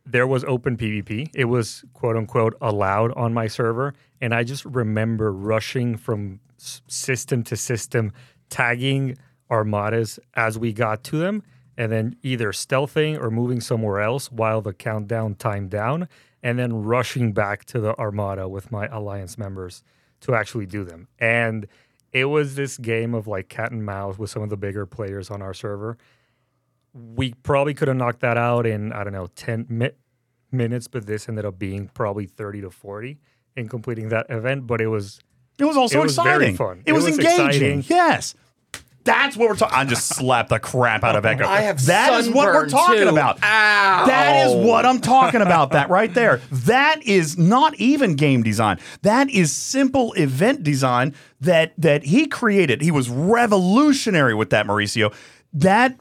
[0.06, 1.30] there was open PvP.
[1.34, 3.94] It was quote unquote allowed on my server.
[4.20, 8.12] And I just remember rushing from system to system,
[8.50, 9.16] tagging
[9.50, 11.42] armadas as we got to them,
[11.76, 16.08] and then either stealthing or moving somewhere else while the countdown timed down,
[16.42, 19.82] and then rushing back to the armada with my alliance members
[20.20, 21.08] to actually do them.
[21.18, 21.66] And
[22.12, 25.30] it was this game of like cat and mouse with some of the bigger players
[25.30, 25.98] on our server
[27.16, 29.90] we probably could have knocked that out in I don't know ten mi-
[30.52, 33.18] minutes, but this ended up being probably thirty to forty
[33.56, 34.66] in completing that event.
[34.68, 35.18] But it was
[35.58, 36.56] It was also it was exciting.
[36.56, 36.82] fun.
[36.86, 37.78] It, was, engaging.
[37.80, 37.84] exciting.
[37.88, 38.34] Yes.
[39.04, 39.76] That's what we're talking.
[39.76, 41.46] I just slapped the crap out of Eco.
[41.46, 43.08] I have That is what we're talking too.
[43.10, 43.36] about.
[43.42, 44.04] Ow.
[44.06, 45.72] That is what I'm talking about.
[45.72, 46.40] That right there.
[46.50, 48.80] That is not even game design.
[49.02, 52.80] That is simple event design that that he created.
[52.80, 55.14] He was revolutionary with that, Mauricio.
[55.52, 55.98] That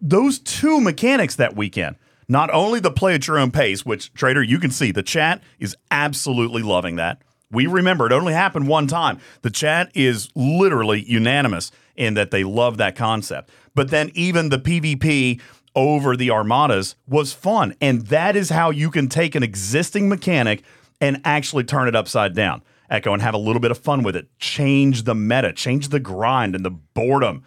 [0.00, 1.96] those two mechanics that weekend.
[2.28, 5.44] Not only the play at your own pace, which Tr8r, you can see the chat
[5.60, 7.22] is absolutely loving that.
[7.52, 9.20] We remember it only happened one time.
[9.42, 13.50] The chat is literally unanimous in that they love that concept.
[13.74, 15.40] But then even the PvP
[15.74, 17.74] over the armadas was fun.
[17.80, 20.62] And that is how you can take an existing mechanic
[21.00, 22.62] and actually turn it upside down.
[22.90, 24.28] Eco and have a little bit of fun with it.
[24.38, 27.42] Change the meta, change the grind and the boredom.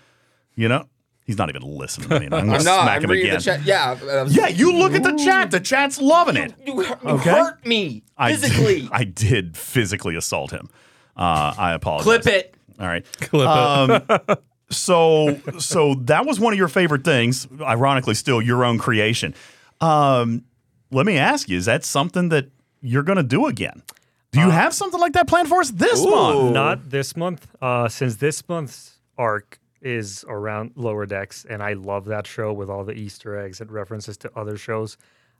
[0.56, 0.86] You know?
[1.26, 2.26] He's not even listening to me.
[2.26, 2.84] I'm gonna I'm not.
[2.84, 3.40] smack I'm him again.
[3.64, 4.26] Yeah.
[4.28, 5.52] Yeah, you look at the chat.
[5.52, 6.54] The chat's loving it.
[6.66, 7.30] You, you Okay.
[7.30, 8.90] hurt me I- physically.
[8.92, 10.70] I, did physically assault him.
[11.16, 12.04] Uh, I apologize.
[12.24, 12.56] Clip it.
[12.80, 13.06] All right.
[13.20, 13.48] Clip it.
[13.48, 14.38] Um,
[14.70, 17.48] so so that was one of your favorite things.
[17.62, 19.36] Ironically, still your own creation.
[19.82, 20.46] Um,
[20.92, 22.50] let me ask you: Is that something that
[22.82, 23.84] you're going to do again?
[24.32, 26.54] Do you have something like that planned for us this month?
[26.54, 32.06] Not this month, uh, since this month's arc is around Lower Decks, and I love
[32.06, 34.98] that show with all the Easter eggs and references to other shows.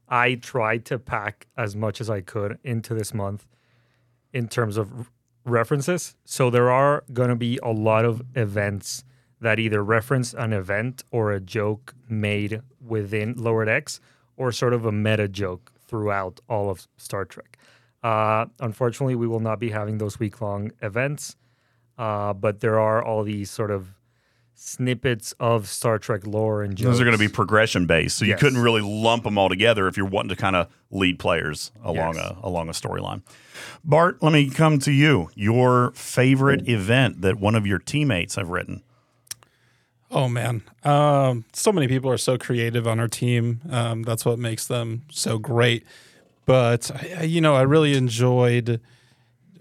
[0.08, 3.46] I tried to pack as much as I could into this month
[4.34, 5.12] in terms of
[5.50, 6.16] references.
[6.26, 9.04] So there are going to be a lot of events
[9.42, 14.00] that either reference an event or a joke made within Lower Decks
[14.36, 17.58] or sort of a meta joke throughout all of Star Trek.
[18.04, 21.36] Uh, unfortunately, we will not be having those week long events,
[21.98, 23.99] uh, but there are all these sort of
[24.62, 26.86] snippets of Star Trek lore and jokes.
[26.86, 28.40] Those are going to be progression based, so you Yes.
[28.42, 32.16] couldn't really lump them all together if you're wanting to kind of lead players along
[32.16, 32.26] Yes.
[32.26, 33.22] a along a storyline.
[33.84, 35.30] Bart, let me come to you.
[35.36, 38.82] Your favorite event that one of your teammates have written.
[40.12, 43.62] Oh man, um, so many people are so creative on our team.
[43.70, 45.86] Um, that's what makes them so great.
[46.46, 48.82] But I, I- you know, I really enjoyed.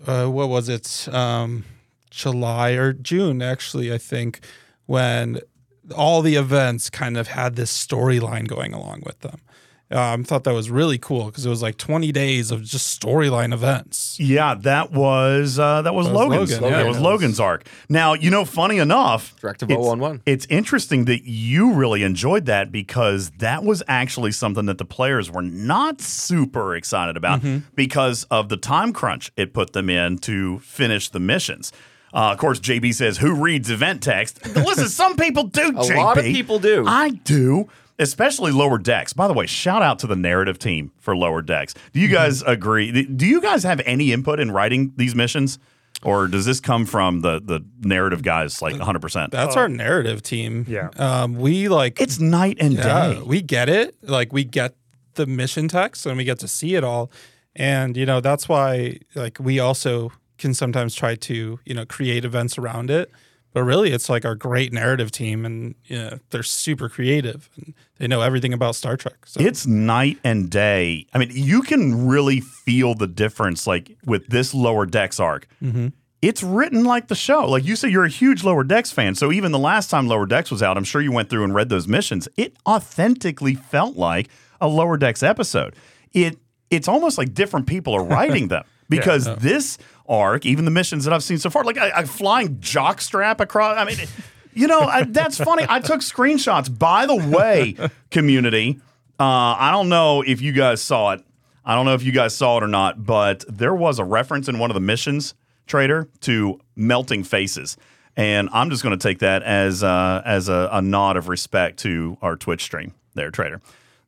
[0.06, 1.06] Uh, what was it?
[1.12, 1.64] Um,
[2.10, 3.92] July or June, actually.
[3.92, 4.40] I think
[4.88, 5.38] when
[5.94, 9.38] all the events kind of had this storyline going along with them.
[9.90, 13.54] Um, thought that was really cool because it was like 20 days of just storyline
[13.54, 14.20] events.
[14.20, 16.50] Yeah, that was uh, that was That was Logan's.
[16.60, 16.88] Logan, That yeah.
[16.88, 17.66] was Logan's arc.
[17.88, 20.20] Now you know, funny enough, Directive it's- 011.
[20.26, 25.30] It's interesting that you really enjoyed that because that was actually something that the players
[25.30, 27.60] were not super excited about Mm-hmm.
[27.74, 31.72] because of the time crunch it put them in to finish the missions.
[32.14, 35.72] Uh, of course, JB says, "Who reads event text?" Listen, some people do.
[35.72, 35.94] JB.
[35.94, 36.84] A lot of people do.
[36.86, 37.68] I do,
[37.98, 39.12] especially Lower Decks.
[39.12, 41.74] By the way, shout out to the narrative team for Lower Decks.
[41.92, 43.02] Do you guys agree?
[43.04, 45.58] Do you guys have any input in writing these missions,
[46.02, 49.00] or does this come from the the narrative guys like 100?
[49.00, 50.64] percent That's our narrative team.
[50.68, 50.88] Yeah.
[50.96, 53.22] Um, we like It's night and Yeah, day.
[53.24, 53.96] we get it.
[54.02, 54.74] Like we get
[55.14, 57.10] the mission text and we get to see it all.
[57.56, 62.24] And you know, that's why like we also can sometimes try to, you know, create
[62.24, 63.10] events around it.
[63.54, 67.74] But really it's like our great narrative team and you know, they're super creative and
[67.98, 69.24] they know everything about Star Trek.
[69.26, 71.06] So It's night and day.
[71.14, 75.48] I mean, you can really feel the difference, like with this Lower Decks arc.
[75.62, 75.92] Mhm.
[76.20, 77.48] It's written like the show.
[77.48, 79.14] Like you say, you're a huge Lower Decks fan.
[79.14, 81.54] So even the last time Lower Decks was out, I'm sure you went through and
[81.54, 82.28] read those missions.
[82.36, 84.28] It authentically felt like
[84.60, 85.74] a Lower Decks episode.
[86.12, 86.38] It
[86.70, 89.78] it's almost like different people are writing them because this
[90.08, 93.76] arc, even the missions that I've seen so far, like a, a flying jockstrap across.
[93.76, 93.98] I mean,
[94.54, 95.64] you know, I, that's funny.
[95.68, 96.76] I took screenshots.
[96.76, 97.76] By the way,
[98.10, 98.80] community,
[99.20, 99.24] uh,
[99.58, 101.24] I don't know if you guys saw it.
[101.64, 104.48] I don't know if you guys saw it or not, but there was a reference
[104.48, 105.34] in one of the missions,
[105.66, 107.76] Tr8r, to melting faces.
[108.16, 111.78] And I'm just going to take that as uh, as a, a nod of respect
[111.80, 113.60] to our Twitch stream there, Tr8r.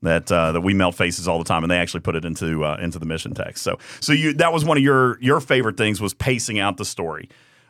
[0.02, 2.64] That uh, that we melt faces all the time, and they actually put it into
[2.64, 3.62] uh, into the mission text.
[3.62, 6.86] So so you that was one of your your favorite things was pacing out the
[6.86, 7.28] story.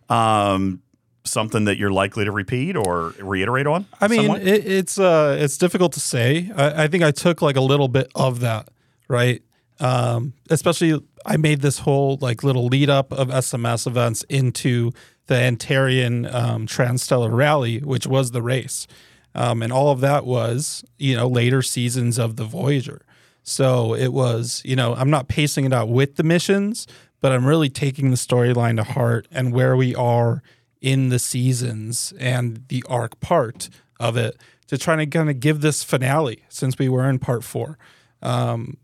[0.09, 0.82] Um,
[1.24, 3.86] something that you're likely to repeat or reiterate on.
[4.01, 6.51] I mean, it, it's uh, it's difficult to say.
[6.57, 8.69] I, I think I took like a little bit of that,
[9.09, 9.43] right?
[9.81, 14.93] Um, especially, I made this whole like little lead up of SMS events into
[15.27, 18.86] the Antarian um, Transstellar Rally, which was the race,
[19.35, 23.02] um, and all of that was you know later seasons of the Voyager.
[23.43, 26.86] So it was, you know, I'm not pacing it out with the missions,
[27.20, 30.43] but I'm really taking the storyline to heart and where we are
[30.81, 34.36] in the seasons and the arc part of it
[34.69, 37.78] to try to kind of give this finale since we were in part four.
[38.23, 38.77] Um,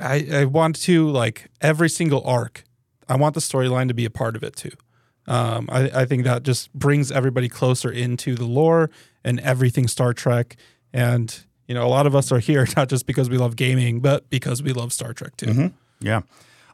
[0.00, 2.64] I, I want to like every single arc.
[3.08, 4.72] I want the storyline to be a part of it too.
[5.26, 8.90] Um, I, I think that just brings everybody closer into the lore
[9.24, 10.56] and everything Star Trek.
[10.92, 14.00] And you know, a lot of us are here not just because we love gaming,
[14.00, 15.46] but because we love Star Trek too.
[15.46, 15.72] Mhm.
[16.00, 16.20] Yeah.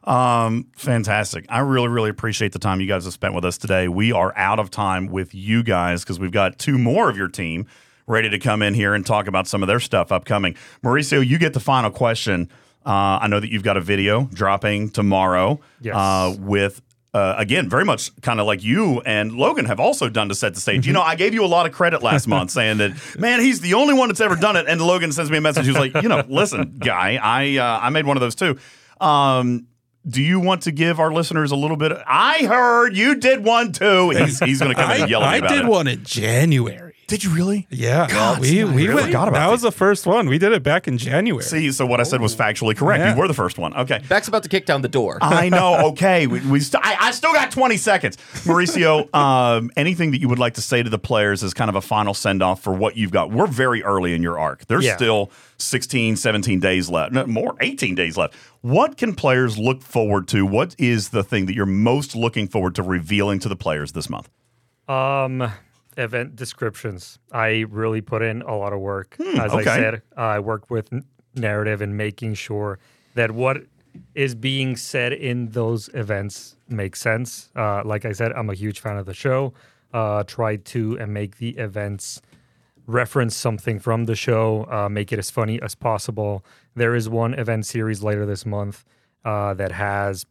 [0.03, 1.45] Um, fantastic.
[1.49, 3.87] I really, really appreciate the time you guys have spent with us today.
[3.87, 7.27] We are out of time with you guys because we've got two more of your
[7.27, 7.67] team
[8.07, 10.55] ready to come in here and talk about some of their stuff upcoming.
[10.83, 12.49] Mauricio, you get the final question.
[12.83, 15.95] Uh, I know that you've got a video dropping tomorrow Yes.
[15.95, 16.81] uh, with.
[17.13, 20.53] Uh, again, very much kind of like you and Logan have also done to set
[20.53, 20.87] the stage.
[20.87, 23.59] You know, I gave you a lot of credit last month saying that, man, he's
[23.59, 24.65] the only one that's ever done it.
[24.67, 25.65] And Logan sends me a message.
[25.65, 28.57] He's like, you know, listen, guy, I uh, I made one of those too.
[29.01, 29.67] Um,
[30.07, 31.91] do you want to give our listeners a little bit?
[31.91, 34.11] Of, I heard you did one too.
[34.11, 35.67] He's, he's going to come in and yell at me I about did it.
[35.67, 36.90] one in January.
[37.07, 37.67] Did you really?
[37.69, 40.29] Yeah, God, we see, we really forgot about that was the first one.
[40.29, 41.43] We did it back in January.
[41.43, 43.01] See, so what I said was factually correct.
[43.01, 43.13] Yeah.
[43.13, 43.73] You were the first one.
[43.75, 44.01] Okay.
[44.07, 45.17] Beck's about to kick down the door.
[45.21, 45.87] I know.
[45.89, 48.15] Okay, we, we st- I, I still got 20 seconds.
[48.45, 51.75] Mauricio, um, anything that you would like to say to the players as kind of
[51.75, 53.29] a final send off for what you've got?
[53.29, 54.65] We're very early in your arc.
[54.67, 54.95] There's Yeah.
[54.95, 57.11] still 16, 17 days left.
[57.11, 58.35] No, more, 18 days left.
[58.61, 60.45] What can players look forward to?
[60.45, 64.09] What is the thing that you're most looking forward to revealing to the players this
[64.09, 64.29] month?
[64.87, 65.51] Um,
[65.97, 67.19] event descriptions.
[67.31, 69.15] I really put in a lot of work.
[69.21, 69.69] Hmm, As okay.
[69.69, 70.89] I said, I work with
[71.35, 72.79] narrative and making sure
[73.15, 73.57] that what
[74.15, 77.49] is being said in those events makes sense.
[77.55, 79.53] Uh, like I said, I'm a huge fan of the show.
[79.93, 82.21] Uh, try to and make the events
[82.87, 86.43] reference something from the show, uh, make it as funny as possible.
[86.75, 88.85] There is one event series later this month
[89.25, 90.25] uh, that has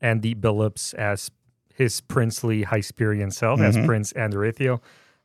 [0.00, 1.30] Andy Billups as
[1.72, 3.86] his princely Hysperian self, as Mhm.
[3.86, 4.80] Prince Andarithio.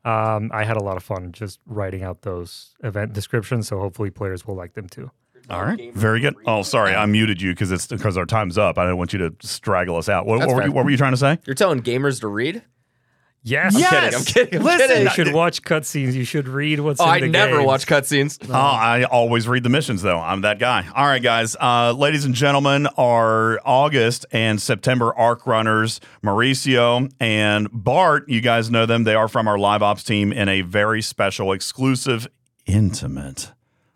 [0.09, 4.09] Um, I had a lot of fun just writing out those event descriptions, so hopefully
[4.09, 5.11] players will like them too.
[5.49, 5.93] All right.
[5.93, 6.35] Very good.
[6.45, 6.93] Oh, sorry.
[6.93, 8.77] I muted you because it's because our time's up.
[8.77, 10.25] I don't want you to straggle us out.
[10.25, 11.39] What, what were, you, what were you trying to say?
[11.45, 12.61] You're telling gamers to read?
[13.41, 13.73] Yes.
[13.75, 14.15] I'm kidding.
[14.19, 14.59] I'm kidding.
[14.59, 15.03] I'm Listen, kidding.
[15.03, 16.13] You should watch cutscenes.
[16.13, 17.65] You should read what's Oh, in I the never games.
[17.67, 18.37] watch cutscenes.
[18.49, 20.19] Oh, I always read the missions, though.
[20.19, 20.85] I'm that guy.
[20.93, 21.55] All right, guys.
[21.59, 28.69] Uh, ladies and gentlemen, our August and September arc runners, Mauricio and Bart, you guys
[28.69, 29.05] know them.
[29.05, 32.27] They are from our live ops team in a very special, exclusive,
[32.65, 33.51] intimate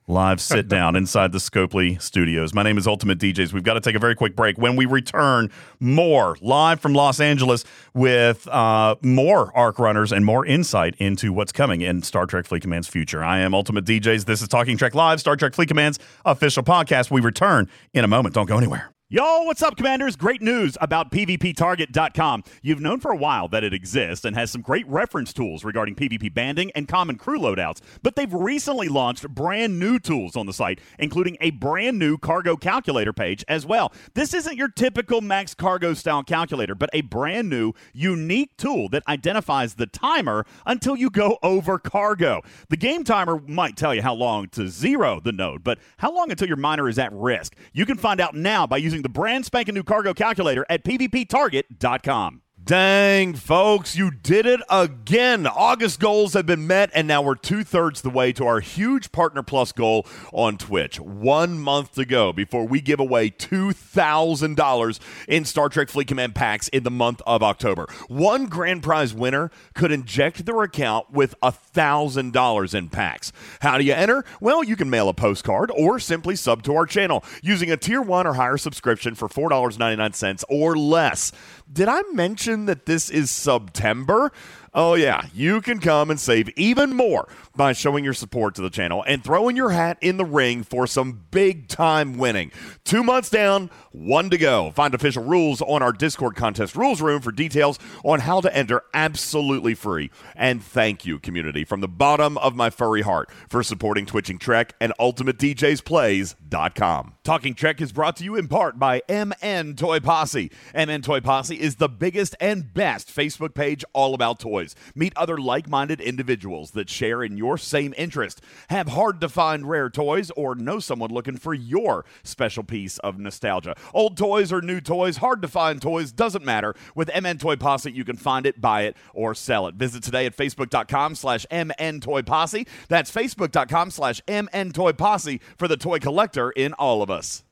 [0.07, 2.53] live sit down inside the Scopely studios.
[2.53, 3.53] My name is Ultimate DJz.
[3.53, 4.57] We've got to take a very quick break.
[4.57, 10.45] When we return, more live from Los Angeles with uh, more arc runners and more
[10.45, 13.23] insight into what's coming in Star Trek Fleet Command's future.
[13.23, 14.25] I am Ultimate DJz.
[14.25, 17.11] This is Talking Trek Live, Star Trek Fleet Command's official podcast.
[17.11, 18.35] We return in a moment.
[18.35, 18.92] Don't go anywhere.
[19.09, 20.15] Yo, what's up, Commanders?
[20.15, 22.41] Great news about PvPTarget.com.
[22.63, 25.93] You've known for a while that it exists and has some great reference tools regarding
[25.93, 30.53] PvP banding and common crew loadouts, but they've recently launched brand new tools on the
[30.53, 33.91] site, including a brand new cargo calculator page as well.
[34.15, 39.03] This isn't your typical max cargo style calculator, but a brand new, unique tool that
[39.07, 42.41] identifies the timer until you go over cargo.
[42.69, 46.31] The game timer might tell you how long to zero the node, but how long
[46.31, 47.55] until your miner is at risk?
[47.73, 52.42] You can find out now by using the brand spanking new cargo calculator at pvptarget.com.
[52.65, 55.47] Dang, folks, you did it again.
[55.47, 59.11] August goals have been met, and now we're two thirds the way to our huge
[59.11, 60.97] Partner Plus goal on Twitch.
[60.97, 66.69] One month to go before we give away $2,000 in Star Trek Fleet Command packs
[66.69, 67.85] in the month of October.
[68.07, 73.33] One grand prize winner could inject their account with $1,000 in packs.
[73.59, 74.23] How do you enter?
[74.39, 78.01] Well, you can mail a postcard or simply sub to our channel using a tier
[78.01, 81.33] one or higher subscription for $4.99 or less.
[81.71, 84.31] Did I mention that this is September?
[84.75, 88.71] Oh, yeah, you can come and save even more by showing your support to the
[88.71, 92.51] channel and throwing your hat in the ring for some big time winning.
[92.83, 94.71] Two months down, one to go.
[94.71, 98.81] Find official rules on our Discord contest rules room for details on how to enter
[98.95, 100.09] absolutely free.
[100.35, 104.73] And thank you, community, from the bottom of my furry heart for supporting Twitching Trek
[104.81, 107.13] and UltimateDJzPlays.com.
[107.23, 110.49] Talking Trek is brought to you in part by MN Toy Posse.
[110.73, 114.62] MN Toy Posse is the biggest and best Facebook page all about toys.
[114.95, 119.69] Meet other like minded individuals that share in your same interest, have hard to find
[119.69, 123.75] rare toys, or know someone looking for your special piece of nostalgia.
[123.93, 126.75] Old toys or new toys, hard to find toys, doesn't matter.
[126.95, 129.75] With MN Toy Posse, you can find it, buy it, or sell it.
[129.75, 132.67] Visit today at facebook.com slash MN Toy Posse.
[132.87, 137.43] That's facebook.com slash MN Toy Posse for the toy collector in all of us.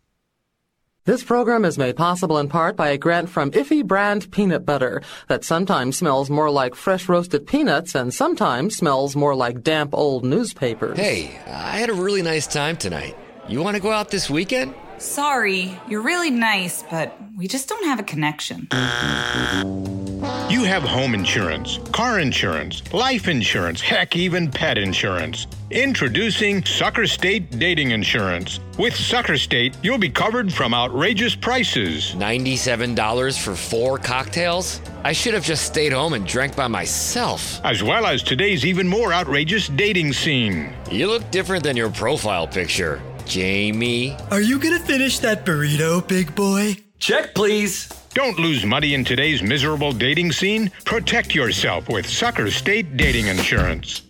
[1.03, 5.01] This program is made possible in part by a grant from Iffy Brand Peanut Butter
[5.29, 10.23] that sometimes smells more like fresh roasted peanuts and sometimes smells more like damp old
[10.23, 10.99] newspapers.
[10.99, 13.17] Hey, I had a really nice time tonight.
[13.47, 14.75] You want to go out this weekend?
[15.01, 18.67] Sorry, you're really nice, but we just don't have a connection.
[20.47, 25.47] You have home insurance, car insurance, life insurance, heck, even pet insurance.
[25.71, 28.59] Introducing Sucker State Dating Insurance.
[28.77, 32.13] With Sucker State, you'll be covered from outrageous prices.
[32.15, 34.81] $97 for four cocktails?
[35.03, 37.59] I should have just stayed home and drank by myself.
[37.63, 40.73] As well as today's even more outrageous dating scene.
[40.91, 44.15] You look different than your profile picture, Jamie.
[44.29, 46.77] Are you gonna finish that burrito, big boy?
[46.99, 47.89] Check, please.
[48.13, 50.69] Don't lose money in today's miserable dating scene.
[50.85, 54.01] Protect yourself with Sucker State Dating Insurance.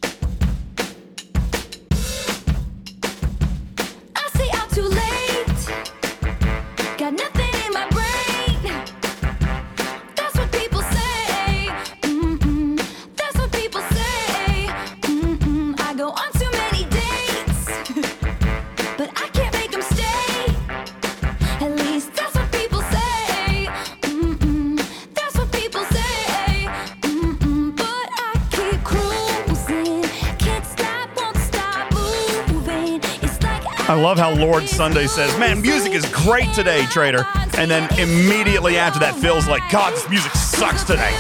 [33.91, 37.27] I love how Lord Sunday says, "Man, music is great today, Tr8r,"
[37.57, 41.13] and then immediately after that, feels like, "God, this music sucks today."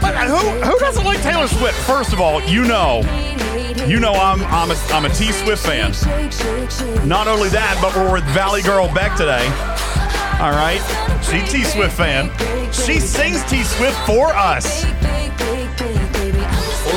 [0.00, 1.78] But who who doesn't like Taylor Swift?
[1.80, 3.02] First of all, you know,
[3.86, 5.92] you know I'm I'm a, I'm a T Swift fan.
[7.06, 9.44] Not only that, but we're with Valley Girl Beck today.
[10.40, 10.80] All right,
[11.22, 12.30] she T Swift fan.
[12.72, 14.86] She sings T Swift for us.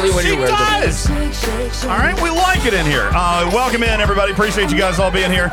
[0.06, 1.84] Only when she you wear the- does.
[1.86, 3.10] All right, we like it in here.
[3.14, 4.32] Uh, welcome in, everybody.
[4.34, 5.52] Appreciate you guys all being here.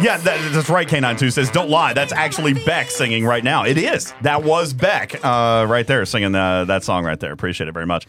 [0.00, 0.88] Yeah, that, that's right.
[0.88, 3.64] K92 says, "Don't lie." That's actually Beck singing right now.
[3.64, 4.12] It is.
[4.22, 7.32] That was Beck uh, right there singing uh, that song right there.
[7.32, 8.08] Appreciate it very much.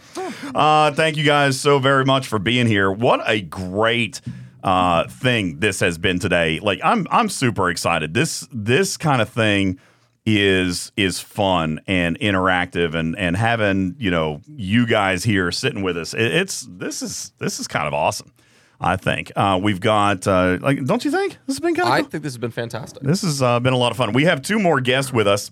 [0.55, 2.91] Uh, thank you guys so very much for being here.
[2.91, 4.21] What a great
[4.63, 6.59] uh, thing this has been today.
[6.59, 8.15] Like I'm I'm super excited.
[8.15, 9.77] This this kind of thing
[10.25, 15.97] is is fun and interactive and and having you know you guys here sitting with
[15.97, 16.13] us.
[16.13, 18.31] It, it's this is this is kind of awesome.
[18.79, 21.93] I think uh, we've got uh, like don't you think this has been kind of
[21.93, 22.09] I cool?
[22.09, 23.03] think this has been fantastic.
[23.03, 24.13] This has uh, been a lot of fun.
[24.13, 25.51] We have two more guests with us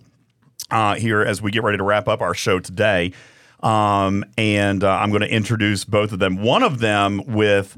[0.69, 3.13] uh, here as we get ready to wrap up our show today.
[3.61, 6.41] Um, and uh, I'm going to introduce both of them.
[6.41, 7.77] One of them with,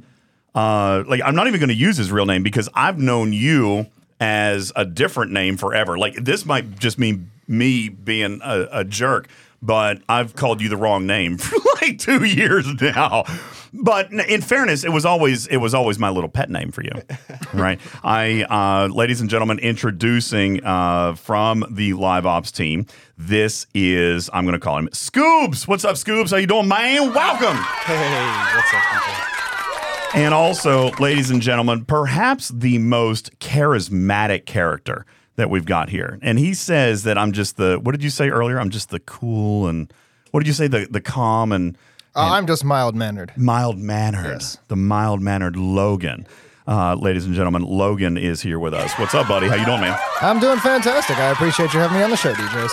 [0.56, 3.88] uh, like, I'm not even going to use his real name because I've known you
[4.24, 5.98] as a different name forever.
[5.98, 9.28] Like, this might just mean me being a, a jerk,
[9.62, 13.26] but I've called you the wrong name for like two years now.
[13.74, 16.92] But in fairness, it was always it was always my little pet name for you,
[17.54, 17.82] right?
[18.02, 22.86] I, uh, ladies and gentlemen, introducing uh, from the live ops team.
[23.18, 25.68] This is I'm going to call him Scoobs.
[25.68, 26.32] What's up, Scoobs?
[26.32, 27.14] How you doing, man?
[27.14, 27.58] Welcome.
[27.58, 29.33] Hey, what's up, people?
[30.16, 35.06] And also, ladies and gentlemen, perhaps the most charismatic character
[35.38, 36.20] that we've got here.
[36.22, 38.60] And he says that I'm just the what did you say earlier?
[38.60, 39.92] I'm just the cool and
[40.32, 40.68] what did you say?
[40.68, 41.76] The the calm and
[42.16, 43.32] Uh, I'm just mild mannered.
[43.36, 44.26] mild mannered.
[44.34, 44.60] Yes.
[44.68, 46.28] The mild mannered Logan.
[46.68, 48.94] Uh, ladies and gentlemen, Logan is here with us.
[49.00, 49.48] What's up, buddy?
[49.48, 49.98] How you doing, man?
[50.22, 51.18] I'm doing fantastic.
[51.18, 52.70] I appreciate you having me on the show, DJz.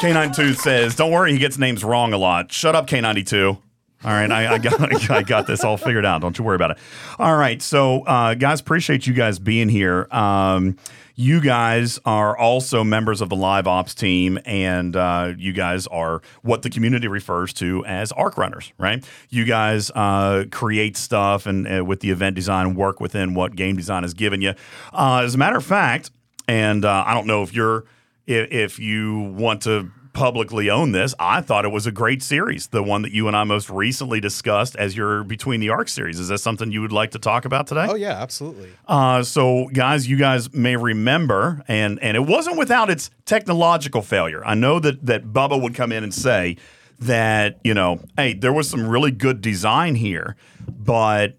[0.00, 2.52] K92 says, "Don't worry, he gets names wrong a lot.
[2.52, 3.58] Shut up, K92."
[4.04, 6.20] All right, I, I got I got this all figured out.
[6.20, 6.78] Don't you worry about it.
[7.18, 10.06] All right, so uh, guys, appreciate you guys being here.
[10.10, 10.76] Um,
[11.16, 16.22] you guys are also members of the live ops team, and uh, you guys are
[16.42, 19.04] what the community refers to as arc runners, right?
[19.30, 23.76] You guys uh, create stuff and uh, with the event design, work within what game
[23.76, 24.54] design has given you.
[24.92, 26.12] Uh, as a matter of fact,
[26.46, 27.84] and uh, I don't know if you're
[28.28, 32.66] if, if you want to publicly own this, I thought it was a great series.
[32.66, 36.18] The one that you and I most recently discussed as your Between the Arc series.
[36.18, 37.86] Is that something you would like to talk about today?
[37.88, 38.70] Oh yeah, absolutely.
[38.88, 44.44] Uh, so, guys, you guys may remember, and and it wasn't without its technological failure.
[44.44, 46.56] I know that that Bubba would come in and say
[46.98, 50.34] that you know, hey, there was some really good design here,
[50.66, 51.37] but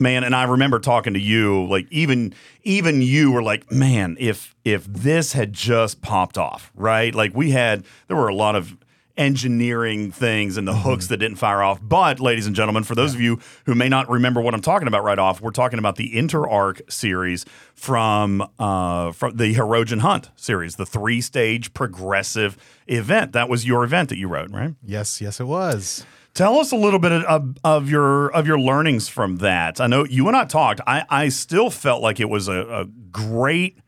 [0.00, 4.54] man, and I remember talking to you, like even even you were like, man, if
[4.64, 7.14] if this had just popped off, right?
[7.14, 8.76] Like we had, there were a lot of
[9.16, 11.78] engineering things and the hooks that didn't fire off.
[11.82, 14.88] But, ladies and gentlemen, for those of you who may not remember what I'm talking
[14.88, 17.44] about right off, we're talking about the InterArc series
[17.74, 22.56] from uh, from the Hirogen Hunt series, the three stage progressive
[22.86, 23.32] event.
[23.32, 24.74] That was your event that you wrote, right?
[24.82, 26.06] Yes, yes, it was.
[26.34, 29.80] Tell us a little bit of, of your of your learnings from that.
[29.80, 30.80] I know you and I talked.
[30.86, 33.78] I, I still felt like it was a, a great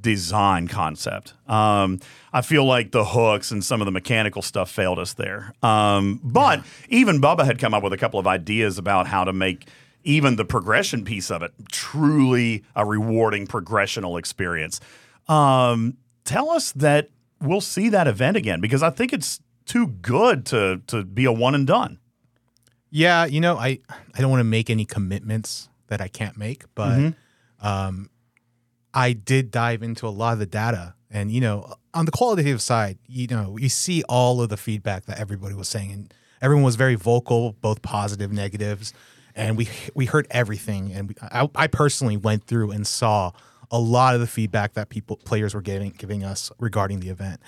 [0.00, 1.34] design concept.
[1.46, 2.00] Um,
[2.32, 5.52] I feel like the hooks and some of the mechanical stuff failed us there.
[5.62, 9.32] Um, but even Bubba had come up with a couple of ideas about how to
[9.32, 9.68] make
[10.02, 14.80] even the progression piece of it truly a rewarding progressional experience.
[15.28, 17.10] Um, tell us that
[17.40, 19.40] we'll see that event again because I think it's
[19.70, 21.98] too good to to be a one and done.
[22.90, 23.78] Yeah, you know, I
[24.14, 27.14] I don't want to make any commitments that I can't make, but Mhm.
[27.60, 28.10] um,
[28.92, 32.60] I did dive into a lot of the data, and you know, on the qualitative
[32.60, 36.64] side, you know, you see all of the feedback that everybody was saying, and everyone
[36.64, 38.92] was very vocal, both positive, negatives,
[39.36, 43.30] and we we heard everything, and we, I, I personally went through and saw
[43.70, 47.40] a lot of the feedback that people players were giving giving us regarding the event,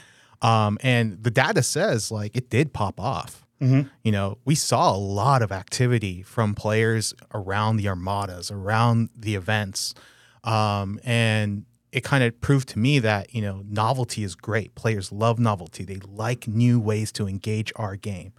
[0.43, 3.89] um, and the data says like it did pop off Mhm.
[4.03, 9.37] you know, we saw a lot of activity from players around the armadas, around the
[9.37, 9.95] events.
[10.43, 14.75] Um, and it kind of proved to me that, you know, novelty is great.
[14.75, 15.85] Players love novelty.
[15.85, 18.33] They like new ways to engage our game.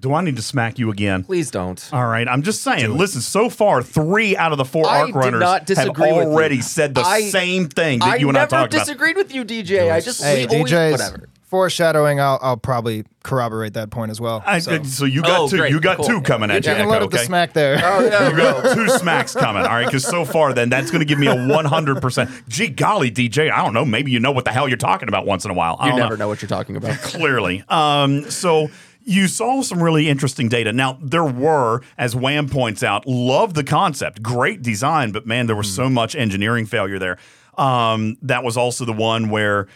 [0.00, 1.24] Do I need to smack you again?
[1.24, 1.86] Please don't.
[1.92, 2.96] All right, I'm just saying.
[2.96, 5.92] Listen, so far, three out of the four I arc runners not have you.
[6.04, 8.74] already said the I- same thing that I you and I never talked about.
[8.74, 9.90] I never disagreed with you, DJ.
[9.92, 11.28] I just Hey, we always, whatever.
[11.54, 14.42] Foreshadowing, I'll, I'll probably corroborate that point as well.
[14.44, 15.04] I, so.
[15.04, 15.58] you got Oh, two.
[15.58, 16.06] great, You got cool.
[16.06, 16.72] two coming at you.
[16.72, 17.26] can Eco, load up the okay?
[17.26, 17.80] smack there.
[17.80, 19.62] Oh, you got two smacks coming.
[19.62, 22.02] All right, because so far, then that's going to give me a 100.
[22.02, 23.84] percent Gee golly, DJ, I don't know.
[23.84, 25.76] Maybe you know what the hell you're talking about once in a while.
[25.78, 26.98] I You don't never know what you're talking about.
[27.02, 27.62] Clearly.
[27.68, 28.68] Um, so
[29.04, 30.72] you saw some really interesting data.
[30.72, 35.54] Now, there were, as Wham points out, love the concept, great design, but man, there
[35.54, 37.16] was so much engineering failure there.
[37.56, 39.68] Um, that was also the one where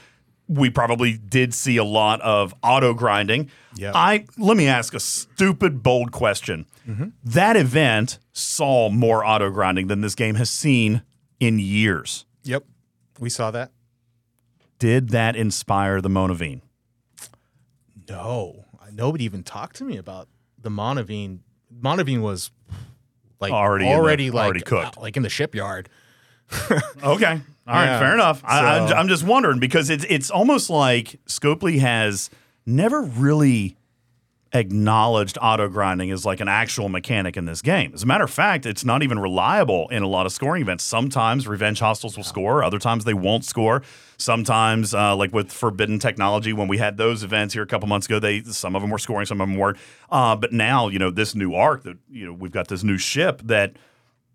[0.48, 3.50] we probably did see a lot of auto grinding.
[3.76, 3.92] Yep.
[3.94, 6.66] I let me ask a stupid, bold question.
[6.88, 7.08] Mm-hmm.
[7.24, 11.02] That event saw more auto grinding than this game has seen
[11.38, 12.24] in years.
[12.44, 12.64] Yep.
[13.20, 13.72] We saw that.
[14.78, 16.62] Did that inspire the Monaveen?
[18.08, 20.28] No, nobody even talked to me about
[20.60, 21.40] the Monaveen.
[21.82, 22.50] Monaveen was
[23.40, 24.96] like Already in the- already like already cooked.
[24.98, 25.88] like in the shipyard.
[27.02, 27.40] Okay.
[27.68, 27.84] All right.
[27.84, 27.98] Yeah.
[28.00, 28.42] Fair enough.
[28.44, 32.30] I, I'm, So- I'm just wondering because it's it's almost like Scopely has
[32.66, 33.76] never really
[34.54, 37.92] acknowledged auto grinding as like an actual mechanic in this game.
[37.94, 40.84] As a matter of fact, it's not even reliable in a lot of scoring events.
[40.84, 43.82] Sometimes Revenge Hostiles will score, other times they won't score.
[44.16, 48.06] Sometimes, uh, like with Forbidden Technology, when we had those events here a couple months
[48.06, 49.76] ago, they some of them were scoring, some of them weren't.
[50.10, 52.96] Uh, but now, you know, this new arc that you know we've got this new
[52.98, 53.74] ship that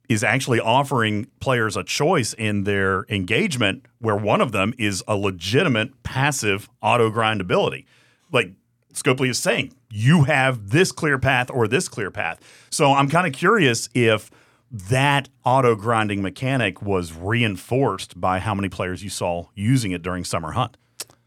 [0.09, 5.15] is actually offering players a choice in their engagement where one of them is a
[5.15, 7.85] legitimate passive auto grind ability.
[8.31, 8.51] Like
[8.93, 12.39] Scopely is saying, you have this clear path or this clear path.
[12.69, 14.29] So I'm kind of curious if
[14.71, 20.23] that auto grinding mechanic was reinforced by how many players you saw using it during
[20.23, 20.77] Summer Hunt.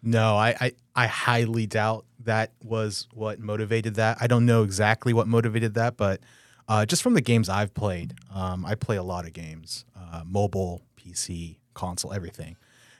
[0.03, 4.19] No, I, I I highly doubt that was what motivated that.
[4.21, 6.21] I don't know exactly what motivated that, but
[6.69, 10.23] uh, just from the games I've played, um, I play a lot of games, uh,
[10.25, 12.57] mobile, PC, console, everything,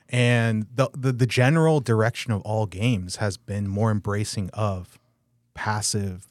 [0.09, 4.97] and the, the the general direction of all games has been more embracing of
[5.53, 6.27] passive,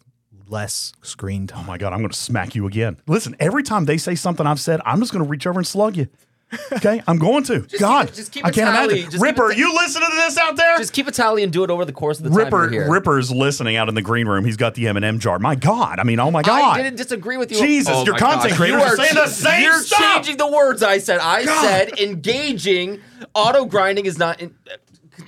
[0.49, 1.65] less screen time.
[1.65, 2.97] Oh my God, I'm going to smack you again.
[3.07, 5.67] Listen, every time they say something I've said, I'm just going to reach over and
[5.67, 6.07] slug you.
[6.73, 7.67] Okay, I'm going to.
[7.79, 8.87] God, just keep I a can't tally.
[9.01, 9.11] imagine.
[9.11, 10.77] Just keep Ripper, a ta- you listening to this out there?
[10.79, 12.83] Just keep a tally and do it over the course of the time Ripper, you're
[12.85, 12.91] here.
[12.93, 14.45] Ripper's listening out in the green room.
[14.45, 15.39] He's got the M and m jar.
[15.39, 16.79] My God, I mean, oh my God.
[16.79, 17.59] I didn't disagree with you.
[17.59, 18.57] Jesus, Oh your my content gosh.
[18.59, 19.99] creators You are saying the same You're stuff.
[20.15, 21.19] changing the words I said.
[21.21, 21.65] I God.
[21.65, 23.01] said engaging.
[23.35, 24.41] Auto grinding is not.
[24.41, 24.77] In, uh,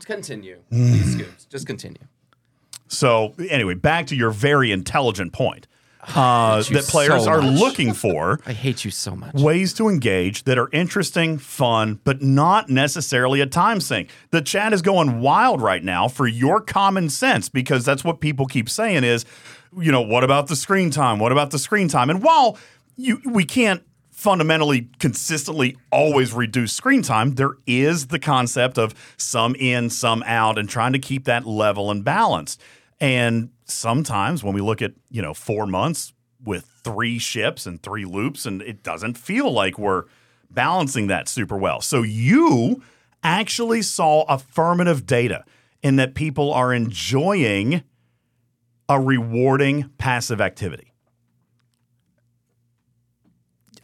[0.05, 1.49] continue, please, Scoobs.
[1.49, 2.03] Just continue.
[2.89, 5.67] So anyway, back to your very intelligent point
[6.15, 8.41] uh, that players so are looking for.
[8.47, 9.35] I hate you so much.
[9.35, 14.11] Ways to engage that are interesting, fun, but not necessarily a time sink.
[14.31, 18.47] The chat is going wild right now for your common sense because that's what people
[18.47, 19.25] keep saying is,
[19.77, 21.19] you know, what about the screen time?
[21.19, 22.11] What about the screen time?
[22.11, 22.59] And while
[22.97, 29.55] you we can't fundamentally consistently always reduce screen time, there is the concept of some
[29.55, 32.61] in, some out, and trying to keep that level and balanced.
[33.01, 36.13] And sometimes when we look at, you know, four months
[36.43, 40.05] with three ships and three loops, and it doesn't feel like we're
[40.51, 41.81] balancing that super well.
[41.81, 42.83] So you
[43.23, 45.45] actually saw affirmative data
[45.83, 47.83] in that people are enjoying
[48.89, 50.93] a rewarding passive activity.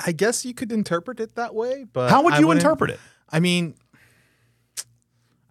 [0.04, 3.00] I guess you could interpret it that way, but How would you interpret it?
[3.30, 3.74] I mean,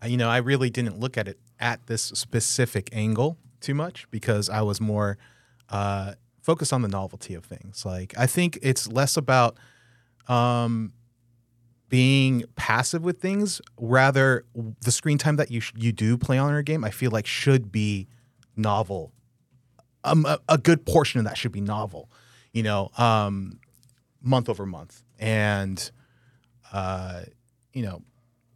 [0.05, 4.49] you know, I really didn't look at it at this specific angle too much because
[4.49, 5.17] I was more
[5.69, 7.85] uh, focused on the novelty of things.
[7.85, 9.57] Like, I think it's less about
[10.27, 10.93] um,
[11.89, 14.45] being passive with things, rather
[14.81, 16.83] the screen time that you sh- you do play on your game.
[16.83, 18.07] I feel like should be
[18.55, 19.13] novel.
[20.03, 22.09] Um, a, a good portion of that should be novel.
[22.51, 23.59] You know, um,
[24.21, 25.89] month over month, and
[26.71, 27.21] uh,
[27.73, 28.01] you know,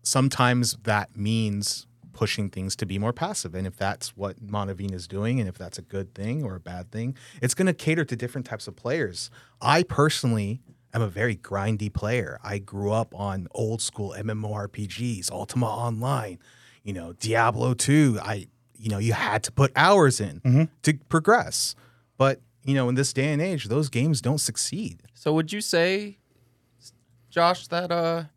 [0.04, 1.86] sometimes that means
[2.18, 3.53] pushing things to be more passive.
[3.53, 6.60] And if that's what Monaveen is doing, and if that's a good thing or a
[6.60, 9.30] bad thing, it's going to cater to different types of players.
[9.61, 10.61] I personally
[10.95, 12.39] am a very grindy player.
[12.44, 16.39] I grew up on old school MMORPGs, Ultima Online,
[16.84, 18.19] you know, Diablo 2.
[18.23, 20.41] I, you know, you had to put hours in
[20.81, 21.76] to progress.
[22.18, 25.03] But, you know, in this day and age, those games don't succeed.
[25.14, 26.18] So would you say,
[27.30, 28.27] Josh, that uh, p-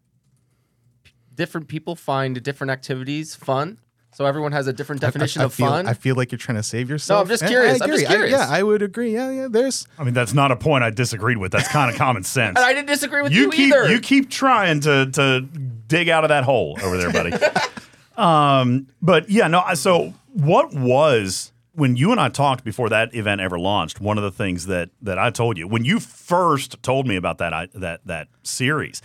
[1.41, 3.79] different people find different activities fun?
[4.13, 5.87] So everyone has a different I- I- definition I of feel, fun.
[5.87, 7.17] I feel like you're trying to save yourself.
[7.17, 7.81] No, I'm just curious.
[7.81, 8.07] I I'm just agree.
[8.07, 8.39] I- curious.
[8.39, 9.15] yeah, I would agree.
[9.15, 9.49] Yeah, yeah.
[9.49, 11.51] There's I mean, that's not a point I disagreed with.
[11.53, 12.57] That's kind of common sense.
[12.59, 13.89] and I didn't disagree with you, keep either.
[13.91, 15.41] you keep trying to to
[15.89, 17.33] dig out of that hole over there, buddy.
[18.17, 19.63] um, but yeah, no.
[19.75, 24.01] So what was when you and I talked before that event ever launched?
[24.01, 27.39] One of the things that that I told you when you first told me about
[27.39, 29.01] that I, that that series,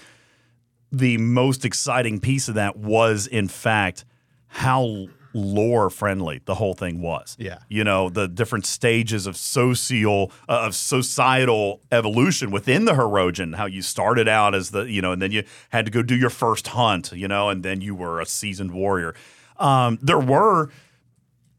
[0.98, 4.06] the most exciting piece of that was in fact
[4.48, 7.36] how lore friendly the whole thing was.
[7.38, 7.60] Yeah.
[7.68, 13.66] You know, the different stages of social uh, of societal evolution within the Hirogen, how
[13.66, 16.30] you started out as the, you know, and then you had to go do your
[16.30, 19.14] first hunt, you know, and then you were a seasoned warrior.
[19.58, 20.70] Um, there were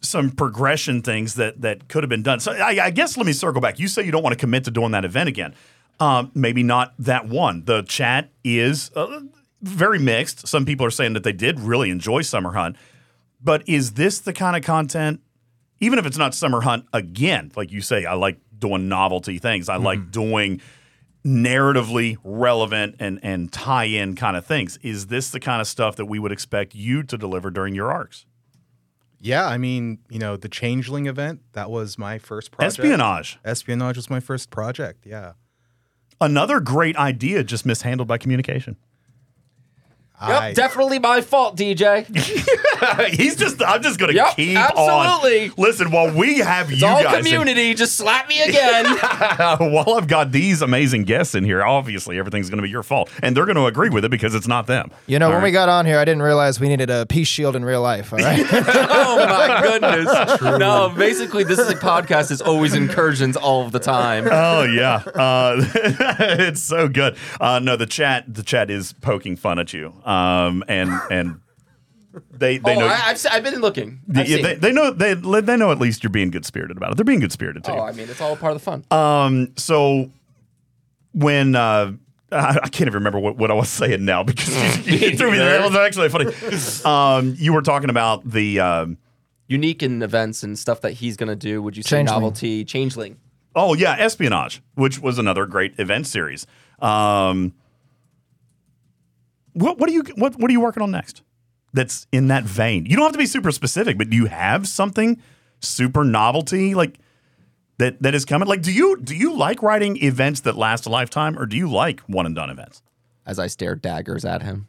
[0.01, 2.41] some progression things that that could have been done.
[2.41, 3.79] So I, I guess let me circle back.
[3.79, 5.55] You say you don't want to commit to doing that event again.
[5.99, 7.65] Um, maybe not that one.
[7.65, 9.21] The chat is uh,
[9.63, 10.47] very mixed.
[10.47, 12.77] Some people are saying that they did really enjoy Summer Hunt,
[13.43, 15.21] but is this the kind of content?
[15.81, 19.69] Even if it's not Summer Hunt again, like you say, I like doing novelty things.
[19.69, 20.61] I like doing
[21.25, 24.79] narratively relevant and and tie in kind of things.
[24.83, 27.91] Is this the kind of stuff that we would expect you to deliver during your
[27.91, 28.27] arcs?
[29.21, 32.79] Yeah, I mean, you know, the Changeling event, that was my first project.
[32.79, 33.39] Espionage.
[33.45, 35.33] Espionage was my first project, yeah.
[36.21, 38.77] Another great idea just mishandled by communication.
[40.21, 42.07] Yep, definitely my fault, DJ.
[43.15, 43.63] He's just.
[43.63, 45.49] I'm just gonna Yep, keep absolutely.
[45.51, 45.55] on.
[45.59, 47.75] Listen, while we have It's you all guys, in- community.
[47.75, 48.85] Just slap me again.
[49.73, 53.11] while I've got these amazing guests in here, obviously everything's going to be your fault,
[53.23, 54.91] and they're going to agree with it because it's not them.
[55.07, 57.29] You know, All when we got on here, I didn't realize we needed a peace
[57.29, 58.13] shield in real life.
[58.13, 58.45] All right.
[58.51, 60.41] oh my goodness.
[60.59, 64.27] No, basically, this is a podcast is always incursions all of the time.
[64.31, 65.57] oh yeah, uh,
[66.39, 67.17] it's so good.
[67.41, 71.41] Uh, no, the chat, the chat is poking fun at you, um, and and
[72.31, 72.87] they they oh, know.
[72.87, 74.01] I, I've, I've been looking.
[74.15, 76.93] I've yeah, they, they know they they know at least you're being good spirited about
[76.93, 76.97] it.
[76.97, 77.73] They're being good spirited too.
[77.73, 78.85] Oh, I mean, it's all part of the fun.
[78.91, 80.11] Um, so
[81.13, 81.93] when uh,
[82.33, 85.31] I, I can't even remember what, what I was saying now because you, you threw
[85.31, 85.59] me there.
[85.61, 86.33] That was actually funny.
[86.85, 88.99] Um, you were talking about the um,
[89.49, 91.63] unique in events and stuff that he's gonna do.
[91.63, 92.21] Would you say Changeling.
[92.21, 93.19] novelty, changeling?
[93.55, 96.47] Oh yeah, espionage, which was another great event series.
[96.79, 97.55] Um,
[99.57, 101.23] what what are you what what are you working on next?
[101.73, 102.87] That's in that vein.
[102.87, 105.21] You don't have to be super specific, but do you have something
[105.61, 106.99] super novelty like
[107.79, 108.49] that that is coming?
[108.49, 111.71] Like, do you do you like writing events that last a lifetime, or do you
[111.71, 112.83] like one and done events?
[113.27, 114.69] As I stare daggers at him,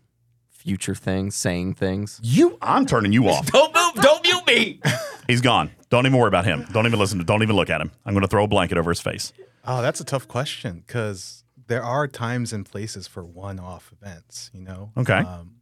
[0.50, 2.20] future things, saying things.
[2.24, 3.46] You, I'm turning you off.
[3.52, 4.04] Don't move!
[4.04, 4.82] Don't mute me!
[5.28, 5.72] He's gone.
[5.90, 6.66] Don't even worry about him.
[6.74, 7.24] Don't even listen to.
[7.24, 7.92] Don't even look at him.
[8.06, 9.32] I'm going to throw a blanket over his face.
[9.66, 11.37] Oh, that's a tough question because
[11.68, 14.49] there are times and places for one-off events.
[14.53, 15.19] You know, Okay.
[15.19, 15.56] um,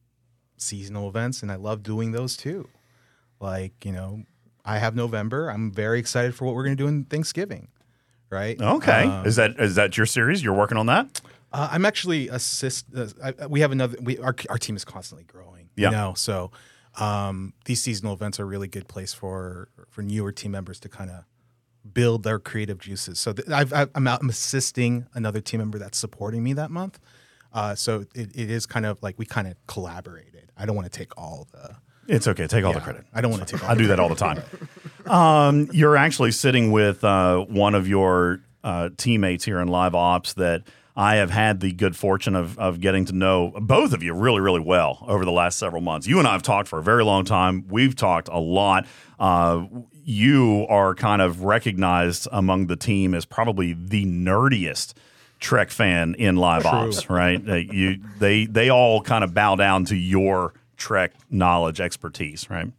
[0.58, 2.68] seasonal events, and I love doing those too.
[3.40, 4.24] Like you know,
[4.64, 5.50] I have November.
[5.50, 7.68] I'm very excited for what we're going to do in Thanksgiving.
[8.30, 8.60] Right?
[8.60, 9.04] Okay.
[9.04, 10.44] Um, is that is that your series?
[10.44, 11.22] You're working on that?
[11.54, 12.86] Uh, I'm actually assist.
[12.96, 13.98] Uh, I, we have another.
[14.02, 15.70] We our our team is constantly growing.
[15.78, 15.90] Yeah.
[15.90, 16.52] You know, so
[17.00, 20.90] um, these seasonal events are a really good place for for newer team members to
[20.90, 21.24] kind of
[21.94, 23.20] build their creative juices.
[23.20, 23.92] So th- I've, out.
[23.96, 27.00] I'm assisting another team member that's supporting me that month.
[27.54, 30.52] Uh, so it, it is kind of like we kind of collaborated.
[30.58, 31.76] I don't want to take all the.
[32.08, 32.46] It's okay.
[32.48, 33.06] Take all the credit.
[33.14, 33.64] I don't want to take.
[33.64, 34.42] all I do that all the time.
[35.08, 40.34] um, you're actually sitting with uh, one of your uh, teammates here in live ops
[40.34, 40.64] that
[40.96, 44.40] I have had the good fortune of, of getting to know both of you really,
[44.40, 46.08] really well over the last several months.
[46.08, 47.66] You and I have talked for a very long time.
[47.68, 48.88] We've talked a lot.
[49.20, 49.66] Uh,
[50.06, 54.94] you are kind of recognized among the team as probably the nerdiest
[55.40, 56.72] Trek fan in live True.
[56.72, 57.44] ops, right?
[57.44, 62.72] You they they all kind of bow down to your Trek knowledge, expertise, right?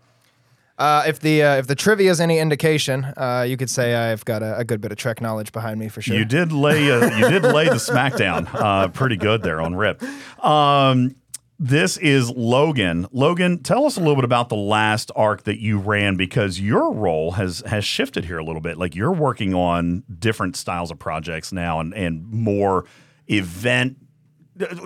[0.78, 4.24] Uh, if the uh, if the trivia is any indication, uh, you could say I've
[4.24, 6.16] got a, a good bit of Trek knowledge behind me for sure.
[6.16, 10.02] You did lay a, you did lay the smackdown uh, pretty good there on Rip.
[10.44, 11.16] Um,
[11.58, 13.06] this is Logan.
[13.10, 16.92] Logan, tell us a little bit about the last arc that you ran because your
[16.92, 18.76] role has has shifted here a little bit.
[18.76, 22.84] Like you're working on different styles of projects now and and more
[23.28, 23.96] event.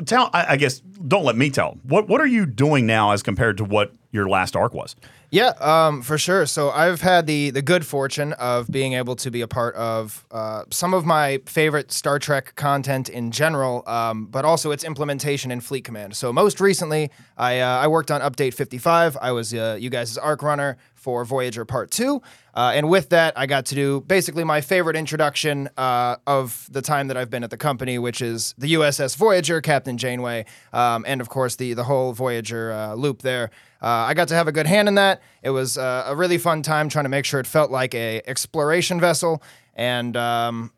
[0.04, 1.78] Tell I, I guess don't let me tell.
[1.82, 4.94] What what are you doing now as compared to what your last arc was?
[5.32, 6.44] Yeah, um, for sure.
[6.46, 10.26] So I've had the the good fortune of being able to be a part of
[10.32, 15.52] uh, some of my favorite Star Trek content in general, um, but also its implementation
[15.52, 16.16] in Fleet Command.
[16.16, 19.16] So most recently, I uh, I worked on Update 55.
[19.22, 22.20] I was uh, you guys' arc runner for Voyager Part Two,
[22.54, 26.82] uh, and with that, I got to do basically my favorite introduction uh, of the
[26.82, 31.04] time that I've been at the company, which is the USS Voyager, Captain Janeway, um,
[31.06, 33.50] and of course the the whole Voyager uh, loop there.
[33.82, 35.22] Uh, I got to have a good hand in that.
[35.42, 38.20] It was uh, a really fun time trying to make sure it felt like a
[38.26, 39.42] exploration vessel.
[39.74, 40.72] And um,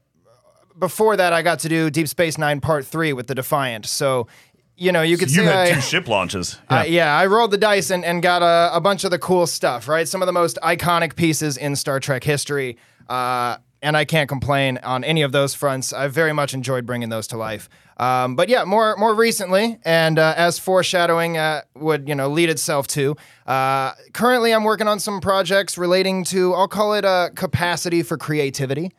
[0.78, 3.86] before that, I got to do Deep Space Nine Part Three with the Defiant.
[3.86, 4.28] So,
[4.76, 6.58] you know, you could you say had I, two ship launches.
[6.68, 9.46] uh, yeah, I rolled the dice and, and got a, a bunch of the cool
[9.46, 10.06] stuff, right?
[10.06, 12.76] Some of the most iconic pieces in Star Trek history.
[13.08, 15.92] Uh, and I can't complain on any of those fronts.
[15.92, 17.68] I've very much enjoyed bringing those to life.
[18.02, 22.48] Um, but yeah, more more recently, and uh, as foreshadowing uh, would you know lead
[22.50, 23.16] itself to.
[23.46, 28.16] Uh, currently, I'm working on some projects relating to I'll call it uh, capacity for
[28.16, 28.92] creativity.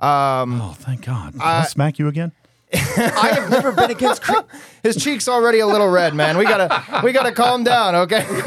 [0.00, 1.32] Um, oh, thank God!
[1.32, 2.32] Can Uh, I smack you again?
[2.74, 4.22] I have never been against.
[4.22, 4.40] Cre-
[4.82, 6.36] His cheeks already a little red, man.
[6.38, 8.24] We gotta we gotta calm down, okay?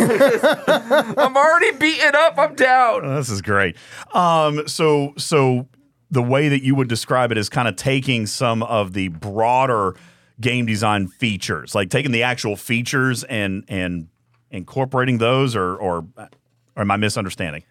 [0.67, 2.37] I'm already beaten up.
[2.37, 3.05] I'm down.
[3.05, 3.75] Oh, this is great.
[4.13, 5.67] Um, so so
[6.15, 9.95] the way that you would describe it is kind of taking some of the broader
[10.39, 14.07] game design features, like taking the actual features and and
[14.49, 17.63] incorporating those, or or, or am I misunderstanding?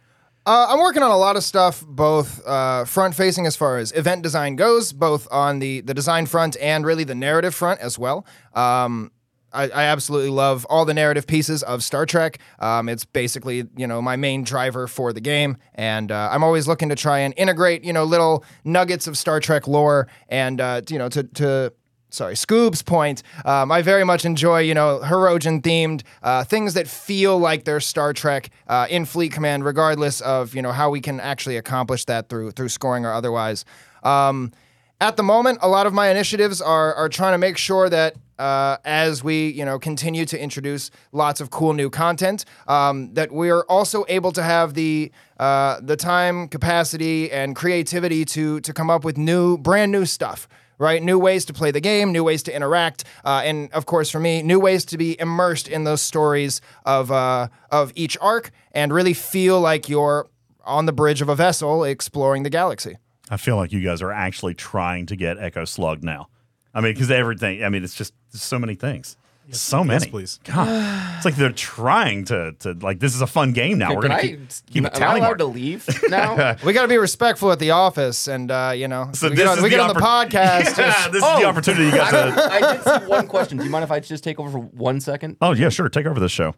[0.46, 3.92] Uh, I'm working on a lot of stuff, both uh, front facing as far as
[3.92, 7.98] event design goes, both on the, the design front and really the narrative front as
[7.98, 8.26] well.
[8.52, 9.10] Um,
[9.54, 12.38] I, I absolutely love all the narrative pieces of Star Trek.
[12.58, 16.66] Um, it's basically, you know, my main driver for the game, and uh, I'm always
[16.66, 20.82] looking to try and integrate, you know, little nuggets of Star Trek lore, and uh,
[20.88, 21.72] you know, to to
[22.14, 26.86] sorry, Scoob's point, um, I very much enjoy, you know, Hirogen themed uh, things that
[26.86, 31.00] feel like they're Star Trek uh, in Fleet Command, regardless of, you know, how we
[31.00, 33.64] can actually accomplish that through through scoring or otherwise.
[34.02, 34.52] Um,
[35.00, 38.14] at the moment, a lot of my initiatives are are trying to make sure that
[38.38, 43.32] uh, as we you know continue to introduce lots of cool new content, um, that
[43.32, 48.72] we are also able to have the uh, the time, capacity, and creativity to to
[48.72, 50.48] come up with new, brand new stuff.
[50.76, 54.10] Right, new ways to play the game, new ways to interact, uh, and of course,
[54.10, 58.50] for me, new ways to be immersed in those stories of uh, of each arc,
[58.72, 60.26] and really feel like you're
[60.64, 62.96] on the bridge of a vessel exploring the galaxy.
[63.30, 66.28] I feel like you guys are actually trying to get Eco Slug now.
[66.74, 67.62] I mean, because everything.
[67.64, 69.16] I mean, it's just so many things.
[69.50, 70.04] so many.
[70.06, 70.40] yes, please.
[70.44, 73.94] God, it's like they're trying to to like this is a fun game now.
[73.94, 75.38] We're gonna I- keep, keep am a I tally allowed mark.
[75.38, 76.56] to leave now?
[76.64, 79.44] we got to be respectful at the office, and uh, you know, So we this
[79.44, 80.78] get on, is we the get on the podcast.
[80.78, 82.34] Yeah, just- this is the opportunity you got to.
[82.42, 83.58] Oh, I did see one question.
[83.58, 85.36] Do you mind if I just take over for one second?
[85.42, 85.88] Oh yeah, sure.
[85.90, 86.54] Take over this show.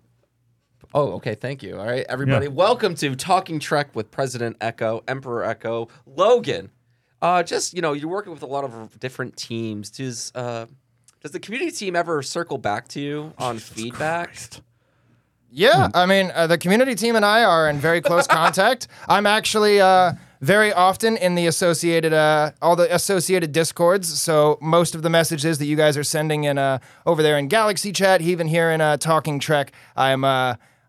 [0.95, 1.35] Oh, okay.
[1.35, 1.77] Thank you.
[1.79, 2.47] All right, everybody.
[2.47, 2.53] Yeah.
[2.53, 6.71] Welcome to Talking Trek with President Eco, Emperor Eco, Logan.
[7.27, 9.91] Uh, just you know, you're working with a lot of different teams.
[9.91, 10.67] Does uh,
[11.23, 14.37] does the community team ever circle back to you on feedback?
[15.51, 18.87] Yeah, I mean, uh, the community team and I are in very close contact.
[19.09, 24.23] I'm actually uh, very often in the associated, uh, all the associated discords.
[24.23, 27.49] So most of the messages that you guys are sending in uh, over there in
[27.49, 30.25] Galaxy Chat, even here in uh, Talking Trek, I'm.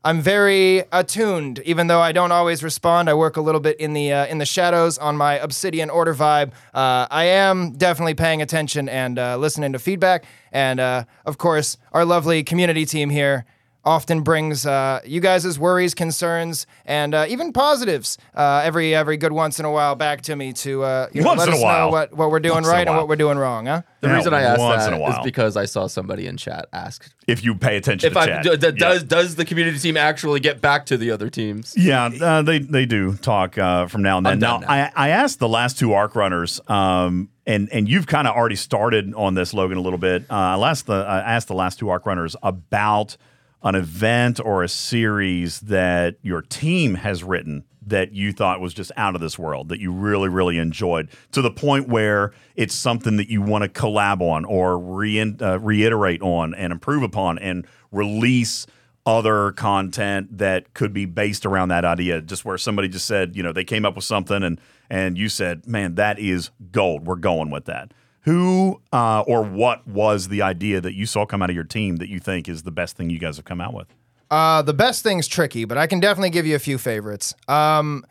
[0.07, 3.09] I'm very attuned, even though I don't always respond.
[3.09, 6.15] I work a little bit in the uh, in the shadows on my Obsidian Order
[6.15, 6.53] vibe.
[6.73, 10.23] Uh, I am definitely paying attention and uh, listening to feedback,
[10.53, 13.43] and uh, of course, our lovely community team here
[13.87, 19.31] often brings uh, you guys' worries, concerns, and uh, even positives uh, every every good
[19.31, 21.57] once in a while back to me to uh, you know, Once let in a
[21.57, 21.85] us while.
[21.87, 22.99] know what, what we're doing Once in a right and while.
[22.99, 23.81] what we're doing wrong, huh?
[24.01, 25.23] The Yeah, reason I asked once that in a is while.
[25.23, 28.43] because I saw somebody in chat ask If you pay attention if to I chat.
[28.43, 28.71] d- d- Yeah.
[28.71, 31.73] does does the community team actually get back to the other teams?
[31.77, 34.33] Yeah, uh, they they do talk uh, from now and then.
[34.33, 38.07] I'm Now, done I, I asked the last two arc runners, um, and and you've
[38.07, 40.23] kind of already started on this, Logan, a little bit.
[40.29, 43.15] Uh, I asked the I asked the last two arc runners about
[43.67, 48.93] an event or a series that your team has written that you thought was just
[48.95, 53.17] out of this world that you really really enjoyed to the point where it's something
[53.17, 57.67] that you want to collab on or re- uh, reiterate on and improve upon and
[57.91, 58.65] release
[59.05, 62.21] other content that could be based around that idea.
[62.21, 65.27] Just where somebody just said you know they came up with something and and you
[65.27, 67.05] said man that is gold.
[67.05, 67.91] We're going with that
[68.27, 71.95] who uh, or what was the idea that you saw come out of your team
[71.95, 73.87] that you think is the best thing you guys have come out with
[74.29, 77.33] Uh, the best thing's tricky, but I can definitely give you a few favorites.
[77.47, 78.05] Um,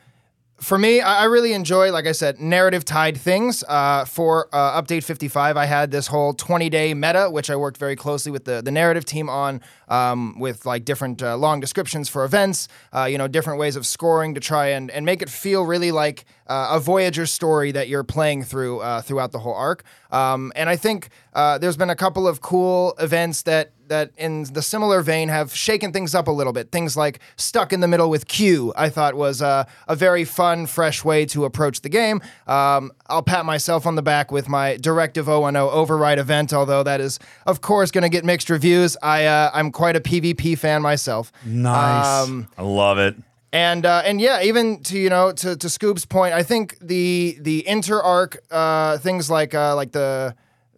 [0.59, 3.63] for me, I really enjoy, like I said, narrative tied things.
[3.69, 7.77] Uh, for uh, Update 55, I had this whole 20 day meta, which I worked
[7.77, 12.09] very closely with the, the narrative team on, um, with like different uh, long descriptions
[12.09, 15.29] for events, uh, you know, different ways of scoring to try and, and make it
[15.29, 19.55] feel really like uh, a Voyager story that you're playing through uh, throughout the whole
[19.55, 19.85] arc.
[20.11, 24.63] Um, and I think there's been a couple of cool events that that in the
[24.63, 26.71] similar vein have shaken things up a little bit.
[26.71, 30.67] Things like Stuck in the Middle with Q, I thought was uh, a very fun,
[30.67, 32.21] fresh way to approach the game.
[32.47, 37.01] Um, I'll pat myself on the back with my Directive 010 Override event, although that
[37.01, 38.97] is, of course, going to get mixed reviews.
[39.03, 41.33] I, uh, I'm quite a PvP fan myself.
[41.45, 43.17] nice Um, i love it
[43.53, 47.39] and uh, and yeah, even to you know to to Scoob's point, I think the
[47.41, 50.35] the inter arc uh, things like uh, like the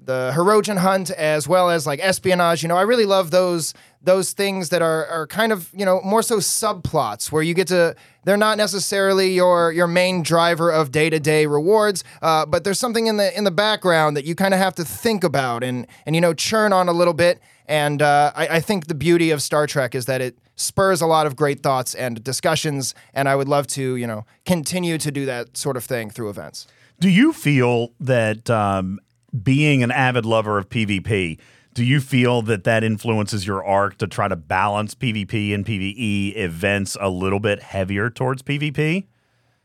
[0.09, 2.63] the Hirogen hunt as well as like espionage.
[2.63, 6.01] You know, I really love those those things that are are kind of you know
[6.03, 7.95] more so subplots where you get to
[8.25, 12.79] they're not necessarily your your main driver of day to day rewards, uh, but there's
[12.79, 15.87] something in the in the background that you kind of have to think about and
[16.07, 17.39] and you know churn on a little bit.
[17.67, 21.07] And uh, I, I think the beauty of Star Trek is that it spurs a
[21.07, 25.11] lot of great thoughts and discussions, and I would love to you know continue to
[25.11, 26.67] do that sort of thing through events.
[26.99, 28.99] Do you feel that um,
[29.43, 31.39] being an avid lover of PvP,
[31.75, 36.37] do you feel that that influences your arc to try to balance PvP and PvE
[36.37, 39.07] events a little bit heavier towards PvP?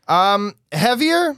[0.06, 1.36] Um, heavier,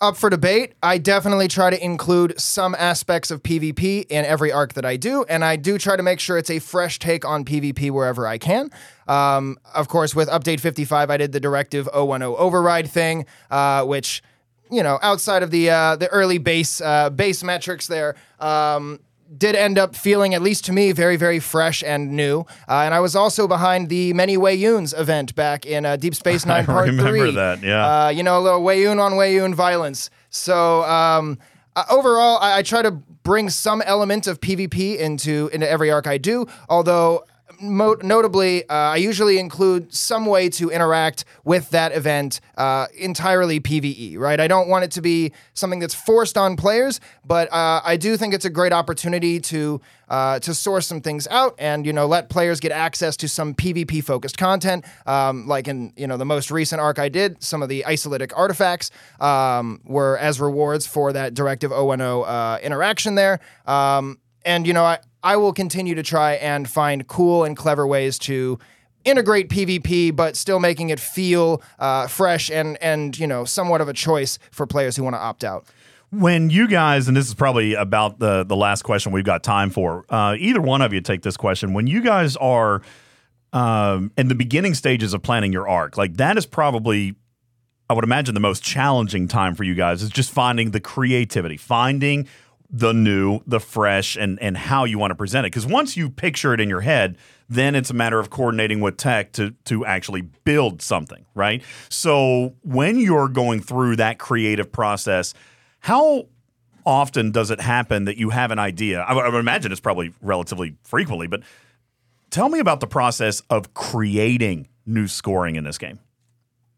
[0.00, 0.74] up for debate.
[0.82, 5.24] I definitely try to include some aspects of PvP in every arc that I do,
[5.28, 8.38] and I do try to make sure it's a fresh take on PvP wherever I
[8.38, 8.70] can.
[9.08, 14.22] Um, of course, with Update 55, I did the Directive 010 override thing, uh, which
[14.70, 19.00] you know, outside of the uh, the early base uh, base metrics there, um,
[19.36, 22.40] did end up feeling, at least to me, very very fresh and new.
[22.68, 26.46] Uh, and I was also behind the many Weyouns event back in uh, Deep Space
[26.52, 27.30] Nine I Part remember Three.
[27.32, 28.06] that, yeah.
[28.06, 30.10] Uh, you know, a little Weyoun on Weyoun violence.
[30.30, 31.38] So um,
[31.74, 36.06] uh, overall, I, I try to bring some element of PvP into into every arc
[36.06, 36.46] I do.
[36.68, 37.24] Although
[37.60, 43.60] mo- notably, uh, I usually include some way to interact with that event uh, entirely
[43.60, 44.38] PVE, right?
[44.40, 48.16] I don't want it to be something that's forced on players, but uh, I do
[48.16, 52.06] think it's a great opportunity to uh, to source some things out and you know
[52.06, 56.24] let players get access to some PvP focused content, um, like in you know the
[56.24, 61.12] most recent arc I did, some of the isolytic artifacts um, were as rewards for
[61.12, 63.40] that Directive 010 uh, interaction there.
[63.66, 67.84] Um, and you know I, I will continue to try and find cool and clever
[67.84, 68.60] ways to
[69.04, 73.88] integrate PvP, but still making it feel uh, fresh and and you know somewhat of
[73.88, 75.66] a choice for players who want to opt out.
[76.10, 79.70] When you guys, and this is probably about the the last question we've got time
[79.70, 80.04] for.
[80.08, 81.72] Uh, either one of you take this question.
[81.72, 82.82] When you guys are
[83.52, 87.16] um, in the beginning stages of planning your arc, like that is probably,
[87.90, 91.56] I would imagine, the most challenging time for you guys is just finding the creativity,
[91.56, 92.28] finding
[92.70, 95.52] the new, the fresh, and and how you want to present it.
[95.52, 97.16] Because once you picture it in your head,
[97.48, 101.62] then it's a matter of coordinating with tech to to actually build something, right?
[101.88, 105.34] So when you're going through that creative process,
[105.80, 106.26] how
[106.84, 109.00] often does it happen that you have an idea?
[109.00, 111.42] I would, imagine it's probably relatively frequently, but
[112.30, 115.98] tell me about the process of creating new scoring in this game.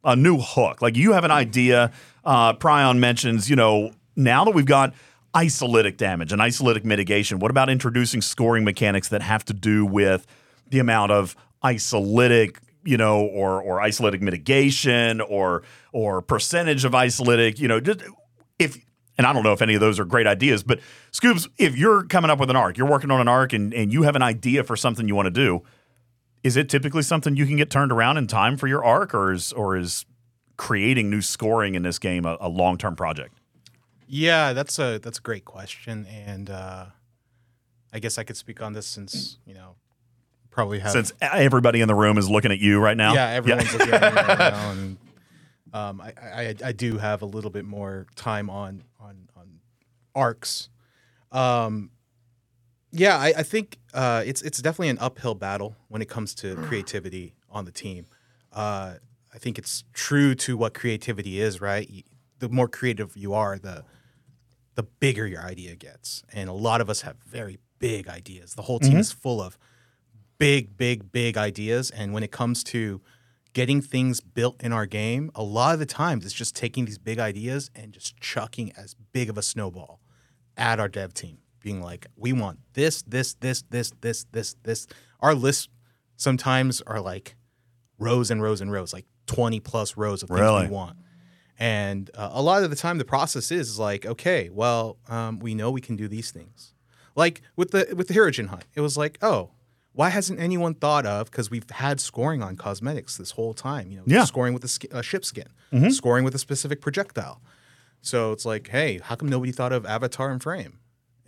[0.05, 0.81] A new hook.
[0.81, 1.93] Like you have an idea.
[2.25, 4.95] Uh, Prion mentions, you know, now that we've got
[5.35, 10.27] isolytic damage and isolytic mitigation, what about introducing scoring mechanics that have to do with
[10.69, 17.59] the amount of isolytic, you know, or or isolytic mitigation or or percentage of isolytic,
[17.59, 18.03] you know, just
[18.59, 18.79] if
[19.19, 20.79] and I don't know if any of those are great ideas, but
[21.13, 23.93] Scoobs, if you're coming up with an arc, you're working on an arc and, and
[23.93, 25.63] you have an idea for something you want to do,
[26.45, 29.33] is it typically something you can get turned around in time for your arc, or
[29.33, 30.07] is or is
[30.57, 33.38] creating new scoring in this game a, a long term project?
[34.09, 36.87] Yeah, that's a that's a great question, and uh,
[37.93, 39.77] I guess I could speak on this since you know
[40.51, 43.15] probably have Since everybody in the room is looking at you right now.
[43.15, 44.97] Yeah, everyone's looking at me right now, and
[45.73, 49.61] um, I, I I do have a little bit more time on on on
[50.15, 50.71] arcs.
[51.31, 51.91] Um,
[52.91, 56.57] yeah, I, I think uh, it's it's definitely an uphill battle when it comes to
[56.57, 58.07] creativity on the team.
[58.53, 58.95] Uh,
[59.33, 62.05] I think it's true to what creativity is, right?
[62.39, 63.85] The more creative you are, the
[64.79, 68.55] the bigger your idea gets, and a lot of us have very big ideas.
[68.55, 69.01] The whole team Mhm.
[69.01, 69.59] is full of
[70.39, 71.91] big, big, big ideas.
[71.91, 73.03] And when it comes to
[73.55, 76.97] getting things built in our game, a lot of the times it's just taking these
[76.97, 80.01] big ideas and just chucking as big of a snowball
[80.57, 84.87] at our dev team, being like, we want this, this, this, this, this, this, this.
[85.19, 85.67] Our lists
[86.17, 87.35] sometimes are like
[87.99, 90.67] rows and rows and rows, like 20 plus rows of things Really?
[90.69, 90.99] we want.
[91.59, 95.55] And uh, a lot of the time, the process is, like, okay, well, um, we
[95.55, 96.73] know we can do these things.
[97.17, 99.51] Like with the with the Hirogen hunt, it was like, oh,
[99.93, 101.29] why hasn't anyone thought of?
[101.31, 103.91] Because we've had scoring on cosmetics this whole time.
[103.91, 104.25] You know, Yeah.
[104.25, 105.93] scoring with a sk- uh, ship skin, Mhm.
[105.93, 107.43] scoring with a specific projectile.
[108.03, 110.79] So it's like, hey, how come nobody thought of avatar and frame?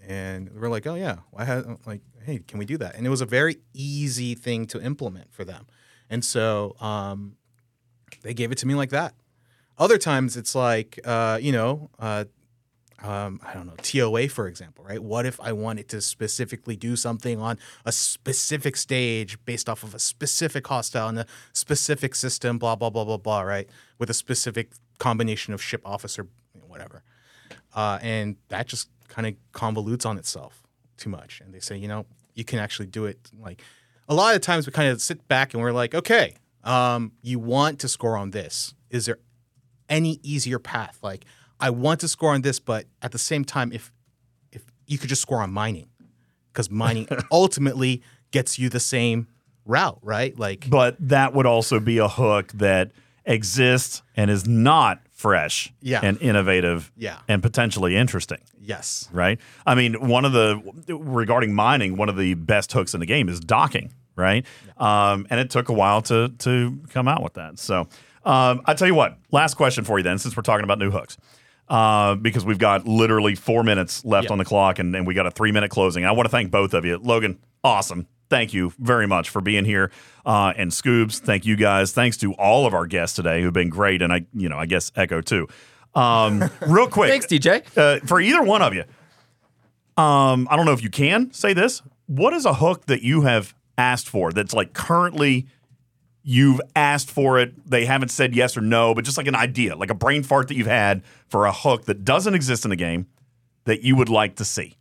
[0.06, 2.94] And we're like, oh yeah, why ha- like, hey, can we do that?
[2.94, 5.66] And it was a very easy thing to implement for them.
[6.08, 7.34] And so um,
[8.22, 9.14] they gave it to me like that.
[9.80, 12.26] Other times it's like, uh, you know, uh,
[13.02, 15.02] um, I don't know, TOA, for example, right?
[15.02, 19.94] What if I wanted to specifically do something on a specific stage based off of
[19.94, 23.70] a specific hostile and a specific system, blah, blah, blah, blah, blah, right?
[23.98, 26.26] With a specific combination of ship officer,
[26.66, 27.02] whatever.
[27.74, 30.62] Uh, and that just kind of convolutes on itself
[30.98, 32.04] too much, and they say, you know,
[32.34, 33.30] you can actually do it.
[33.38, 33.62] Like
[34.10, 36.34] a lot of times, we kind of sit back and we're like, okay,
[36.64, 38.74] um, you want to score on this.
[38.90, 39.18] Is there
[39.90, 40.98] any easier path?
[41.02, 41.24] Like
[41.58, 43.92] I want to score on this, but at the same time, if
[44.52, 45.88] if you could just score on mining,
[46.52, 49.26] because mining ultimately gets you the same
[49.66, 50.38] route, right?
[50.38, 52.92] Like, But that would also be a hook that
[53.26, 56.00] exists and is not fresh Yeah.
[56.02, 57.18] and innovative Yeah.
[57.28, 58.38] and potentially interesting.
[58.58, 59.38] yes, right?
[59.66, 63.28] I mean, one of the regarding mining, one of the best hooks in the game
[63.28, 64.44] is docking, right?
[64.78, 67.58] Um, and it took a while to to come out with that.
[67.58, 67.88] So
[68.24, 70.90] um, I tell you what, last question for you then, since we're talking about new
[70.90, 71.16] hooks.
[71.68, 74.32] Uh, because we've got literally four minutes left Yeah.
[74.32, 76.04] on the clock and, and we got a three minute closing.
[76.04, 76.98] I want to thank both of you.
[76.98, 78.08] Logan, awesome.
[78.28, 79.92] Thank you very much for being here.
[80.26, 81.92] Uh, and Scoobs, thank you guys.
[81.92, 84.02] Thanks to all of our guests today who've been great.
[84.02, 85.46] And I, you know, I guess Eco too.
[85.94, 87.08] Um, real quick.
[87.10, 87.62] Thanks, DJ.
[87.76, 88.82] Uh, for either one of you,
[89.96, 91.82] um, I don't know if you can say this.
[92.06, 95.46] What is a hook that you have asked for that's like currently
[96.30, 97.68] you've asked for it?
[97.68, 100.46] They haven't said yes or no, but just like an idea, like a brain fart
[100.48, 103.06] that you've had for a hook that doesn't exist in the game
[103.64, 104.76] that you would like to see.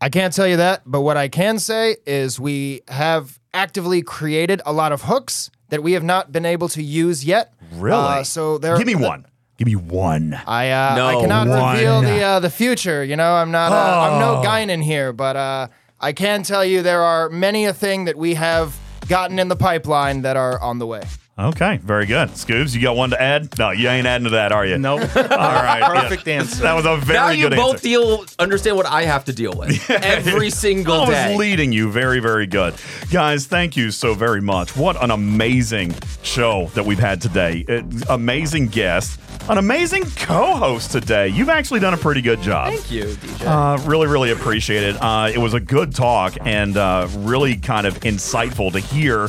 [0.00, 4.60] I can't tell you that, but what I can say is we have actively created
[4.64, 7.52] a lot of hooks that we have not been able to use yet.
[7.72, 7.96] Really?
[8.20, 8.76] Uh, so there.
[8.78, 9.26] Give me one.
[9.58, 10.40] Give me one.
[10.46, 11.74] I uh, I cannot one.
[11.76, 13.04] reveal the uh, the future.
[13.04, 13.72] You know, I'm not.
[13.72, 14.42] Uh, I'm no Oh.
[14.42, 15.68] Guinan here, but uh,
[16.00, 18.74] I can tell you there are many a thing that we have
[19.10, 21.02] gotten in the pipeline that are on the way.
[21.40, 22.28] Okay, very good.
[22.30, 23.58] Scoobs, you got one to add?
[23.58, 24.76] No, you ain't adding to that, are you?
[24.76, 25.00] Nope.
[25.16, 25.82] All right.
[25.82, 26.34] Perfect yeah.
[26.34, 26.62] answer.
[26.62, 27.82] That was a very good now you good both answer.
[27.82, 31.12] deal understand what I have to deal with every single day.
[31.12, 31.36] I was day.
[31.38, 32.74] leading you very, very good.
[33.10, 34.76] Guys, thank you so very much.
[34.76, 37.64] What an amazing show that we've had today.
[37.66, 39.18] It- amazing guest,
[39.48, 41.28] an amazing co host today.
[41.28, 42.68] You've actually done a pretty good job.
[42.72, 43.46] Thank you, DJ.
[43.46, 44.96] Uh, really, really appreciate it.
[45.02, 49.28] Uh, it was a good talk and uh, really kind of insightful to hear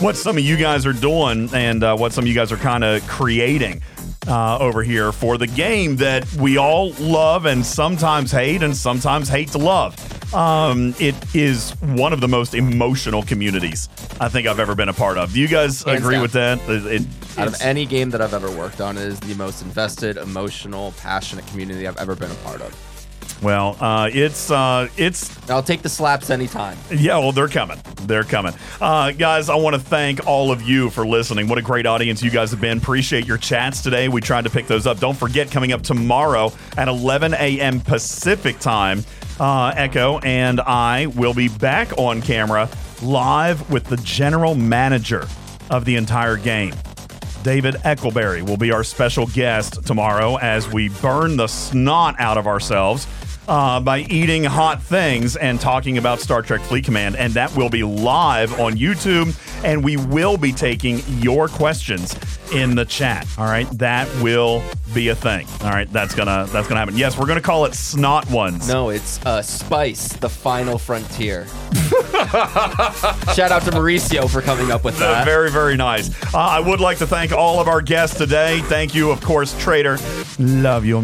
[0.00, 2.56] what some of you guys are doing and uh, what some of you guys are
[2.56, 3.82] kind of creating
[4.26, 9.28] uh, over here for the game that we all love and sometimes hate and sometimes
[9.28, 9.94] hate to love.
[10.34, 13.88] Um, it is one of the most emotional communities
[14.20, 15.32] I think I've ever been a part of.
[15.34, 16.22] Do you guys Hands agree down.
[16.22, 16.58] with that?
[16.68, 17.06] It- it-
[17.38, 20.92] Out of any game that I've ever worked on, it is the most invested, emotional,
[20.98, 22.74] passionate community I've ever been a part of.
[23.42, 26.76] Well, uh, it's uh, it's I'll take the slaps anytime.
[26.90, 27.78] Yeah, well, they're coming.
[28.02, 28.52] They're coming.
[28.80, 31.48] Uh, guys, I want to thank all of you for listening.
[31.48, 32.78] What a great audience you guys have been.
[32.78, 34.08] Appreciate your chats today.
[34.08, 34.98] We tried to pick those up.
[34.98, 37.80] Don't forget, coming up tomorrow at 11 a.m.
[37.80, 39.04] Pacific time,
[39.38, 42.68] uh, Eco and I will be back on camera
[43.02, 45.26] live with the general manager
[45.70, 46.74] of the entire game.
[47.42, 52.46] David Eccleberry will be our special guest tomorrow as we burn the snot out of
[52.46, 53.06] ourselves
[53.48, 57.16] uh, by eating hot things and talking about Star Trek Fleet Command.
[57.16, 59.36] And that will be live on YouTube.
[59.64, 62.14] And we will be taking your questions
[62.52, 63.26] in the chat.
[63.38, 64.62] All right, that will
[64.94, 65.46] be a thing.
[65.62, 66.96] All right, that's gonna that's gonna happen.
[66.96, 68.66] Yes, we're gonna call it Snot Ones.
[68.68, 71.46] No, it's uh, Spice, the final frontier.
[72.20, 75.24] Shout out to Mauricio for coming up with Uh, that.
[75.24, 76.10] Very, very nice.
[76.34, 78.60] Uh, I would like to thank all of our guests today.
[78.62, 80.62] Thank you, of course, Tr8r.
[80.62, 81.00] Love you.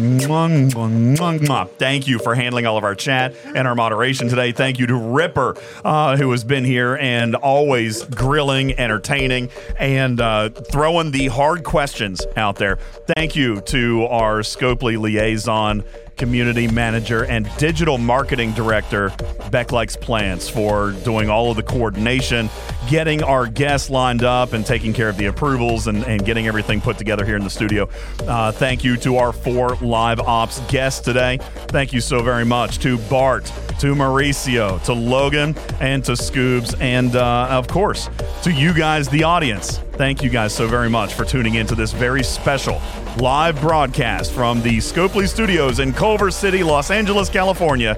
[1.77, 4.51] Thank you for handling all of our chat and our moderation today.
[4.51, 5.55] Thank you to Ripper,
[5.85, 9.49] uh, who has been here and always grilling, entertaining,
[9.79, 12.75] and uh, throwing the hard questions out there.
[13.15, 15.85] Thank you to our Scopely liaison
[16.17, 19.13] community manager and digital marketing director,
[19.51, 22.49] Beck Likes Plants, for doing all of the coordination,
[22.89, 26.81] getting our guests lined up, and taking care of the approvals and, and getting everything
[26.81, 27.87] put together here in the studio.
[28.21, 31.37] Uh, thank you to our four live ops guests today.
[31.67, 37.15] Thank you so very much to Bart, to Mauricio, to Logan, and to Scoobs, and
[37.15, 38.09] uh, of course,
[38.43, 39.77] to you guys, the audience.
[39.93, 42.81] Thank you guys so very much for tuning into this very special
[43.17, 47.97] live broadcast from the Scopely Studios in Culver City, Los Angeles, California.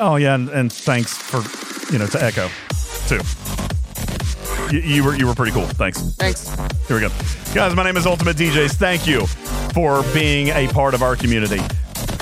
[0.00, 1.42] Oh yeah, and, and thanks for
[1.92, 2.48] you know to Eco
[3.08, 3.20] too.
[4.70, 5.66] You, you were you were pretty cool.
[5.66, 6.14] Thanks.
[6.14, 6.48] Thanks.
[6.86, 7.08] Here we go,
[7.54, 7.74] guys.
[7.74, 8.74] My name is Ultimate DJz.
[8.74, 9.26] Thank you
[9.72, 11.60] for being a part of our community.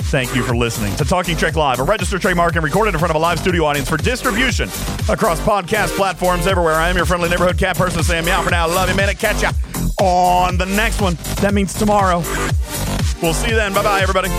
[0.09, 3.09] Thank you for listening to Talking Trek Live, a registered trademark and recorded in front
[3.09, 4.69] of a live studio audience for distribution
[5.09, 6.75] across podcast platforms everywhere.
[6.75, 8.67] I am your friendly neighborhood cat person saying meow for now.
[8.67, 9.13] Love you, man.
[9.15, 9.51] Catch ya
[9.99, 11.15] on the next one.
[11.41, 12.19] That means tomorrow.
[13.21, 13.73] We'll see you then.
[13.73, 14.29] Bye bye, everybody.